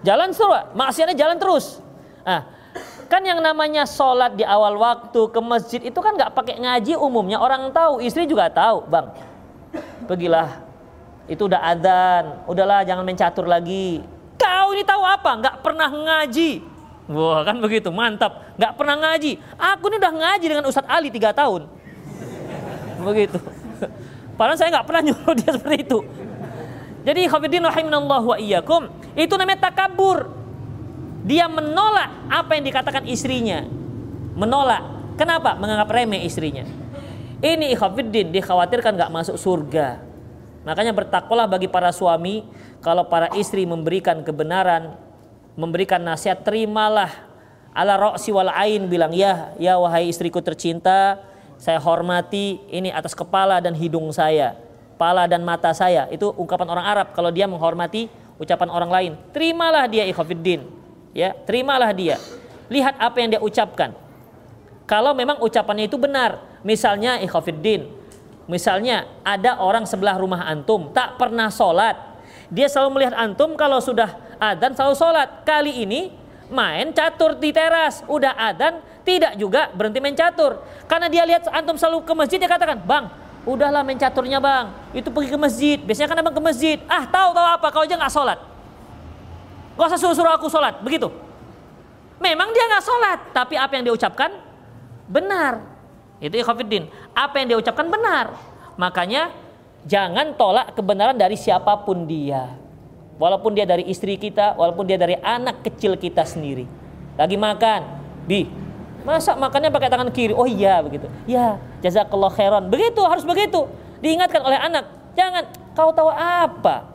Jalan 0.00 0.32
terus, 0.32 0.64
maksiatnya 0.72 1.12
jalan 1.12 1.36
terus. 1.36 1.78
Ah, 2.24 2.48
Kan 3.10 3.26
yang 3.26 3.42
namanya 3.42 3.82
sholat 3.90 4.38
di 4.38 4.46
awal 4.46 4.78
waktu 4.78 5.18
ke 5.34 5.40
masjid 5.42 5.82
itu 5.82 5.98
kan 5.98 6.14
nggak 6.14 6.30
pakai 6.30 6.62
ngaji 6.62 6.94
umumnya 6.94 7.42
orang 7.42 7.74
tahu, 7.74 7.98
istri 7.98 8.22
juga 8.22 8.46
tahu, 8.46 8.86
bang. 8.86 9.10
Pergilah, 10.06 10.62
itu 11.26 11.42
udah 11.50 11.58
adzan, 11.74 12.46
udahlah 12.46 12.86
jangan 12.86 13.02
mencatur 13.02 13.50
lagi. 13.50 14.06
Kau 14.38 14.70
ini 14.78 14.86
tahu 14.86 15.02
apa? 15.02 15.42
Nggak 15.42 15.56
pernah 15.58 15.90
ngaji. 15.90 16.62
Wah 17.10 17.42
kan 17.42 17.58
begitu, 17.58 17.90
mantap. 17.90 18.46
Nggak 18.54 18.72
pernah 18.78 18.94
ngaji. 19.02 19.42
Aku 19.58 19.90
ini 19.90 19.96
udah 19.98 20.14
ngaji 20.14 20.46
dengan 20.46 20.64
Ustadz 20.70 20.86
Ali 20.86 21.10
tiga 21.10 21.34
tahun. 21.34 21.66
Begitu. 23.02 23.42
Padahal 24.40 24.56
saya 24.56 24.72
nggak 24.72 24.86
pernah 24.88 25.02
nyuruh 25.04 25.34
dia 25.44 25.52
seperti 25.52 25.76
itu. 25.84 26.00
Jadi 27.04 27.20
khafidin 27.28 27.60
rahimanallah 27.60 28.22
wa 28.24 28.36
iyyakum, 28.40 28.88
itu 29.12 29.36
namanya 29.36 29.68
takabur. 29.68 30.32
Dia 31.28 31.44
menolak 31.52 32.32
apa 32.32 32.56
yang 32.56 32.64
dikatakan 32.64 33.04
istrinya. 33.04 33.68
Menolak. 34.32 34.80
Kenapa? 35.20 35.52
Menganggap 35.60 35.92
remeh 35.92 36.24
istrinya. 36.24 36.64
Ini 37.44 37.76
ikhwafiddin 37.76 38.32
dikhawatirkan 38.32 38.96
gak 38.96 39.12
masuk 39.12 39.36
surga. 39.36 40.00
Makanya 40.64 40.96
bertakwalah 40.96 41.44
bagi 41.44 41.68
para 41.68 41.92
suami 41.92 42.44
kalau 42.80 43.08
para 43.08 43.28
istri 43.36 43.68
memberikan 43.68 44.24
kebenaran, 44.24 44.96
memberikan 45.56 46.00
nasihat, 46.00 46.40
terimalah. 46.40 47.28
Ala 47.76 48.00
roksi 48.00 48.32
wal 48.32 48.48
ain 48.52 48.88
bilang, 48.88 49.12
ya, 49.12 49.52
ya 49.60 49.76
wahai 49.76 50.08
istriku 50.08 50.40
tercinta, 50.40 51.20
saya 51.60 51.76
hormati 51.76 52.56
ini 52.72 52.88
atas 52.88 53.12
kepala 53.12 53.60
dan 53.60 53.76
hidung 53.76 54.08
saya, 54.16 54.56
kepala 54.96 55.28
dan 55.28 55.44
mata 55.44 55.70
saya. 55.76 56.08
Itu 56.08 56.32
ungkapan 56.32 56.66
orang 56.72 56.86
Arab 56.88 57.06
kalau 57.12 57.28
dia 57.28 57.44
menghormati 57.44 58.08
ucapan 58.40 58.68
orang 58.72 58.90
lain. 58.90 59.12
Terimalah 59.36 59.84
dia 59.84 60.08
ikhwafiddin 60.08 60.80
ya 61.12 61.34
terimalah 61.46 61.90
dia. 61.94 62.16
Lihat 62.70 62.96
apa 63.02 63.16
yang 63.18 63.28
dia 63.34 63.40
ucapkan. 63.42 63.94
Kalau 64.86 65.14
memang 65.14 65.38
ucapannya 65.42 65.86
itu 65.86 65.98
benar 65.98 66.42
misalnya 66.66 67.22
ikhafiddin 67.22 67.86
misalnya 68.50 69.06
ada 69.22 69.62
orang 69.62 69.86
sebelah 69.86 70.18
rumah 70.18 70.46
antum 70.46 70.90
tak 70.90 71.18
pernah 71.18 71.50
sholat. 71.50 71.94
Dia 72.50 72.66
selalu 72.66 72.98
melihat 72.98 73.14
antum 73.14 73.54
kalau 73.54 73.78
sudah 73.78 74.10
adan 74.42 74.74
selalu 74.74 74.94
sholat. 74.98 75.28
Kali 75.46 75.86
ini 75.86 76.10
main 76.50 76.90
catur 76.90 77.38
di 77.38 77.54
teras. 77.54 78.02
Udah 78.10 78.34
adan 78.34 78.82
tidak 79.10 79.34
juga 79.34 79.74
berhenti 79.74 79.98
main 79.98 80.14
catur 80.14 80.62
karena 80.86 81.10
dia 81.10 81.26
lihat 81.26 81.50
antum 81.50 81.74
selalu 81.74 82.06
ke 82.06 82.12
masjid 82.14 82.38
dia 82.38 82.46
katakan 82.46 82.78
bang 82.78 83.10
udahlah 83.42 83.82
main 83.82 83.98
caturnya 83.98 84.38
bang 84.38 84.70
itu 84.94 85.10
pergi 85.10 85.34
ke 85.34 85.38
masjid 85.40 85.78
biasanya 85.82 86.14
kan 86.14 86.22
abang 86.22 86.36
ke 86.38 86.42
masjid 86.46 86.78
ah 86.86 87.02
tahu 87.10 87.34
tahu 87.34 87.46
apa 87.58 87.66
kau 87.74 87.82
aja 87.82 87.98
nggak 87.98 88.14
sholat 88.14 88.38
Gak 89.80 89.96
usah 89.96 90.00
suruh-suruh 90.00 90.36
aku 90.36 90.52
sholat, 90.52 90.84
begitu. 90.84 91.08
Memang 92.20 92.52
dia 92.52 92.68
nggak 92.68 92.84
sholat, 92.84 93.18
tapi 93.32 93.56
apa 93.56 93.72
yang 93.80 93.88
dia 93.88 93.94
ucapkan 93.96 94.28
benar. 95.08 95.64
Itu 96.20 96.36
ikhwafiddin. 96.36 96.84
Apa 97.16 97.40
yang 97.40 97.46
dia 97.48 97.58
ucapkan 97.64 97.88
benar. 97.88 98.36
Makanya 98.76 99.32
jangan 99.88 100.36
tolak 100.36 100.76
kebenaran 100.76 101.16
dari 101.16 101.32
siapa 101.40 101.80
pun 101.80 102.04
dia. 102.04 102.52
Walaupun 103.16 103.56
dia 103.56 103.64
dari 103.64 103.88
istri 103.88 104.20
kita, 104.20 104.52
walaupun 104.52 104.84
dia 104.84 105.00
dari 105.00 105.16
anak 105.16 105.64
kecil 105.64 105.96
kita 105.96 106.28
sendiri. 106.28 106.68
Lagi 107.16 107.40
makan, 107.40 107.80
bi, 108.28 108.52
masa 109.02 109.36
makannya 109.36 109.70
pakai 109.72 109.88
tangan 109.88 110.10
kiri? 110.12 110.34
Oh 110.36 110.46
iya 110.46 110.80
begitu. 110.84 111.06
Ya, 111.24 111.60
jazakallah 111.80 112.30
khairan. 112.32 112.68
Begitu, 112.68 113.00
harus 113.04 113.24
begitu. 113.24 113.66
Diingatkan 114.00 114.40
oleh 114.44 114.58
anak. 114.58 114.84
Jangan, 115.16 115.44
kau 115.76 115.90
tahu 115.92 116.08
apa? 116.12 116.86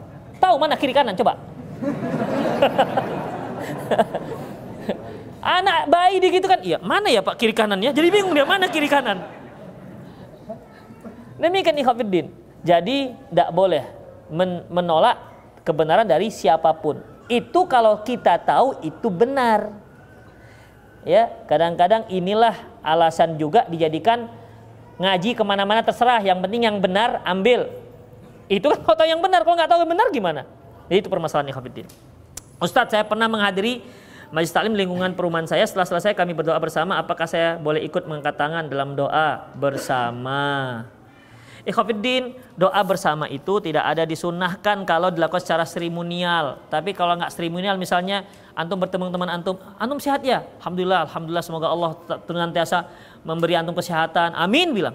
Tahu 0.41 0.55
mana 0.57 0.75
kiri 0.77 0.93
kanan? 0.93 1.15
Coba. 1.17 1.37
Anak 5.45 5.85
bayi 5.93 6.17
di 6.17 6.33
gitu 6.33 6.49
kan, 6.49 6.57
iya 6.65 6.81
mana 6.81 7.05
ya 7.05 7.21
pak 7.21 7.37
kiri 7.37 7.53
kanannya? 7.53 7.93
Jadi 7.93 8.09
bingung 8.09 8.33
dia 8.33 8.49
mana 8.49 8.65
kiri 8.65 8.89
kanan. 8.89 9.21
Demikian 11.37 11.77
ikhwafiddin. 11.77 12.33
Jadi 12.65 13.13
tidak 13.13 13.53
boleh 13.53 13.85
men 14.33 14.65
menolak 14.73 15.21
kebenaran 15.61 16.09
dari 16.09 16.33
siapa 16.33 16.73
pun. 16.73 16.97
Itu 17.29 17.69
kalau 17.69 18.01
kita 18.01 18.41
tahu 18.41 18.81
itu 18.81 19.05
benar. 19.13 19.84
Ya, 21.05 21.29
kadang-kadang 21.45 22.09
inilah 22.09 22.57
alasan 22.81 23.37
juga 23.37 23.63
dijadikan 23.69 24.25
ngaji 24.97 25.37
ke 25.37 25.43
mana-mana 25.45 25.85
terserah. 25.85 26.19
Yang 26.25 26.49
penting 26.49 26.61
yang 26.65 26.77
benar 26.81 27.21
ambil. 27.21 27.69
Itu 28.49 28.73
kan 28.73 28.81
foto 28.81 29.05
yang 29.05 29.21
benar. 29.21 29.45
Kalau 29.45 29.53
nggak 29.53 29.69
tahu 29.69 29.79
yang 29.85 29.91
benar 29.93 30.07
gimana? 30.09 30.41
Jadi 30.89 31.05
itu 31.05 31.09
permasalahan 31.09 31.53
ikhwafiddin. 31.53 31.87
Ustadz 32.57 32.97
saya 32.97 33.05
pernah 33.05 33.29
menghadiri 33.29 33.85
majlis 34.33 34.53
taklim 34.53 34.73
lingkungan 34.73 35.13
perumahan 35.13 35.45
saya 35.45 35.65
setelah 35.69 35.85
selesai 35.85 36.17
kami 36.17 36.33
berdoa 36.33 36.57
bersama 36.57 36.97
apakah 36.97 37.29
saya 37.29 37.61
boleh 37.61 37.85
ikut 37.85 38.09
mengangkat 38.09 38.35
tangan 38.39 38.65
dalam 38.65 38.97
doa 38.97 39.53
bersama 39.53 40.81
Ikhwafiddin, 41.66 42.38
doa 42.53 42.78
bersama 42.86 43.26
itu 43.26 43.57
tidak 43.57 43.82
ada 43.82 44.05
disunahkan 44.05 44.86
kalau 44.86 45.09
dilakukan 45.09 45.41
secara 45.41 45.66
seremonial. 45.66 46.61
Tapi 46.70 46.93
kalau 46.93 47.18
nggak 47.18 47.34
seremonial 47.34 47.74
misalnya 47.82 48.22
antum 48.53 48.78
bertemu 48.78 49.09
teman 49.09 49.30
antum, 49.34 49.57
antum 49.82 49.97
sehat 49.97 50.22
ya? 50.22 50.45
Alhamdulillah, 50.61 51.09
alhamdulillah 51.09 51.41
semoga 51.41 51.68
Allah 51.74 51.97
senantiasa 52.30 52.86
memberi 53.26 53.57
antum 53.57 53.74
kesehatan. 53.74 54.38
Amin 54.38 54.78
bilang. 54.78 54.93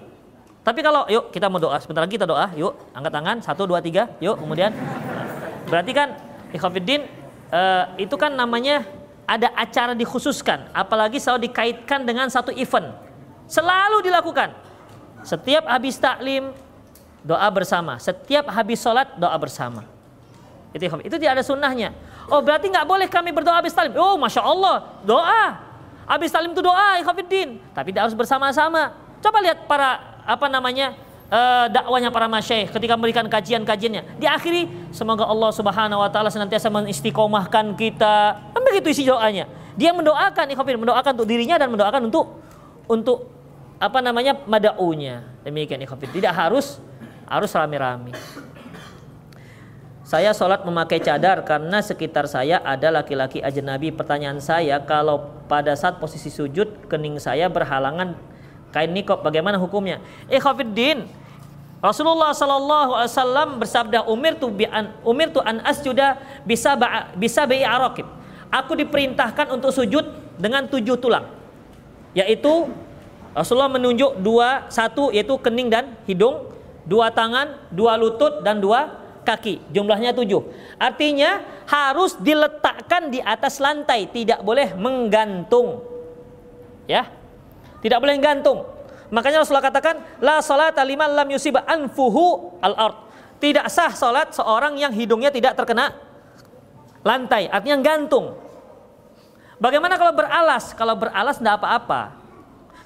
Tapi 0.63 0.79
kalau 0.79 1.03
yuk 1.11 1.27
kita 1.35 1.51
mau 1.51 1.59
doa, 1.59 1.75
sebentar 1.83 2.07
lagi 2.07 2.15
kita 2.15 2.23
doa, 2.23 2.47
yuk 2.55 2.71
angkat 2.95 3.11
tangan, 3.19 3.37
satu, 3.43 3.67
dua, 3.67 3.83
tiga, 3.83 4.07
yuk 4.23 4.39
kemudian. 4.39 4.71
Berarti 5.67 5.91
kan 5.91 6.15
Ikhwafiddin 6.55 7.03
uh, 7.51 7.99
itu 7.99 8.15
kan 8.15 8.31
namanya 8.31 8.87
ada 9.27 9.51
acara 9.59 9.91
dikhususkan, 9.91 10.71
apalagi 10.71 11.19
selalu 11.19 11.51
dikaitkan 11.51 12.07
dengan 12.07 12.31
satu 12.31 12.55
event. 12.55 12.95
Selalu 13.51 14.07
dilakukan. 14.07 14.70
Setiap 15.21 15.69
habis 15.69 15.97
taklim 15.97 16.53
doa 17.21 17.47
bersama, 17.53 18.01
setiap 18.01 18.49
habis 18.49 18.81
sholat 18.81 19.13
doa 19.17 19.37
bersama. 19.37 19.85
Itu 20.71 20.87
itu 20.87 21.15
tidak 21.19 21.39
ada 21.39 21.43
sunnahnya. 21.43 21.93
Oh 22.31 22.39
berarti 22.39 22.71
nggak 22.71 22.87
boleh 22.87 23.07
kami 23.11 23.35
berdoa 23.35 23.59
habis 23.59 23.75
taklim. 23.75 23.99
Oh 23.99 24.15
masya 24.15 24.41
Allah 24.41 24.87
doa. 25.03 25.45
Habis 26.07 26.33
taklim 26.33 26.51
itu 26.51 26.63
doa, 26.63 26.99
ikhafidin. 26.99 27.61
Tapi 27.71 27.93
tidak 27.93 28.09
harus 28.09 28.17
bersama-sama. 28.17 28.95
Coba 29.21 29.37
lihat 29.43 29.69
para 29.69 30.19
apa 30.25 30.47
namanya 30.49 30.97
uh, 31.31 31.65
dakwanya 31.71 32.09
para 32.11 32.27
masyaikh 32.27 32.73
ketika 32.73 32.93
memberikan 32.99 33.25
kajian-kajiannya. 33.29 34.19
Diakhiri 34.19 34.91
semoga 34.91 35.27
Allah 35.27 35.51
Subhanahu 35.55 36.03
wa 36.03 36.09
taala 36.11 36.27
senantiasa 36.27 36.67
mengistiqomahkan 36.67 37.75
kita. 37.79 38.15
Kan 38.51 38.61
begitu 38.65 38.87
isi 38.91 39.03
doanya. 39.07 39.47
Dia 39.79 39.95
mendoakan 39.95 40.51
ikhwafir, 40.51 40.75
mendoakan 40.75 41.11
untuk 41.15 41.27
dirinya 41.31 41.55
dan 41.55 41.71
mendoakan 41.71 42.11
untuk 42.11 42.25
untuk 42.91 43.40
apa 43.81 43.97
namanya 43.97 44.37
madaunya. 44.45 45.25
Demikian 45.41 45.81
ikhafid. 45.81 46.13
Tidak 46.13 46.29
harus 46.29 46.77
harus 47.25 47.49
rame-rame. 47.49 48.13
Saya 50.05 50.35
sholat 50.35 50.67
memakai 50.67 50.99
cadar 50.99 51.39
karena 51.47 51.79
sekitar 51.79 52.27
saya 52.27 52.59
ada 52.61 52.91
laki-laki 52.91 53.39
ajnabi. 53.39 53.95
Pertanyaan 53.95 54.43
saya, 54.43 54.77
kalau 54.83 55.31
pada 55.47 55.71
saat 55.73 55.97
posisi 56.03 56.27
sujud 56.27 56.91
kening 56.91 57.15
saya 57.15 57.47
berhalangan 57.47 58.19
kain 58.75 58.91
nikop, 58.91 59.23
bagaimana 59.23 59.55
hukumnya? 59.55 60.03
Eh 60.27 60.35
Khafiddin, 60.35 61.07
Rasulullah 61.79 62.35
Sallallahu 62.35 62.91
Alaihi 62.91 63.11
Wasallam 63.15 63.49
bersabda, 63.63 64.03
Umir 64.03 64.35
tu 64.35 64.51
an 64.67 64.91
Umir 65.07 65.31
tu 65.31 65.39
an 65.39 65.63
asjuda 65.63 66.19
bisa 66.43 66.75
bisa 67.15 67.47
bi 67.47 67.63
arokib. 67.63 68.05
Aku 68.51 68.75
diperintahkan 68.75 69.47
untuk 69.47 69.71
sujud 69.71 70.11
dengan 70.35 70.67
tujuh 70.67 70.99
tulang, 70.99 71.31
yaitu 72.11 72.67
Rasulullah 73.31 73.71
menunjuk 73.71 74.19
dua, 74.19 74.67
satu 74.67 75.09
yaitu 75.15 75.39
kening 75.39 75.71
dan 75.71 75.95
hidung, 76.03 76.51
dua 76.83 77.11
tangan, 77.11 77.55
dua 77.71 77.95
lutut 77.95 78.43
dan 78.43 78.59
dua 78.59 78.99
kaki. 79.23 79.63
Jumlahnya 79.71 80.11
tujuh. 80.11 80.43
Artinya 80.75 81.39
harus 81.63 82.19
diletakkan 82.19 83.07
di 83.07 83.23
atas 83.23 83.63
lantai, 83.63 84.11
tidak 84.11 84.43
boleh 84.43 84.75
menggantung. 84.75 85.79
Ya, 86.89 87.07
tidak 87.79 88.03
boleh 88.03 88.19
gantung. 88.19 88.67
Makanya 89.11 89.43
Rasulullah 89.43 89.67
katakan, 89.67 89.99
la 90.19 90.43
salat 90.43 90.75
liman 90.83 91.11
lam 91.15 91.27
yusiba 91.31 91.63
anfuhu 91.63 92.59
al 92.59 92.75
ard. 92.75 92.97
Tidak 93.39 93.65
sah 93.71 93.95
salat 93.95 94.35
seorang 94.35 94.77
yang 94.77 94.93
hidungnya 94.93 95.33
tidak 95.33 95.57
terkena 95.57 96.11
lantai, 97.01 97.49
artinya 97.49 97.81
gantung. 97.81 98.37
Bagaimana 99.57 99.97
kalau 99.97 100.13
beralas? 100.13 100.73
Kalau 100.73 100.97
beralas 100.97 101.37
tidak 101.37 101.61
apa-apa. 101.61 102.20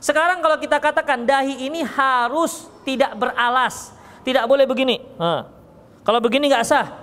Sekarang 0.06 0.38
kalau 0.38 0.62
kita 0.62 0.78
katakan 0.78 1.26
dahi 1.26 1.66
ini 1.66 1.82
harus 1.82 2.70
tidak 2.86 3.18
beralas, 3.18 3.90
tidak 4.22 4.46
boleh 4.46 4.70
begini. 4.70 5.02
Nah, 5.18 5.50
kalau 6.06 6.22
begini 6.22 6.46
nggak 6.46 6.62
sah. 6.62 6.94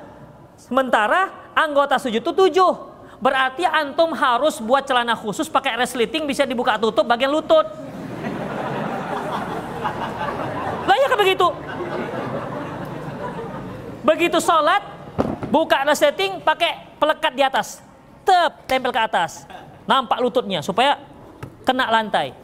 Sementara 0.55 1.50
anggota 1.50 1.98
sujud 1.98 2.22
itu 2.22 2.30
tujuh. 2.30 2.72
Berarti 3.18 3.66
antum 3.66 4.14
harus 4.14 4.62
buat 4.62 4.86
celana 4.86 5.18
khusus 5.18 5.50
pakai 5.50 5.74
resleting 5.82 6.30
bisa 6.30 6.46
dibuka 6.46 6.78
tutup 6.78 7.03
bagian 7.03 7.34
lutut. 7.34 7.66
Lah 10.86 10.96
ya 11.03 11.11
begitu. 11.18 11.50
Begitu 14.07 14.38
sholat, 14.38 14.82
buka 15.50 15.82
resleting 15.90 16.38
pakai 16.38 16.94
pelekat 17.03 17.34
di 17.34 17.42
atas. 17.42 17.82
Tep, 18.22 18.62
tempel 18.70 18.94
ke 18.94 19.03
atas. 19.03 19.42
Nampak 19.90 20.22
lututnya 20.22 20.62
supaya 20.62 21.03
kena 21.66 21.90
lantai. 21.90 22.41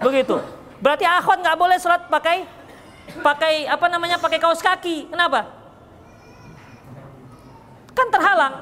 Begitu. 0.00 0.36
Berarti 0.82 1.04
akhwat 1.06 1.38
nggak 1.42 1.58
boleh 1.58 1.76
sholat 1.78 2.08
pakai 2.08 2.48
pakai 3.20 3.66
apa 3.68 3.86
namanya 3.92 4.16
pakai 4.16 4.38
kaos 4.40 4.62
kaki. 4.62 5.12
Kenapa? 5.12 5.50
Kan 7.92 8.08
terhalang. 8.08 8.54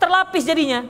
Terlapis 0.00 0.44
jadinya. 0.46 0.84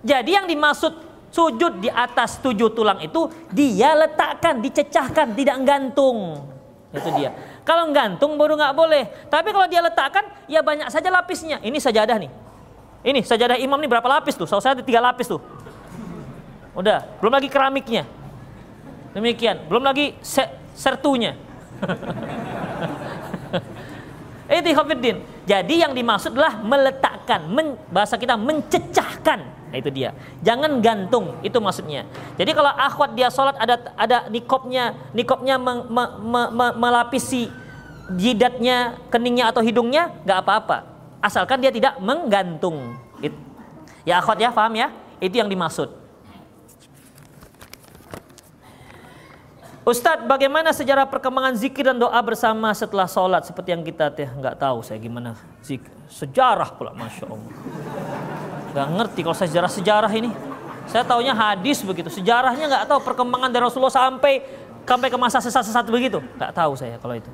Jadi 0.00 0.30
yang 0.32 0.48
dimaksud 0.48 0.96
sujud 1.30 1.78
di 1.78 1.92
atas 1.92 2.42
tujuh 2.42 2.74
tulang 2.74 2.98
itu 3.04 3.30
dia 3.54 3.94
letakkan, 3.94 4.58
dicecahkan, 4.58 5.36
tidak 5.36 5.56
gantung. 5.62 6.42
Itu 6.90 7.08
dia. 7.14 7.30
Kalau 7.62 7.86
gantung 7.94 8.34
baru 8.34 8.58
nggak 8.58 8.74
boleh. 8.74 9.06
Tapi 9.30 9.54
kalau 9.54 9.66
dia 9.70 9.78
letakkan, 9.78 10.26
ya 10.50 10.58
banyak 10.58 10.90
saja 10.90 11.06
lapisnya. 11.06 11.62
Ini 11.62 11.78
sajadah 11.78 12.16
nih. 12.18 12.30
Ini 13.00 13.20
sajadah 13.22 13.56
imam 13.62 13.78
nih 13.78 13.88
berapa 13.88 14.08
lapis 14.10 14.34
tuh? 14.34 14.48
Saya 14.48 14.74
ada 14.74 14.82
tiga 14.82 14.98
lapis 14.98 15.30
tuh. 15.30 15.40
Udah, 16.74 17.06
belum 17.22 17.32
lagi 17.32 17.46
keramiknya. 17.46 18.04
Demikian, 19.10 19.66
belum 19.66 19.82
lagi 19.82 20.14
se 20.22 20.46
sertunya. 20.74 21.34
Itu 24.50 24.74
Hafiddin. 24.74 25.22
Jadi 25.46 25.78
yang 25.78 25.94
dimaksud 25.94 26.34
adalah 26.34 26.58
meletakkan, 26.58 27.46
men, 27.46 27.78
bahasa 27.90 28.18
kita 28.18 28.34
mencecahkan. 28.34 29.40
Nah, 29.70 29.76
itu 29.78 29.86
dia. 29.94 30.10
Jangan 30.42 30.82
gantung, 30.82 31.38
itu 31.46 31.54
maksudnya. 31.62 32.02
Jadi 32.34 32.50
kalau 32.50 32.74
akhwat 32.74 33.14
dia 33.14 33.30
sholat 33.30 33.54
ada 33.54 33.94
ada 33.94 34.26
nikopnya, 34.26 34.98
nikopnya 35.14 35.54
me, 35.62 35.86
me, 35.86 36.04
me, 36.18 36.42
me, 36.50 36.66
melapisi 36.74 37.46
jidatnya, 38.18 38.98
keningnya 39.06 39.54
atau 39.54 39.62
hidungnya, 39.62 40.10
nggak 40.26 40.38
apa-apa. 40.42 40.78
Asalkan 41.22 41.62
dia 41.62 41.70
tidak 41.70 42.02
menggantung. 42.02 42.98
Ya 44.02 44.18
akhwat 44.18 44.42
ya, 44.42 44.50
paham 44.50 44.74
ya? 44.74 44.90
Itu 45.22 45.38
yang 45.38 45.46
dimaksud. 45.46 45.99
Ustadz, 49.90 50.22
bagaimana 50.22 50.70
sejarah 50.70 51.10
perkembangan 51.10 51.58
zikir 51.58 51.82
dan 51.82 51.98
doa 51.98 52.14
bersama 52.22 52.70
setelah 52.70 53.10
sholat 53.10 53.42
seperti 53.42 53.74
yang 53.74 53.82
kita 53.82 54.06
teh 54.14 54.30
nggak 54.30 54.54
tahu 54.54 54.86
saya 54.86 55.02
gimana 55.02 55.34
zikir. 55.66 55.90
sejarah 56.06 56.78
pula, 56.78 56.94
masya 56.94 57.26
Allah. 57.26 57.54
Gak 58.70 58.86
ngerti 58.86 59.20
kalau 59.26 59.34
saya 59.34 59.50
sejarah 59.50 59.70
sejarah 59.70 60.12
ini. 60.14 60.30
Saya 60.86 61.02
taunya 61.02 61.34
hadis 61.34 61.82
begitu, 61.82 62.06
sejarahnya 62.06 62.70
nggak 62.70 62.84
tahu 62.86 63.02
perkembangan 63.02 63.50
dari 63.50 63.66
Rasulullah 63.66 63.90
sampai 63.90 64.46
sampai 64.86 65.08
ke 65.10 65.18
masa 65.18 65.42
sesat-sesat 65.42 65.86
begitu, 65.90 66.22
nggak 66.38 66.54
tahu 66.54 66.78
saya 66.78 66.94
kalau 67.02 67.18
itu. 67.18 67.30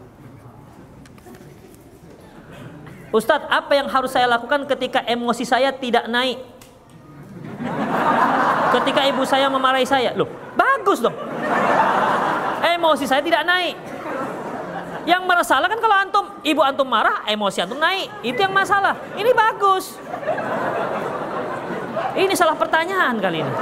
Ustadz, 3.13 3.53
apa 3.53 3.73
yang 3.77 3.89
harus 3.93 4.13
saya 4.13 4.25
lakukan 4.33 4.65
ketika 4.65 5.05
emosi 5.05 5.45
saya 5.45 5.77
tidak 5.77 6.09
naik? 6.09 6.41
Ketika 8.81 9.05
ibu 9.09 9.29
saya 9.29 9.49
memarahi 9.53 9.85
saya, 9.85 10.17
loh 10.17 10.29
bagus 10.57 11.05
dong 11.05 11.17
emosi 12.63 13.05
saya 13.05 13.21
tidak 13.21 13.43
naik. 13.45 13.77
Yang 15.07 15.23
masalah 15.23 15.71
kan 15.71 15.79
kalau 15.79 15.97
antum, 15.97 16.25
ibu 16.43 16.61
antum 16.67 16.89
marah, 16.89 17.23
emosi 17.31 17.63
antum 17.63 17.79
naik. 17.79 18.11
Itu 18.27 18.43
yang 18.43 18.51
masalah. 18.51 18.99
Ini 19.15 19.31
bagus. 19.31 19.95
Ini 22.17 22.33
salah 22.35 22.59
pertanyaan 22.59 23.15
kali 23.23 23.45
ini. 23.45 23.53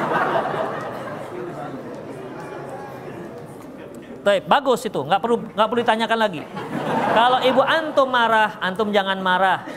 Baik, 4.24 4.49
bagus 4.49 4.80
itu, 4.88 4.97
nggak 5.05 5.20
perlu 5.20 5.36
nggak 5.53 5.68
perlu 5.68 5.80
ditanyakan 5.84 6.18
lagi. 6.18 6.42
Kalau 7.12 7.38
ibu 7.45 7.61
antum 7.61 8.09
marah, 8.09 8.57
antum 8.64 8.88
jangan 8.88 9.20
marah. 9.20 9.68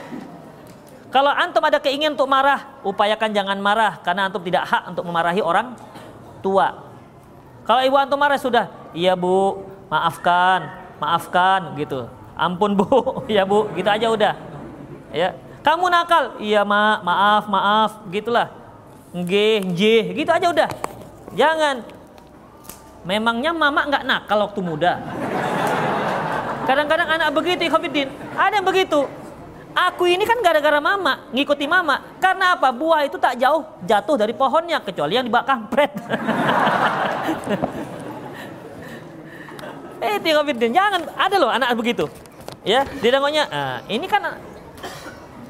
Kalau 1.12 1.32
antum 1.36 1.60
ada 1.68 1.84
keinginan 1.84 2.16
untuk 2.16 2.32
marah, 2.32 2.80
upayakan 2.88 3.36
jangan 3.36 3.60
marah 3.60 4.00
karena 4.00 4.32
antum 4.32 4.40
tidak 4.40 4.64
hak 4.64 4.88
untuk 4.88 5.04
memarahi 5.04 5.44
orang 5.44 5.76
tua. 6.40 6.80
Kalau 7.68 7.84
ibu 7.84 8.00
antum 8.00 8.16
marah 8.16 8.40
sudah, 8.40 8.72
iya 8.98 9.14
bu, 9.14 9.62
maafkan, 9.94 10.74
maafkan 10.98 11.78
gitu. 11.78 12.10
Ampun 12.34 12.74
bu, 12.74 12.90
ya 13.30 13.46
bu, 13.46 13.70
gitu 13.78 13.86
aja 13.86 14.10
udah. 14.10 14.34
Ya, 15.14 15.38
kamu 15.62 15.94
nakal, 15.94 16.42
iya 16.42 16.66
ma, 16.66 16.98
maaf, 17.06 17.46
maaf, 17.46 17.92
gitulah. 18.10 18.50
Nggih, 19.14 19.70
nggih, 19.74 20.04
gitu 20.18 20.32
aja 20.34 20.50
udah. 20.50 20.70
Jangan. 21.38 21.86
Memangnya 23.08 23.56
mama 23.56 23.88
nggak 23.88 24.04
nakal 24.04 24.50
waktu 24.50 24.60
muda. 24.60 25.00
Kadang-kadang 26.68 27.08
anak 27.08 27.32
begitu, 27.32 27.72
Khafidin. 27.72 28.12
Ada 28.36 28.60
yang 28.60 28.68
begitu. 28.68 29.08
Aku 29.78 30.10
ini 30.10 30.26
kan 30.28 30.42
gara-gara 30.44 30.82
mama, 30.84 31.24
ngikuti 31.32 31.70
mama. 31.70 32.04
Karena 32.20 32.58
apa? 32.58 32.74
Buah 32.74 33.08
itu 33.08 33.16
tak 33.16 33.40
jauh 33.40 33.64
jatuh 33.86 34.20
dari 34.20 34.36
pohonnya, 34.36 34.84
kecuali 34.84 35.16
yang 35.16 35.30
dibakar 35.30 35.64
kampret. 35.64 35.94
eh, 40.02 40.18
Tirofidin, 40.22 40.72
jangan. 40.74 41.02
Ada 41.14 41.36
loh 41.38 41.52
anak 41.52 41.74
begitu. 41.78 42.06
Ya, 42.68 42.84
dia 42.84 43.10
nengoknya, 43.16 43.48
ah, 43.48 43.80
ini 43.88 44.06
kan 44.12 44.38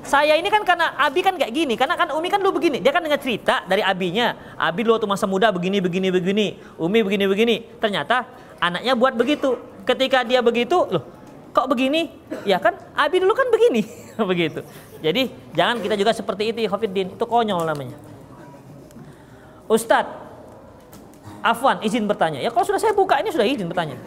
saya 0.07 0.39
ini 0.39 0.47
kan 0.47 0.63
karena 0.63 0.95
Abi 0.95 1.19
kan 1.19 1.35
kayak 1.35 1.51
gini, 1.51 1.75
karena 1.75 1.99
kan 1.99 2.07
Umi 2.15 2.31
kan 2.31 2.39
dulu 2.39 2.63
begini. 2.63 2.79
Dia 2.79 2.95
kan 2.95 3.03
dengar 3.03 3.19
cerita 3.19 3.67
dari 3.67 3.83
Abinya. 3.83 4.55
Abi 4.55 4.87
dulu 4.87 4.95
waktu 4.95 5.09
masa 5.09 5.27
muda 5.27 5.51
begini, 5.51 5.83
begini, 5.83 6.07
begini. 6.07 6.55
Umi 6.79 7.03
begini, 7.03 7.25
begini. 7.27 7.55
Ternyata 7.81 8.23
anaknya 8.63 8.95
buat 8.95 9.19
begitu. 9.19 9.59
Ketika 9.83 10.23
dia 10.23 10.39
begitu, 10.39 10.87
loh 10.87 11.17
kok 11.57 11.67
begini? 11.73 12.13
Ya 12.45 12.61
kan 12.61 12.77
Abi 12.93 13.17
dulu 13.17 13.33
kan 13.33 13.49
begini. 13.49 13.81
Begitu. 14.31 14.61
Jadi 15.01 15.29
jangan 15.57 15.81
kita 15.81 15.93
juga 15.97 16.13
seperti 16.13 16.53
itu 16.53 16.69
Khofiddin. 16.69 17.17
Itu 17.17 17.25
konyol 17.25 17.65
namanya. 17.65 17.97
Ustadz, 19.65 20.09
Afwan 21.41 21.81
izin 21.81 22.05
bertanya. 22.05 22.37
Ya 22.41 22.53
kalau 22.53 22.65
sudah 22.65 22.81
saya 22.81 22.93
buka 22.93 23.17
ini 23.17 23.33
sudah 23.33 23.45
izin 23.45 23.69
bertanya. 23.69 23.97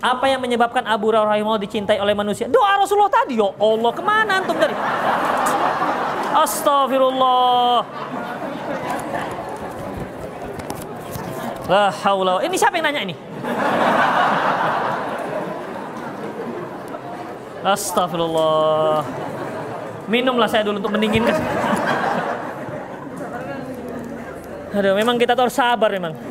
Apa 0.00 0.32
yang 0.32 0.40
menyebabkan 0.40 0.80
Abu 0.88 1.12
Hurairah 1.12 1.60
dicintai 1.60 2.00
oleh 2.00 2.16
manusia? 2.16 2.48
Doa 2.48 2.80
Rasulullah 2.80 3.12
tadi. 3.12 3.36
Ya 3.36 3.52
Allah, 3.52 3.90
ke 3.92 4.00
mana 4.00 4.40
antum 4.40 4.56
tadi? 4.56 4.72
Astagfirullah. 6.40 7.84
La 11.68 11.92
haula. 11.92 12.40
Ini 12.40 12.56
siapa 12.56 12.80
yang 12.80 12.88
nanya 12.88 13.00
ini? 13.04 13.14
Astagfirullah. 17.60 19.04
Minumlah 20.08 20.48
saya 20.48 20.64
dulu 20.64 20.80
untuk 20.80 20.96
mendinginkan. 20.96 21.36
Aduh, 24.70 24.96
memang 24.96 25.20
kita 25.20 25.36
tuh 25.36 25.44
harus 25.44 25.56
sabar 25.60 25.92
memang. 25.92 26.29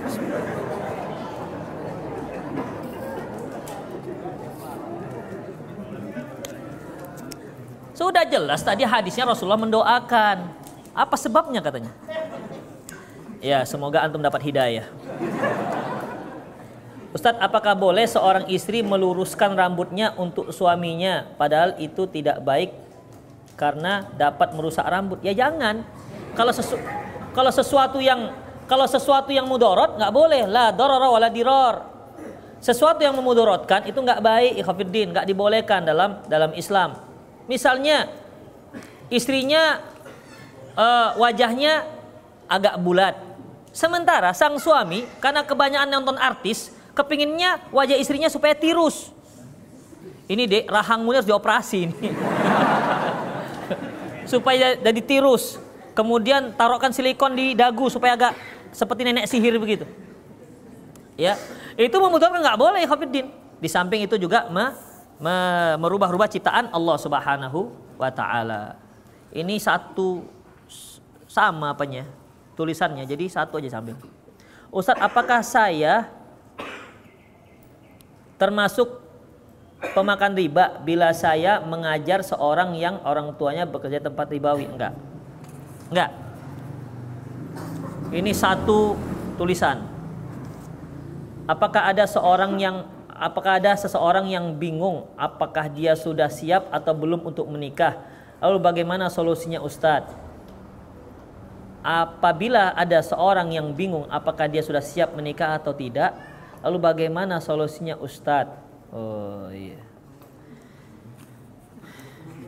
Sudah 7.99 8.23
jelas 8.23 8.63
tadi 8.63 8.87
hadisnya 8.87 9.27
Rasulullah 9.27 9.59
mendoakan. 9.59 10.47
Apa 10.95 11.19
sebabnya 11.19 11.59
katanya? 11.59 11.91
Ya, 13.43 13.67
semoga 13.67 13.99
antum 13.99 14.23
dapat 14.23 14.39
hidayah. 14.39 14.87
Ustadz, 17.11 17.43
apakah 17.43 17.75
boleh 17.75 18.07
seorang 18.07 18.47
istri 18.47 18.79
meluruskan 18.79 19.51
rambutnya 19.51 20.15
untuk 20.15 20.55
suaminya 20.55 21.27
padahal 21.35 21.75
itu 21.75 22.07
tidak 22.07 22.39
baik 22.39 22.71
karena 23.59 24.07
dapat 24.15 24.55
merusak 24.55 24.87
rambut? 24.87 25.19
Ya 25.19 25.35
jangan. 25.35 25.83
Kalau 26.39 26.55
sesu 26.55 26.79
kalau 27.35 27.51
sesuatu 27.51 27.99
yang 27.99 28.31
kalau 28.71 28.87
sesuatu 28.87 29.35
yang 29.35 29.43
mudorot 29.43 29.99
nggak 29.99 30.13
boleh 30.15 30.47
lah 30.47 30.71
dororo 30.71 31.19
wala 31.19 31.27
diror. 31.27 31.83
Sesuatu 32.63 33.03
yang 33.03 33.17
memudorotkan 33.19 33.91
itu 33.91 33.99
nggak 33.99 34.23
baik 34.23 34.53
ikhafiddin, 34.63 35.11
nggak 35.11 35.27
dibolehkan 35.27 35.83
dalam 35.83 36.23
dalam 36.31 36.55
Islam. 36.55 37.08
Misalnya 37.49 38.05
istrinya 39.09 39.81
uh, 40.77 41.17
wajahnya 41.17 41.81
agak 42.45 42.77
bulat. 42.77 43.17
Sementara 43.73 44.29
sang 44.37 44.61
suami 44.61 45.09
karena 45.17 45.41
kebanyakan 45.41 45.89
nonton 45.89 46.17
artis 46.21 46.69
kepinginnya 46.93 47.57
wajah 47.73 47.97
istrinya 47.97 48.29
supaya 48.29 48.53
tirus. 48.53 49.09
Ini 50.29 50.45
dek 50.45 50.65
rahangnya 50.69 51.25
harus 51.25 51.29
dioperasi 51.29 51.77
ini. 51.89 51.97
supaya 54.31 54.77
jadi 54.77 55.01
tirus. 55.01 55.57
Kemudian 55.97 56.53
taruhkan 56.53 56.93
silikon 56.93 57.33
di 57.33 57.57
dagu 57.57 57.89
supaya 57.89 58.13
agak 58.13 58.37
seperti 58.69 59.09
nenek 59.09 59.25
sihir 59.25 59.57
begitu. 59.57 59.89
Ya, 61.17 61.35
itu 61.75 61.97
membutuhkan 61.97 62.39
nggak 62.39 62.59
boleh 62.61 62.85
Khafiddin. 62.85 63.27
Di 63.59 63.67
samping 63.67 64.07
itu 64.07 64.15
juga 64.15 64.47
me, 64.47 64.71
merubah-rubah 65.77 66.31
ciptaan 66.31 66.71
Allah 66.71 66.97
Subhanahu 66.97 67.69
wa 67.99 68.09
taala. 68.09 68.79
Ini 69.35 69.59
satu 69.59 70.23
sama 71.27 71.75
apanya? 71.75 72.07
Tulisannya. 72.55 73.03
Jadi 73.03 73.27
satu 73.27 73.59
aja 73.59 73.79
samping. 73.79 73.99
Ustadz, 74.71 75.03
apakah 75.03 75.43
saya 75.43 76.07
termasuk 78.39 79.09
pemakan 79.95 80.35
riba 80.35 80.79
bila 80.83 81.11
saya 81.15 81.63
mengajar 81.63 82.23
seorang 82.23 82.75
yang 82.75 82.99
orang 83.03 83.35
tuanya 83.35 83.63
bekerja 83.63 84.03
tempat 84.03 84.27
ribawi 84.27 84.67
enggak 84.67 84.91
enggak 85.87 86.11
ini 88.11 88.31
satu 88.35 88.99
tulisan 89.39 89.87
apakah 91.47 91.87
ada 91.87 92.03
seorang 92.03 92.59
yang 92.59 92.83
apakah 93.19 93.59
ada 93.59 93.75
seseorang 93.75 94.31
yang 94.31 94.55
bingung 94.55 95.11
apakah 95.19 95.67
dia 95.67 95.99
sudah 95.99 96.31
siap 96.31 96.71
atau 96.71 96.95
belum 96.95 97.27
untuk 97.27 97.43
menikah 97.51 97.99
lalu 98.39 98.63
bagaimana 98.63 99.11
solusinya 99.11 99.59
Ustadz 99.59 100.15
apabila 101.83 102.71
ada 102.71 103.03
seorang 103.03 103.51
yang 103.51 103.75
bingung 103.75 104.07
apakah 104.07 104.47
dia 104.47 104.63
sudah 104.63 104.79
siap 104.79 105.11
menikah 105.13 105.59
atau 105.59 105.75
tidak 105.75 106.15
Lalu 106.59 106.77
bagaimana 106.83 107.39
solusinya 107.39 107.95
Ustadz? 107.95 108.59
Oh 108.91 109.47
iya. 109.53 109.79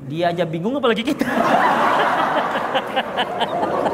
Dia 0.10 0.34
aja 0.36 0.44
bingung 0.44 0.76
apalagi 0.76 1.06
kita. 1.06 1.24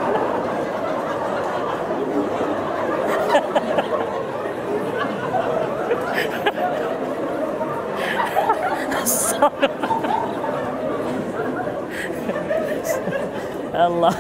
Allah. 13.78 14.14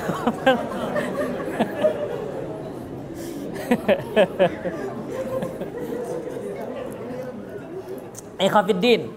Ikhafiddin. 8.37 9.09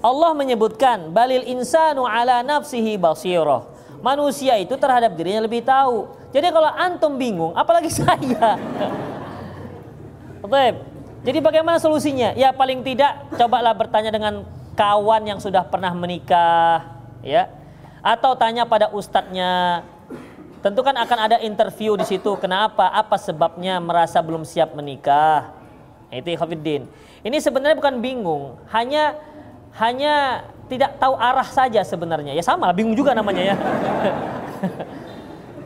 Allah 0.00 0.32
menyebutkan 0.32 1.12
balil 1.12 1.44
insanu 1.44 2.08
ala 2.08 2.40
nafsihi 2.40 2.96
basirah. 2.96 3.68
Manusia 4.00 4.56
itu 4.56 4.72
terhadap 4.80 5.12
dirinya 5.12 5.44
lebih 5.44 5.60
tahu. 5.60 6.08
Jadi 6.32 6.48
kalau 6.48 6.72
antum 6.72 7.20
bingung, 7.20 7.52
apalagi 7.52 7.92
saya. 8.00 8.56
Jadi 11.20 11.38
bagaimana 11.44 11.76
solusinya? 11.76 12.32
Ya 12.32 12.48
paling 12.48 12.80
tidak 12.80 13.28
cobalah 13.36 13.76
bertanya 13.76 14.08
dengan 14.08 14.40
kawan 14.80 15.28
yang 15.28 15.36
sudah 15.36 15.60
pernah 15.68 15.92
menikah, 15.92 16.88
ya. 17.20 17.52
Atau 18.00 18.32
tanya 18.40 18.64
pada 18.64 18.88
ustadznya. 18.88 19.84
Tentu 20.64 20.80
kan 20.80 20.96
akan 20.96 21.18
ada 21.28 21.36
interview 21.44 22.00
di 22.00 22.08
situ. 22.08 22.32
Kenapa? 22.40 22.88
Apa 22.88 23.20
sebabnya 23.20 23.76
merasa 23.76 24.24
belum 24.24 24.48
siap 24.48 24.72
menikah? 24.72 25.52
Itu 26.08 26.32
Khafiddin. 26.32 26.88
Ini 27.20 27.36
sebenarnya 27.44 27.76
bukan 27.76 28.00
bingung, 28.00 28.56
hanya 28.72 29.20
hanya 29.76 30.48
tidak 30.72 30.96
tahu 30.96 31.12
arah 31.20 31.44
saja 31.44 31.84
sebenarnya. 31.84 32.32
Ya 32.32 32.40
sama, 32.40 32.72
bingung 32.72 32.96
juga 32.96 33.12
namanya 33.12 33.52
ya. 33.52 33.56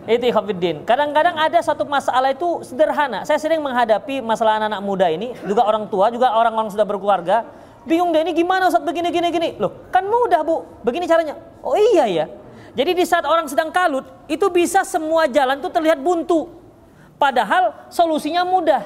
itu 0.18 0.26
Khafiddin. 0.34 0.82
Kadang-kadang 0.82 1.38
ada 1.38 1.58
satu 1.62 1.86
masalah 1.86 2.34
itu 2.34 2.66
sederhana. 2.66 3.22
Saya 3.22 3.38
sering 3.38 3.62
menghadapi 3.62 4.18
masalah 4.20 4.58
anak-anak 4.58 4.82
muda 4.82 5.06
ini, 5.06 5.32
juga 5.46 5.62
orang 5.64 5.86
tua, 5.86 6.10
juga 6.10 6.34
orang-orang 6.34 6.74
sudah 6.74 6.84
berkeluarga. 6.84 7.46
Bingung 7.84 8.16
deh 8.16 8.24
ini 8.24 8.32
gimana 8.32 8.72
saat 8.72 8.84
begini 8.84 9.12
gini 9.12 9.28
gini. 9.28 9.48
Loh, 9.60 9.88
kan 9.92 10.04
mudah, 10.08 10.40
Bu. 10.40 10.64
Begini 10.80 11.04
caranya. 11.04 11.36
Oh 11.60 11.76
iya 11.76 12.08
ya. 12.08 12.26
Jadi 12.74 12.96
di 12.96 13.04
saat 13.06 13.22
orang 13.28 13.46
sedang 13.46 13.70
kalut, 13.70 14.02
itu 14.26 14.48
bisa 14.50 14.82
semua 14.82 15.28
jalan 15.30 15.60
itu 15.60 15.68
terlihat 15.70 16.00
buntu. 16.00 16.48
Padahal 17.20 17.86
solusinya 17.92 18.42
mudah. 18.42 18.82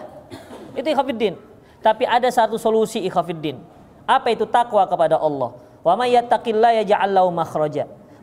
Itu 0.76 0.90
Khafiddin. 0.92 1.48
Tapi 1.78 2.04
ada 2.04 2.26
satu 2.28 2.58
solusi 2.58 2.98
ikhafiddin. 3.06 3.58
Apa 4.02 4.34
itu 4.34 4.44
takwa 4.44 4.82
kepada 4.84 5.16
Allah? 5.16 5.54
Wa 5.86 5.94
may 5.94 6.12
yattaqillaha 6.18 6.82
yaj'al 6.82 7.12
lahu. 7.14 7.30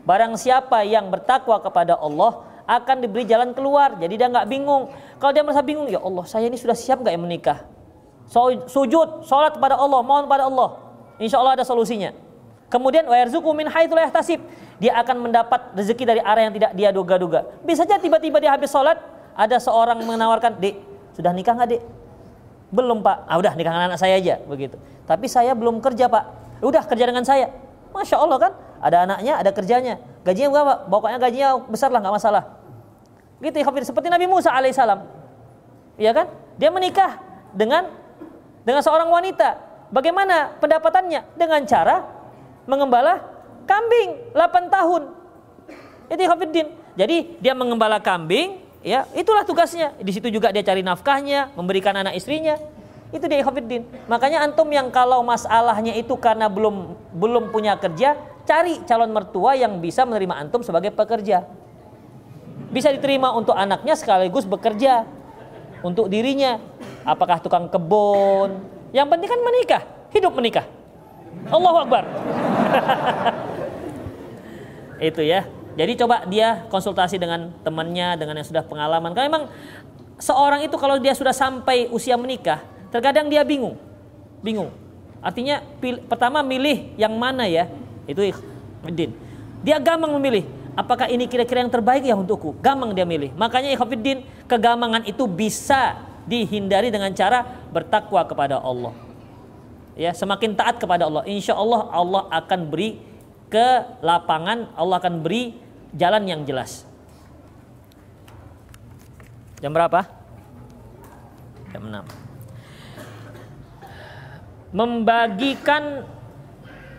Barang 0.06 0.38
siapa 0.38 0.86
yang 0.86 1.10
bertakwa 1.10 1.58
kepada 1.64 1.98
Allah 1.98 2.46
akan 2.68 3.06
diberi 3.06 3.26
jalan 3.26 3.56
keluar. 3.56 3.96
Jadi 3.98 4.14
dia 4.20 4.28
nggak 4.30 4.48
bingung. 4.50 4.92
Kalau 5.18 5.32
dia 5.32 5.42
merasa 5.42 5.64
bingung, 5.66 5.88
ya 5.90 6.04
Allah, 6.04 6.26
saya 6.28 6.46
ini 6.46 6.60
sudah 6.60 6.76
siap 6.78 7.02
nggak 7.02 7.14
ya 7.16 7.22
menikah? 7.22 7.60
Sujud, 8.26 9.22
sholat 9.26 9.54
kepada 9.54 9.78
Allah, 9.78 10.02
mohon 10.02 10.26
kepada 10.26 10.50
Allah. 10.50 10.82
Insya 11.22 11.40
Allah 11.40 11.62
ada 11.62 11.66
solusinya. 11.66 12.12
Kemudian 12.68 13.06
wa 13.06 13.16
yarzuqu 13.16 13.48
min 13.54 13.70
haitsu 13.70 13.96
yahtasib. 13.96 14.40
Dia 14.82 15.00
akan 15.00 15.30
mendapat 15.30 15.72
rezeki 15.78 16.04
dari 16.04 16.20
arah 16.20 16.50
yang 16.50 16.54
tidak 16.58 16.72
dia 16.76 16.90
duga-duga. 16.92 17.48
Bisa 17.64 17.88
saja 17.88 17.96
tiba-tiba 18.02 18.42
dia 18.44 18.52
habis 18.52 18.68
sholat, 18.68 19.00
ada 19.38 19.56
seorang 19.62 20.04
menawarkan, 20.04 20.60
"Dek, 20.60 20.76
sudah 21.16 21.32
nikah 21.32 21.56
nggak, 21.56 21.70
Dek?" 21.78 21.82
Belum 22.74 23.00
pak, 23.00 23.24
ah 23.30 23.40
udah 23.40 23.56
nikah 23.56 23.72
anak 23.72 24.02
saya 24.02 24.20
aja 24.20 24.42
begitu. 24.44 24.76
Tapi 25.08 25.32
saya 25.32 25.56
belum 25.56 25.80
kerja 25.80 26.12
pak, 26.12 26.24
udah 26.60 26.84
kerja 26.84 27.06
dengan 27.08 27.24
saya. 27.24 27.54
Masya 27.96 28.20
Allah 28.20 28.38
kan, 28.42 28.52
ada 28.84 29.08
anaknya, 29.08 29.40
ada 29.40 29.52
kerjanya. 29.56 29.96
Gajinya 30.28 30.50
berapa? 30.52 30.74
Pokoknya 30.92 31.18
gajinya 31.22 31.50
besar 31.72 31.94
lah, 31.94 32.04
nggak 32.04 32.16
masalah. 32.20 32.44
Gitu 33.40 33.56
ya, 33.56 33.64
seperti 33.88 34.12
Nabi 34.12 34.28
Musa 34.28 34.52
alaihissalam. 34.52 35.00
Iya 35.96 36.12
kan? 36.12 36.28
Dia 36.60 36.74
menikah 36.76 37.24
dengan 37.56 37.88
dengan 38.66 38.82
seorang 38.82 39.08
wanita. 39.08 39.62
Bagaimana 39.94 40.58
pendapatannya? 40.60 41.38
Dengan 41.38 41.62
cara 41.64 42.04
mengembala 42.66 43.22
kambing 43.70 44.34
8 44.34 44.74
tahun. 44.74 45.02
Itu 46.10 46.22
Hafiddin. 46.26 46.68
Jadi 46.98 47.38
dia 47.40 47.54
mengembala 47.54 48.02
kambing 48.02 48.66
Ya, 48.86 49.10
itulah 49.18 49.42
tugasnya. 49.42 49.98
Di 49.98 50.14
situ 50.14 50.30
juga 50.30 50.54
dia 50.54 50.62
cari 50.62 50.86
nafkahnya, 50.86 51.58
memberikan 51.58 51.98
anak 51.98 52.22
istrinya. 52.22 52.54
Itu 53.10 53.26
dia 53.26 53.42
Khafiddin. 53.42 53.82
Makanya 54.06 54.46
antum 54.46 54.70
yang 54.70 54.94
kalau 54.94 55.26
masalahnya 55.26 55.98
itu 55.98 56.14
karena 56.22 56.46
belum 56.46 56.94
belum 57.18 57.50
punya 57.50 57.74
kerja, 57.82 58.14
cari 58.46 58.78
calon 58.86 59.10
mertua 59.10 59.58
yang 59.58 59.82
bisa 59.82 60.06
menerima 60.06 60.38
antum 60.38 60.62
sebagai 60.62 60.94
pekerja. 60.94 61.50
Bisa 62.70 62.94
diterima 62.94 63.34
untuk 63.34 63.58
anaknya 63.58 63.98
sekaligus 63.98 64.46
bekerja 64.46 65.10
untuk 65.86 66.10
dirinya. 66.10 66.58
Apakah 67.06 67.38
tukang 67.38 67.70
kebun? 67.70 68.58
Yang 68.90 69.08
penting 69.14 69.30
kan 69.30 69.40
menikah, 69.46 69.82
hidup 70.10 70.34
menikah. 70.34 70.66
Allahu 71.54 71.78
Akbar. 71.86 72.04
itu 75.14 75.22
ya. 75.22 75.46
Jadi 75.76 75.92
coba 76.00 76.24
dia 76.26 76.66
konsultasi 76.72 77.20
dengan 77.20 77.52
temannya, 77.62 78.18
dengan 78.18 78.42
yang 78.42 78.48
sudah 78.48 78.64
pengalaman. 78.66 79.12
Karena 79.14 79.28
memang 79.30 79.46
seorang 80.18 80.64
itu 80.64 80.74
kalau 80.80 80.98
dia 80.98 81.12
sudah 81.12 81.36
sampai 81.36 81.92
usia 81.92 82.16
menikah, 82.16 82.64
terkadang 82.90 83.28
dia 83.28 83.44
bingung. 83.44 83.76
Bingung. 84.40 84.72
Artinya 85.20 85.62
pil, 85.84 86.00
pertama 86.08 86.40
milih 86.42 86.96
yang 86.96 87.14
mana 87.20 87.46
ya? 87.46 87.68
Itu 88.08 88.24
ikhfiddin. 88.24 89.12
Dia 89.62 89.78
gampang 89.78 90.16
memilih. 90.16 90.48
Apakah 90.76 91.08
ini 91.08 91.24
kira-kira 91.32 91.64
yang 91.64 91.72
terbaik 91.72 92.04
ya 92.04 92.20
untukku? 92.20 92.60
Gampang 92.60 92.92
dia 92.92 93.08
milih. 93.08 93.32
Makanya 93.40 93.72
ikhfiddin, 93.72 94.28
kegamangan 94.44 95.08
itu 95.08 95.24
bisa 95.24 96.04
dihindari 96.28 96.92
dengan 96.92 97.16
cara 97.16 97.48
bertakwa 97.72 98.28
kepada 98.28 98.60
Allah. 98.60 98.92
Ya, 99.96 100.12
semakin 100.12 100.60
taat 100.60 100.76
kepada 100.76 101.08
Allah, 101.08 101.24
insya 101.24 101.56
Allah 101.56 101.88
Allah 101.88 102.28
akan 102.28 102.68
beri 102.68 103.00
ke 103.48 103.68
lapangan 104.04 104.68
Allah 104.76 105.00
akan 105.00 105.24
beri 105.24 105.56
jalan 105.96 106.28
yang 106.28 106.44
jelas. 106.44 106.84
Jam 109.64 109.72
berapa? 109.72 110.04
Jam 111.72 111.88
6. 111.88 112.04
Membagikan 114.76 116.04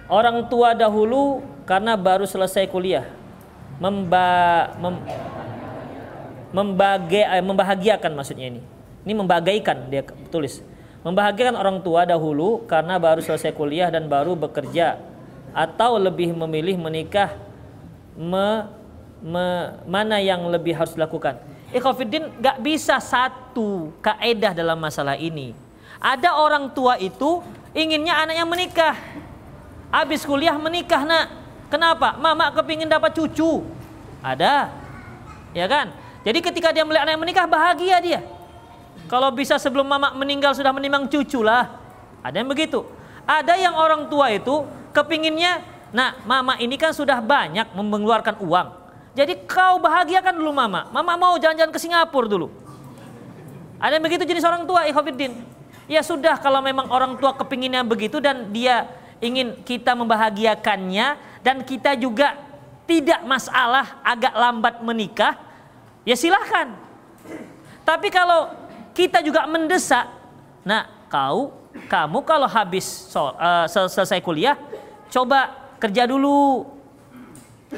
orang 0.08 0.48
tua 0.48 0.72
dahulu 0.72 1.44
karena 1.68 1.92
baru 2.00 2.24
selesai 2.24 2.64
kuliah. 2.72 3.15
Memba, 3.76 4.28
mem, 4.80 4.94
membagi, 6.52 7.20
eh, 7.20 7.44
membahagiakan 7.44 8.12
maksudnya 8.16 8.48
ini. 8.48 8.62
Ini 9.04 9.12
membagaikan 9.12 9.92
dia 9.92 10.02
tulis. 10.32 10.64
Membahagiakan 11.06 11.54
orang 11.54 11.78
tua 11.84 12.02
dahulu 12.02 12.66
karena 12.66 12.98
baru 12.98 13.22
selesai 13.22 13.54
kuliah 13.54 13.92
dan 13.92 14.10
baru 14.10 14.34
bekerja 14.34 14.98
atau 15.54 15.96
lebih 16.00 16.34
memilih 16.34 16.74
menikah 16.80 17.38
me, 18.18 18.66
me, 19.22 19.78
mana 19.86 20.18
yang 20.18 20.42
lebih 20.50 20.74
harus 20.74 20.98
dilakukan. 20.98 21.38
Ikhwafiddin 21.70 22.42
gak 22.42 22.58
bisa 22.64 22.98
satu 22.98 23.94
kaedah 24.02 24.56
dalam 24.56 24.80
masalah 24.80 25.14
ini. 25.14 25.54
Ada 26.02 26.36
orang 26.36 26.72
tua 26.74 26.98
itu 26.98 27.40
inginnya 27.72 28.26
anaknya 28.26 28.44
menikah. 28.44 28.94
Habis 29.94 30.26
kuliah 30.26 30.56
menikah 30.58 31.06
nak. 31.06 31.45
Kenapa? 31.66 32.14
Mama 32.18 32.54
kepingin 32.54 32.86
dapat 32.86 33.14
cucu. 33.14 33.66
Ada. 34.22 34.70
Ya 35.50 35.66
kan? 35.66 35.90
Jadi 36.26 36.38
ketika 36.42 36.74
dia 36.74 36.82
melihat 36.82 37.06
anaknya 37.06 37.20
menikah 37.22 37.46
bahagia 37.46 37.96
dia. 38.02 38.20
Kalau 39.06 39.30
bisa 39.30 39.54
sebelum 39.62 39.86
mama 39.86 40.10
meninggal 40.18 40.54
sudah 40.54 40.74
menimang 40.74 41.06
cucu 41.06 41.42
lah. 41.42 41.78
Ada 42.26 42.42
yang 42.42 42.50
begitu. 42.50 42.82
Ada 43.26 43.54
yang 43.58 43.74
orang 43.74 44.10
tua 44.10 44.34
itu 44.34 44.66
kepinginnya, 44.90 45.62
nah 45.94 46.18
mama 46.26 46.58
ini 46.58 46.74
kan 46.74 46.90
sudah 46.90 47.22
banyak 47.22 47.70
mengeluarkan 47.74 48.42
uang. 48.42 48.68
Jadi 49.14 49.46
kau 49.46 49.78
bahagiakan 49.78 50.34
dulu 50.34 50.50
mama. 50.50 50.90
Mama 50.90 51.14
mau 51.14 51.34
jalan-jalan 51.38 51.70
ke 51.70 51.78
Singapura 51.78 52.26
dulu. 52.26 52.50
Ada 53.78 53.98
yang 53.98 54.04
begitu 54.04 54.22
jenis 54.26 54.44
orang 54.46 54.66
tua, 54.66 54.84
Ikhwafiddin. 54.90 55.32
Ya 55.86 56.02
sudah 56.02 56.38
kalau 56.42 56.58
memang 56.58 56.90
orang 56.90 57.14
tua 57.14 57.34
kepinginnya 57.38 57.86
begitu 57.86 58.18
dan 58.18 58.50
dia 58.50 58.90
ingin 59.22 59.54
kita 59.62 59.94
membahagiakannya 59.94 61.35
dan 61.46 61.62
kita 61.62 61.94
juga 61.94 62.34
tidak 62.90 63.22
masalah 63.22 64.02
agak 64.02 64.34
lambat 64.34 64.82
menikah, 64.82 65.38
ya 66.02 66.18
silahkan. 66.18 66.74
Tapi 67.86 68.10
kalau 68.10 68.50
kita 68.90 69.22
juga 69.22 69.46
mendesak, 69.46 70.10
nah 70.66 70.90
kau, 71.06 71.54
kamu 71.86 72.18
kalau 72.26 72.50
habis 72.50 72.82
so, 72.82 73.30
uh, 73.38 73.62
selesai 73.70 74.18
kuliah, 74.18 74.58
coba 75.06 75.70
kerja 75.78 76.02
dulu, 76.10 76.66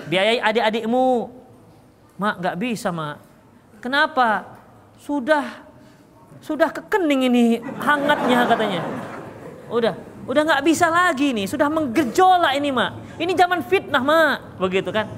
biayai 0.08 0.40
adik-adikmu. 0.40 1.28
Mak 2.16 2.34
nggak 2.40 2.56
bisa 2.56 2.88
mak. 2.88 3.20
Kenapa? 3.84 4.48
Sudah 4.96 5.44
sudah 6.40 6.72
kekening 6.72 7.28
ini 7.28 7.44
hangatnya 7.84 8.48
katanya. 8.48 8.82
Udah, 9.68 9.92
udah 10.28 10.42
nggak 10.44 10.62
bisa 10.62 10.92
lagi 10.92 11.32
nih, 11.32 11.48
sudah 11.48 11.72
menggejolak 11.72 12.52
ini 12.54 12.68
mak. 12.68 13.18
Ini 13.18 13.32
zaman 13.32 13.64
fitnah 13.64 14.04
mak, 14.04 14.60
begitu 14.60 14.92
kan? 14.92 15.08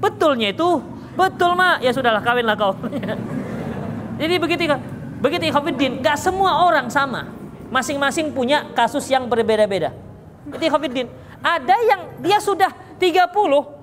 Betulnya 0.00 0.54
itu 0.54 0.80
Betul 1.18 1.58
mak, 1.58 1.82
ya 1.82 1.90
sudahlah 1.90 2.22
kawinlah 2.22 2.54
kau. 2.54 2.72
Jadi 4.20 4.34
begitu 4.40 4.62
begitu 5.20 5.42
Ikhwanuddin, 5.52 6.00
gak 6.00 6.16
semua 6.16 6.64
orang 6.64 6.88
sama. 6.88 7.28
Masing-masing 7.70 8.32
punya 8.34 8.66
kasus 8.72 9.06
yang 9.10 9.28
berbeda-beda. 9.28 9.92
Jadi 10.48 10.64
Ikhwanuddin, 10.70 11.06
ada 11.44 11.76
yang 11.84 12.00
dia 12.24 12.38
sudah 12.40 12.70
30, 12.96 13.30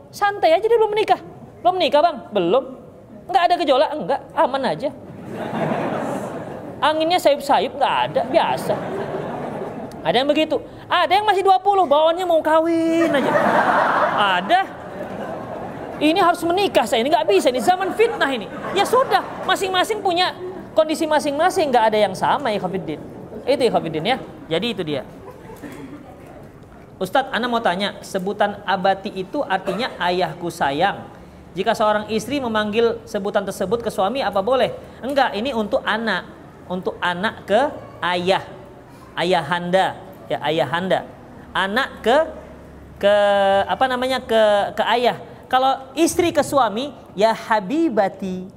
santai 0.10 0.56
aja 0.56 0.66
dia 0.66 0.78
belum 0.82 0.92
menikah. 0.94 1.20
Belum 1.62 1.76
menikah 1.78 2.02
bang? 2.02 2.18
Belum. 2.32 2.64
Enggak 3.28 3.44
ada 3.44 3.54
gejolak? 3.60 3.90
Enggak, 3.92 4.22
aman 4.34 4.64
aja. 4.66 4.90
Anginnya 6.82 7.20
sayup-sayup 7.22 7.76
nggak 7.76 7.96
ada, 8.10 8.22
biasa. 8.30 8.74
Ada 10.08 10.24
yang 10.24 10.30
begitu. 10.32 10.64
Ada 10.88 11.20
yang 11.20 11.28
masih 11.28 11.44
20, 11.44 11.84
bawaannya 11.84 12.24
mau 12.24 12.40
kawin 12.40 13.12
aja. 13.12 13.32
Ada 14.40 14.60
ini 15.98 16.20
harus 16.22 16.42
menikah 16.46 16.86
saya 16.86 17.02
ini 17.02 17.10
nggak 17.10 17.26
bisa 17.26 17.50
ini 17.50 17.58
zaman 17.58 17.90
fitnah 17.98 18.30
ini 18.30 18.46
ya 18.78 18.86
sudah 18.86 19.46
masing-masing 19.50 19.98
punya 19.98 20.30
kondisi 20.78 21.10
masing-masing 21.10 21.74
nggak 21.74 21.86
ada 21.90 21.98
yang 21.98 22.14
sama 22.14 22.54
ya 22.54 22.62
Khafiddin 22.62 23.02
itu 23.50 23.62
ya 23.66 23.72
Khafiddin 23.74 24.06
ya 24.06 24.18
jadi 24.46 24.68
itu 24.78 24.84
dia 24.86 25.02
Ustadz, 26.98 27.30
Anda 27.30 27.46
mau 27.46 27.62
tanya, 27.62 28.02
sebutan 28.02 28.58
abati 28.66 29.14
itu 29.14 29.46
artinya 29.46 29.94
ayahku 30.02 30.50
sayang. 30.50 31.06
Jika 31.54 31.78
seorang 31.78 32.10
istri 32.10 32.42
memanggil 32.42 33.06
sebutan 33.06 33.46
tersebut 33.46 33.86
ke 33.86 33.94
suami, 33.94 34.26
apa 34.26 34.42
boleh? 34.42 34.74
Enggak, 35.06 35.38
ini 35.38 35.54
untuk 35.54 35.86
anak, 35.86 36.26
untuk 36.66 36.98
anak 36.98 37.46
ke 37.46 37.70
ayah, 38.02 38.42
ayahanda, 39.18 39.98
ya 40.30 40.38
ayahanda, 40.46 41.10
anak 41.52 42.06
ke 42.06 42.18
ke 43.02 43.16
apa 43.66 43.86
namanya 43.90 44.22
ke 44.22 44.44
ke 44.78 44.84
ayah 44.94 45.18
kalau 45.48 45.80
istri 45.96 46.36
ke 46.36 46.44
suami, 46.44 46.92
ya 47.16 47.32
habibati. 47.32 48.52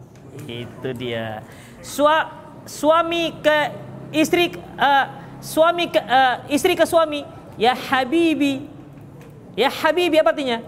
Itu 0.46 0.90
dia. 0.90 1.46
Sua, 1.78 2.26
suami 2.66 3.30
ke 3.38 3.58
istri 4.10 4.58
uh, 4.74 5.06
suami 5.38 5.86
ke 5.86 6.02
uh, 6.02 6.42
istri 6.50 6.74
ke 6.74 6.82
suami, 6.82 7.22
ya 7.54 7.78
habibi. 7.78 8.66
Ya 9.54 9.70
habibi 9.70 10.18
apa 10.18 10.34
artinya? 10.34 10.58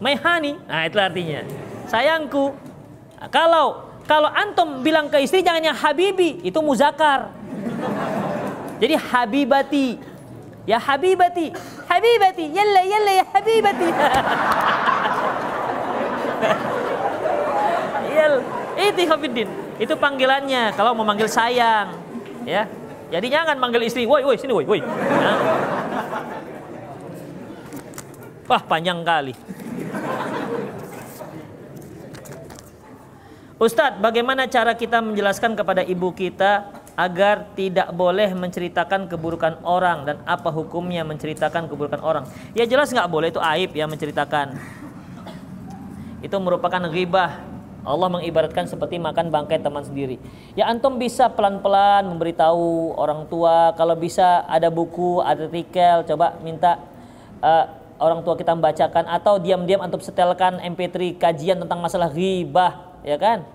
Maihani. 0.00 0.60
Nah, 0.64 0.84
itu 0.88 0.96
artinya. 0.96 1.40
Sayangku. 1.88 2.56
Kalau 3.28 3.84
kalau 4.08 4.32
antum 4.32 4.80
bilang 4.80 5.12
ke 5.12 5.20
istri 5.20 5.44
jangan 5.44 5.76
habibi, 5.76 6.40
itu 6.40 6.56
muzakar. 6.64 7.28
Jadi 8.76 8.94
habibati. 8.96 9.86
Ya 10.66 10.78
habibati. 10.82 11.54
Habibati, 11.86 12.44
yalla 12.50 12.82
yalla 12.82 13.12
ya 13.14 13.24
habibati. 13.30 13.88
Yel, 18.16 18.40
itu 18.80 19.02
Hafiddin. 19.08 19.48
Itu 19.76 19.92
panggilannya 20.00 20.72
kalau 20.72 20.96
mau 20.96 21.04
manggil 21.04 21.28
sayang, 21.28 21.92
ya. 22.48 22.64
Jadi 23.12 23.28
jangan 23.28 23.60
manggil 23.60 23.86
istri, 23.86 24.08
woi 24.08 24.24
woi 24.24 24.34
sini 24.40 24.50
woi 24.56 24.66
woi. 24.66 24.80
Nah. 24.82 25.38
Wah 28.46 28.62
panjang 28.62 29.04
kali. 29.04 29.34
Ustadz, 33.56 34.02
bagaimana 34.04 34.44
cara 34.50 34.76
kita 34.76 35.00
menjelaskan 35.00 35.56
kepada 35.56 35.80
ibu 35.80 36.12
kita 36.12 36.68
agar 36.96 37.52
tidak 37.52 37.92
boleh 37.92 38.32
menceritakan 38.32 39.04
keburukan 39.06 39.60
orang 39.62 40.08
dan 40.08 40.16
apa 40.24 40.48
hukumnya 40.48 41.04
menceritakan 41.04 41.68
keburukan 41.68 42.00
orang. 42.00 42.24
Ya 42.56 42.64
jelas 42.64 42.88
nggak 42.88 43.06
boleh 43.12 43.28
itu 43.28 43.38
aib 43.38 43.76
ya 43.76 43.84
menceritakan. 43.84 44.56
Itu 46.24 46.40
merupakan 46.40 46.80
ghibah. 46.88 47.54
Allah 47.86 48.10
mengibaratkan 48.10 48.66
seperti 48.66 48.98
makan 48.98 49.30
bangkai 49.30 49.62
teman 49.62 49.86
sendiri. 49.86 50.18
Ya 50.58 50.66
antum 50.66 50.98
bisa 50.98 51.30
pelan-pelan 51.30 52.10
memberitahu 52.10 52.98
orang 52.98 53.30
tua 53.30 53.78
kalau 53.78 53.94
bisa 53.94 54.42
ada 54.50 54.66
buku, 54.66 55.22
ada 55.22 55.46
artikel, 55.46 56.02
coba 56.02 56.34
minta 56.42 56.82
uh, 57.46 57.70
orang 58.02 58.26
tua 58.26 58.34
kita 58.34 58.58
membacakan 58.58 59.06
atau 59.06 59.38
diam-diam 59.38 59.78
antum 59.78 60.02
setelkan 60.02 60.58
MP3 60.66 61.14
kajian 61.14 61.62
tentang 61.62 61.78
masalah 61.78 62.10
ghibah, 62.10 62.98
ya 63.06 63.14
kan? 63.22 63.46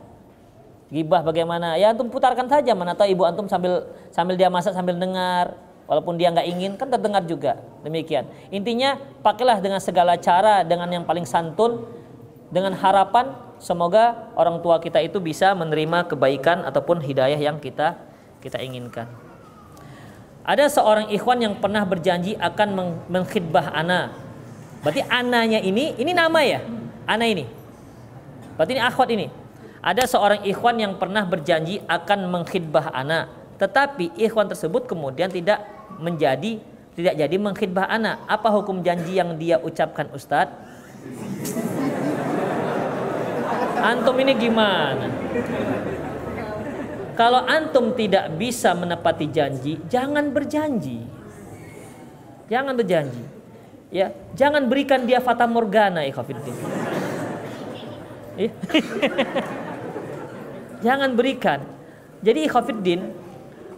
Gibah 0.91 1.23
bagaimana? 1.23 1.79
Ya 1.79 1.95
antum 1.95 2.11
putarkan 2.11 2.51
saja 2.51 2.75
mana 2.75 2.91
tahu 2.91 3.07
ibu 3.15 3.23
antum 3.23 3.47
sambil 3.47 3.87
sambil 4.11 4.35
dia 4.35 4.51
masak 4.51 4.75
sambil 4.75 4.99
dengar. 4.99 5.55
Walaupun 5.87 6.19
dia 6.19 6.31
nggak 6.31 6.47
ingin 6.51 6.71
kan 6.75 6.91
terdengar 6.91 7.23
juga. 7.23 7.63
Demikian. 7.83 8.27
Intinya 8.51 8.99
pakailah 9.23 9.63
dengan 9.63 9.79
segala 9.79 10.19
cara 10.19 10.67
dengan 10.67 10.91
yang 10.91 11.07
paling 11.07 11.23
santun 11.23 11.87
dengan 12.51 12.75
harapan 12.75 13.31
semoga 13.55 14.31
orang 14.35 14.59
tua 14.59 14.83
kita 14.83 14.99
itu 14.99 15.23
bisa 15.23 15.55
menerima 15.55 16.11
kebaikan 16.11 16.67
ataupun 16.67 16.99
hidayah 16.99 17.39
yang 17.39 17.55
kita 17.63 17.95
kita 18.43 18.59
inginkan. 18.59 19.07
Ada 20.43 20.67
seorang 20.67 21.07
ikhwan 21.13 21.39
yang 21.39 21.55
pernah 21.55 21.87
berjanji 21.87 22.35
akan 22.35 22.99
mengkhidbah 23.07 23.71
ana. 23.71 24.11
Berarti 24.83 25.07
ananya 25.07 25.63
ini 25.63 25.95
ini 25.95 26.11
nama 26.11 26.43
ya? 26.43 26.59
Ana 27.07 27.29
ini. 27.29 27.47
Berarti 28.59 28.71
ini 28.75 28.83
akhwat 28.83 29.09
ini. 29.15 29.40
Ada 29.82 30.05
seorang 30.05 30.45
ikhwan 30.45 30.77
yang 30.77 30.93
pernah 31.01 31.25
berjanji 31.25 31.82
akan 31.89 32.29
mengkhidbah 32.29 32.93
anak, 32.93 33.57
tetapi 33.57 34.13
ikhwan 34.13 34.45
tersebut 34.45 34.86
kemudian 34.86 35.34
tidak 35.34 35.65
menjadi 35.97 36.61
tidak 36.93 37.13
jadi 37.17 37.36
mengkhidbah 37.41 37.89
anak. 37.89 38.21
Apa 38.29 38.53
hukum 38.53 38.86
janji 38.86 39.17
yang 39.17 39.34
dia 39.41 39.57
ucapkan 39.57 40.05
Ustadz? 40.13 40.53
Antum 43.82 44.13
ini 44.21 44.38
gimana? 44.38 45.09
Kalau 47.17 47.41
antum 47.49 47.97
tidak 47.97 48.38
bisa 48.38 48.77
menepati 48.77 49.34
janji, 49.34 49.82
jangan 49.89 50.29
berjanji. 50.29 51.01
Jangan 52.53 52.77
berjanji. 52.77 53.25
Ya, 53.89 54.13
jangan 54.38 54.69
berikan 54.69 55.09
dia 55.09 55.17
fata 55.17 55.49
morgana 55.49 56.05
ikhwatiddin. 56.05 56.55
Ya. 58.38 58.49
jangan 60.82 61.13
berikan. 61.13 61.63
Jadi 62.21 62.45
ikhwatiddin, 62.45 63.13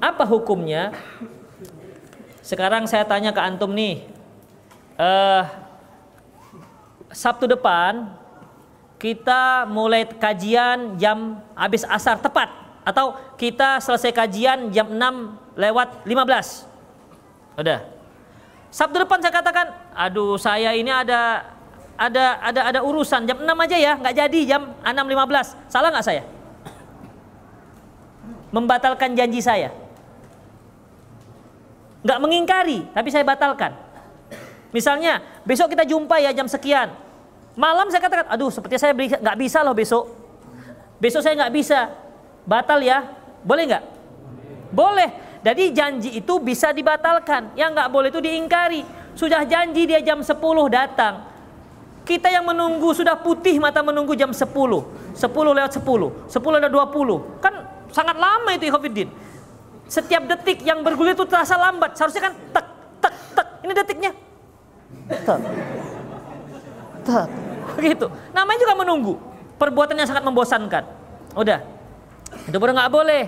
apa 0.04 0.28
hukumnya? 0.28 0.92
Sekarang 2.44 2.84
saya 2.88 3.08
tanya 3.08 3.32
ke 3.32 3.40
antum 3.40 3.72
nih. 3.72 4.04
Uh, 5.00 5.48
Sabtu 7.14 7.46
depan 7.46 8.10
kita 9.00 9.70
mulai 9.70 10.08
kajian 10.08 10.98
jam 11.00 11.40
habis 11.54 11.86
asar 11.88 12.20
tepat 12.20 12.50
atau 12.84 13.16
kita 13.40 13.80
selesai 13.80 14.12
kajian 14.12 14.72
jam 14.76 14.92
6 14.92 15.60
lewat 15.60 16.04
15. 16.04 16.68
Udah. 17.60 17.80
Sabtu 18.74 19.06
depan 19.06 19.22
saya 19.22 19.30
katakan, 19.32 19.70
aduh 19.94 20.36
saya 20.36 20.74
ini 20.74 20.90
ada 20.90 21.46
ada 21.94 22.42
ada 22.42 22.62
ada 22.74 22.80
urusan 22.82 23.24
jam 23.30 23.38
6 23.40 23.46
aja 23.46 23.78
ya, 23.78 23.94
nggak 23.96 24.16
jadi 24.26 24.40
jam 24.56 24.62
6.15. 24.82 25.72
Salah 25.72 25.94
nggak 25.94 26.06
saya? 26.06 26.24
Membatalkan 28.54 29.18
janji 29.18 29.42
saya. 29.42 29.74
Nggak 32.06 32.20
mengingkari, 32.22 32.86
tapi 32.94 33.10
saya 33.10 33.26
batalkan. 33.26 33.74
Misalnya, 34.70 35.26
besok 35.42 35.74
kita 35.74 35.88
jumpa 35.90 36.22
ya 36.22 36.30
jam 36.30 36.46
sekian. 36.46 36.94
Malam 37.54 37.90
saya 37.90 38.02
katakan, 38.02 38.30
aduh 38.30 38.50
seperti 38.50 38.78
saya 38.78 38.94
nggak 38.94 39.38
bisa 39.38 39.66
loh 39.66 39.74
besok. 39.78 40.10
Besok 41.02 41.22
saya 41.22 41.38
nggak 41.38 41.54
bisa. 41.54 41.94
Batal 42.46 42.82
ya. 42.82 43.06
Boleh 43.46 43.64
nggak? 43.70 43.84
Boleh. 44.74 45.10
Jadi 45.44 45.64
janji 45.76 46.10
itu 46.18 46.34
bisa 46.42 46.74
dibatalkan. 46.74 47.54
Yang 47.54 47.70
nggak 47.78 47.90
boleh 47.94 48.10
itu 48.10 48.22
diingkari. 48.24 48.82
Sudah 49.14 49.46
janji 49.46 49.86
dia 49.86 50.02
jam 50.02 50.26
10 50.26 50.34
datang. 50.70 51.30
Kita 52.04 52.28
yang 52.28 52.44
menunggu 52.44 52.92
sudah 52.92 53.16
putih 53.16 53.62
mata 53.62 53.80
menunggu 53.86 54.18
jam 54.18 54.34
10. 54.34 54.44
10 54.44 55.14
lewat 55.30 55.72
10. 55.78 56.28
10 56.28 56.60
lewat 56.60 56.72
20. 56.74 57.40
Kan 57.40 57.54
sangat 57.94 58.18
lama 58.18 58.50
itu 58.52 58.68
Ikhwanuddin. 58.68 59.10
Setiap 59.86 60.26
detik 60.26 60.66
yang 60.66 60.82
bergulir 60.82 61.14
itu 61.14 61.24
terasa 61.30 61.54
lambat. 61.54 61.94
Seharusnya 61.94 62.32
kan 62.32 62.34
tek 62.34 62.66
tek 62.98 63.14
tek. 63.38 63.48
Ini 63.62 63.72
detiknya. 63.78 64.12
Tek. 65.08 65.40
Tek. 67.06 67.28
Begitu. 67.78 68.06
Namanya 68.34 68.60
juga 68.60 68.74
menunggu. 68.74 69.14
Perbuatan 69.62 69.96
yang 69.96 70.10
sangat 70.10 70.26
membosankan. 70.26 70.84
Udah. 71.38 71.62
Itu 72.50 72.58
baru 72.58 72.74
nggak 72.74 72.92
boleh. 72.92 73.24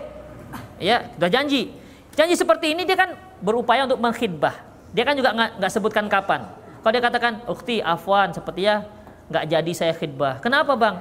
Ya, 0.81 1.07
sudah 1.15 1.29
janji. 1.29 1.71
Janji 2.15 2.35
seperti 2.35 2.73
ini 2.73 2.83
dia 2.87 2.97
kan 2.97 3.13
berupaya 3.39 3.85
untuk 3.85 4.01
mengkhidbah. 4.01 4.55
Dia 4.95 5.03
kan 5.03 5.13
juga 5.13 5.31
nggak 5.35 5.71
sebutkan 5.71 6.07
kapan. 6.07 6.47
Kalau 6.81 6.91
dia 6.93 7.03
katakan, 7.03 7.33
ukti, 7.49 7.81
afwan, 7.81 8.31
seperti 8.31 8.65
ya 8.65 8.87
nggak 9.27 9.45
jadi 9.51 9.71
saya 9.75 9.93
khidbah. 9.93 10.39
Kenapa 10.39 10.73
bang? 10.77 10.95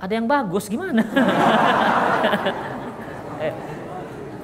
Ada 0.00 0.12
yang 0.16 0.26
bagus 0.28 0.68
gimana? 0.68 1.02
eh, 3.40 3.52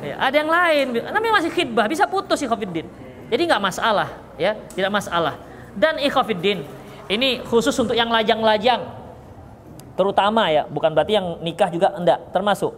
ya, 0.02 0.14
ada 0.18 0.36
yang 0.36 0.50
lain. 0.50 0.86
Namanya 1.00 1.34
masih 1.42 1.50
khidbah, 1.52 1.86
bisa 1.88 2.04
putus 2.06 2.40
ikhafiddin. 2.42 2.86
Jadi 3.32 3.42
nggak 3.48 3.62
masalah, 3.62 4.08
ya, 4.36 4.56
tidak 4.76 4.92
masalah. 4.92 5.40
Dan 5.72 5.96
ikhafiddin, 6.02 6.64
ini 7.08 7.40
khusus 7.48 7.72
untuk 7.80 7.96
yang 7.96 8.12
lajang-lajang, 8.12 8.84
terutama 9.96 10.52
ya, 10.52 10.68
bukan 10.68 10.92
berarti 10.92 11.16
yang 11.16 11.40
nikah 11.40 11.72
juga 11.72 11.96
enggak, 11.96 12.28
termasuk. 12.32 12.76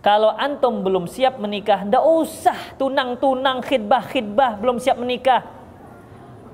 Kalau 0.00 0.32
antum 0.32 0.80
belum 0.80 1.04
siap 1.04 1.36
menikah, 1.36 1.84
ndak 1.84 2.00
usah 2.00 2.56
tunang-tunang 2.80 3.60
khidbah-khidbah 3.60 4.56
belum 4.56 4.80
siap 4.80 4.96
menikah. 4.96 5.44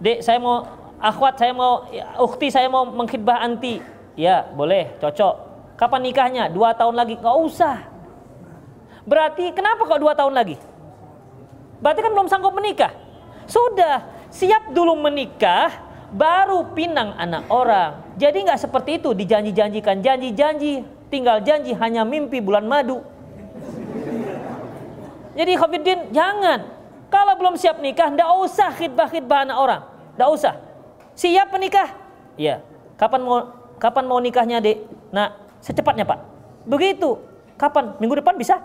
Dek, 0.02 0.18
saya 0.18 0.42
mau 0.42 0.66
akhwat, 0.98 1.38
saya 1.38 1.54
mau 1.54 1.86
ukti, 2.18 2.50
saya 2.50 2.66
mau 2.66 2.82
mengkhidbah 2.90 3.38
anti. 3.38 3.78
Ya, 4.18 4.48
boleh, 4.50 4.98
cocok. 4.98 5.34
Kapan 5.76 6.08
nikahnya? 6.08 6.44
Dua 6.48 6.72
tahun 6.72 6.96
lagi. 6.96 7.20
Nggak 7.20 7.36
usah. 7.46 7.76
Berarti 9.06 9.54
kenapa 9.54 9.86
kok 9.86 10.02
dua 10.02 10.12
tahun 10.18 10.34
lagi? 10.34 10.58
Berarti 11.78 12.00
kan 12.02 12.10
belum 12.10 12.28
sanggup 12.28 12.52
menikah. 12.52 12.90
Sudah, 13.46 14.02
siap 14.34 14.74
dulu 14.74 14.98
menikah, 14.98 15.70
baru 16.10 16.74
pinang 16.74 17.14
anak 17.14 17.46
orang. 17.46 18.02
Jadi 18.18 18.42
nggak 18.42 18.58
seperti 18.58 18.98
itu 18.98 19.14
dijanji-janjikan 19.14 20.02
janji-janji, 20.02 20.82
tinggal 21.06 21.38
janji 21.46 21.70
hanya 21.78 22.02
mimpi 22.02 22.42
bulan 22.42 22.66
madu. 22.66 23.06
Jadi 25.36 25.52
Khafiddin 25.54 26.10
jangan. 26.10 26.74
Kalau 27.06 27.38
belum 27.38 27.54
siap 27.54 27.78
nikah, 27.78 28.10
ndak 28.10 28.26
usah 28.42 28.74
khidbah-khidbah 28.74 29.46
anak 29.46 29.58
orang. 29.60 29.82
Ndak 30.18 30.28
usah. 30.32 30.54
Siap 31.14 31.54
menikah? 31.54 31.94
Iya. 32.34 32.64
Kapan 32.98 33.20
mau 33.22 33.36
kapan 33.78 34.04
mau 34.08 34.18
nikahnya, 34.18 34.58
Dek? 34.58 34.82
Nah, 35.14 35.36
secepatnya, 35.62 36.02
Pak. 36.08 36.18
Begitu. 36.66 37.20
Kapan? 37.60 37.94
Minggu 38.02 38.18
depan 38.18 38.34
bisa? 38.34 38.58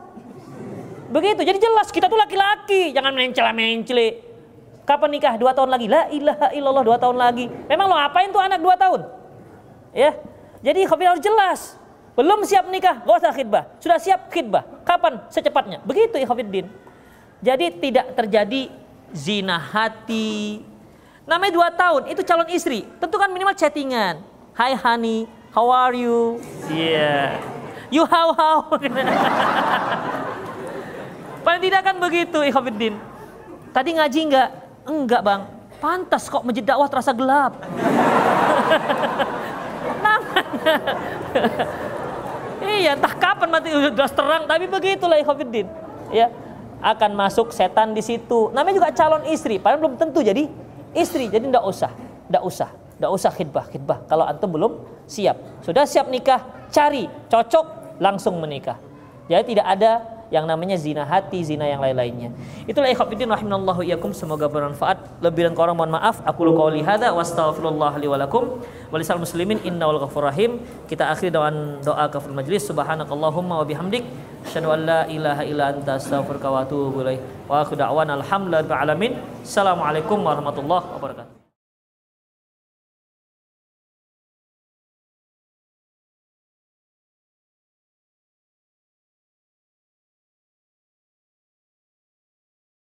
Begitu. 1.11 1.41
Jadi 1.43 1.59
jelas 1.59 1.91
kita 1.91 2.07
tuh 2.07 2.15
laki-laki, 2.15 2.95
jangan 2.95 3.11
mencela-mencele. 3.11 4.23
Kapan 4.87 5.09
nikah? 5.11 5.35
Dua 5.35 5.51
tahun 5.51 5.69
lagi. 5.69 5.85
La 5.91 6.07
ilaha 6.09 6.47
illallah 6.55 6.83
dua 6.87 6.97
tahun 6.97 7.19
lagi. 7.19 7.45
Memang 7.67 7.85
lo 7.91 7.95
apain 7.99 8.31
tuh 8.31 8.39
anak 8.39 8.59
dua 8.63 8.79
tahun? 8.79 9.05
Ya. 9.91 10.15
Jadi 10.63 10.87
Khafiddin 10.87 11.11
harus 11.11 11.23
jelas. 11.23 11.59
Belum 12.11 12.43
siap 12.43 12.67
nikah, 12.67 13.03
gak 13.07 13.17
usah 13.23 13.33
khidbah. 13.33 13.63
Sudah 13.79 13.97
siap 13.99 14.27
khidbah. 14.31 14.63
Kapan? 14.83 15.25
Secepatnya. 15.31 15.79
Begitu 15.83 16.19
ikhwafiddin. 16.19 16.67
Jadi 17.41 17.65
tidak 17.79 18.13
terjadi 18.13 18.69
zina 19.15 19.57
hati. 19.57 20.61
Namanya 21.23 21.53
dua 21.55 21.69
tahun, 21.71 22.11
itu 22.11 22.21
calon 22.27 22.49
istri. 22.51 22.83
Tentu 22.99 23.15
kan 23.15 23.31
minimal 23.31 23.55
chattingan. 23.55 24.21
Hi 24.59 24.75
honey, 24.75 25.25
how 25.55 25.71
are 25.71 25.95
you? 25.95 26.43
Yeah. 26.67 27.39
You 27.87 28.03
how 28.03 28.35
how? 28.35 28.75
Paling 31.41 31.61
tidak 31.61 31.81
kan 31.85 31.95
begitu 31.97 32.37
ikhwafiddin. 32.45 32.95
Tadi 33.73 33.89
ngaji 33.97 34.19
enggak? 34.29 34.49
Enggak 34.85 35.21
bang. 35.25 35.41
Pantas 35.81 36.29
kok 36.29 36.45
masjid 36.45 36.61
dakwah 36.61 36.85
terasa 36.85 37.09
gelap. 37.13 37.57
Iya, 42.81 42.93
entah 42.93 43.13
kapan 43.17 43.49
mati 43.49 43.73
udah 43.73 44.09
terang, 44.09 44.43
tapi 44.45 44.69
begitulah 44.69 45.17
ikhwatiddin. 45.17 45.65
Ya, 46.13 46.29
akan 46.81 47.17
masuk 47.17 47.49
setan 47.49 47.97
di 47.97 48.05
situ. 48.05 48.53
Namanya 48.53 48.77
juga 48.77 48.89
calon 48.93 49.25
istri, 49.29 49.57
padahal 49.57 49.81
belum 49.81 49.95
tentu 49.97 50.21
jadi 50.21 50.45
istri. 50.93 51.29
Jadi 51.29 51.49
ndak 51.49 51.65
usah, 51.65 51.89
ndak 52.29 52.43
usah, 52.45 52.69
ndak 53.01 53.11
usah 53.11 53.31
khidbah, 53.33 53.65
khidbah. 53.69 54.05
Kalau 54.05 54.25
antum 54.29 54.49
belum 54.53 54.71
siap, 55.09 55.61
sudah 55.65 55.89
siap 55.89 56.09
nikah, 56.09 56.41
cari 56.69 57.09
cocok 57.29 57.97
langsung 57.97 58.37
menikah. 58.37 58.77
Jadi 59.25 59.57
tidak 59.57 59.65
ada 59.65 59.91
yang 60.31 60.47
namanya 60.47 60.79
zina 60.79 61.03
hati, 61.03 61.43
zina 61.43 61.67
yang 61.67 61.83
lain-lainnya. 61.83 62.31
Itulah 62.63 62.87
ikhwatiddin 62.87 63.27
rahimanallahu 63.27 63.83
iyyakum 63.83 64.15
semoga 64.15 64.47
bermanfaat. 64.47 65.19
Lebih 65.19 65.51
dan 65.51 65.53
kurang 65.53 65.75
mohon 65.75 65.91
maaf. 65.91 66.23
Aku 66.23 66.47
lu 66.47 66.55
qauli 66.55 66.79
hadza 66.81 67.11
wa 67.11 67.19
astaghfirullah 67.19 67.99
li 67.99 68.07
wa 68.07 68.15
lakum 68.15 68.63
wa 68.63 68.95
lisal 68.95 69.19
muslimin 69.19 69.59
innahu 69.67 69.99
ghafurur 69.99 70.31
rahim. 70.31 70.63
Kita 70.87 71.11
akhiri 71.11 71.35
dengan 71.35 71.83
doa 71.83 72.07
kafir 72.07 72.31
majlis 72.31 72.63
subhanakallahumma 72.71 73.61
wa 73.61 73.65
bihamdik 73.67 74.07
asyhadu 74.47 74.71
an 74.71 74.79
la 74.87 74.99
ilaha 75.11 75.43
illa 75.43 75.75
anta 75.75 75.99
astaghfiruka 75.99 76.47
wa 76.47 76.63
atubu 76.63 77.03
ilaik. 77.03 77.19
Wa 77.51 77.67
akhiru 77.67 77.83
da'wana 77.83 78.15
alhamdulillahi 78.23 78.81
alamin. 78.87 79.11
Assalamualaikum 79.43 80.23
warahmatullahi 80.23 80.95
wabarakatuh. 80.95 81.40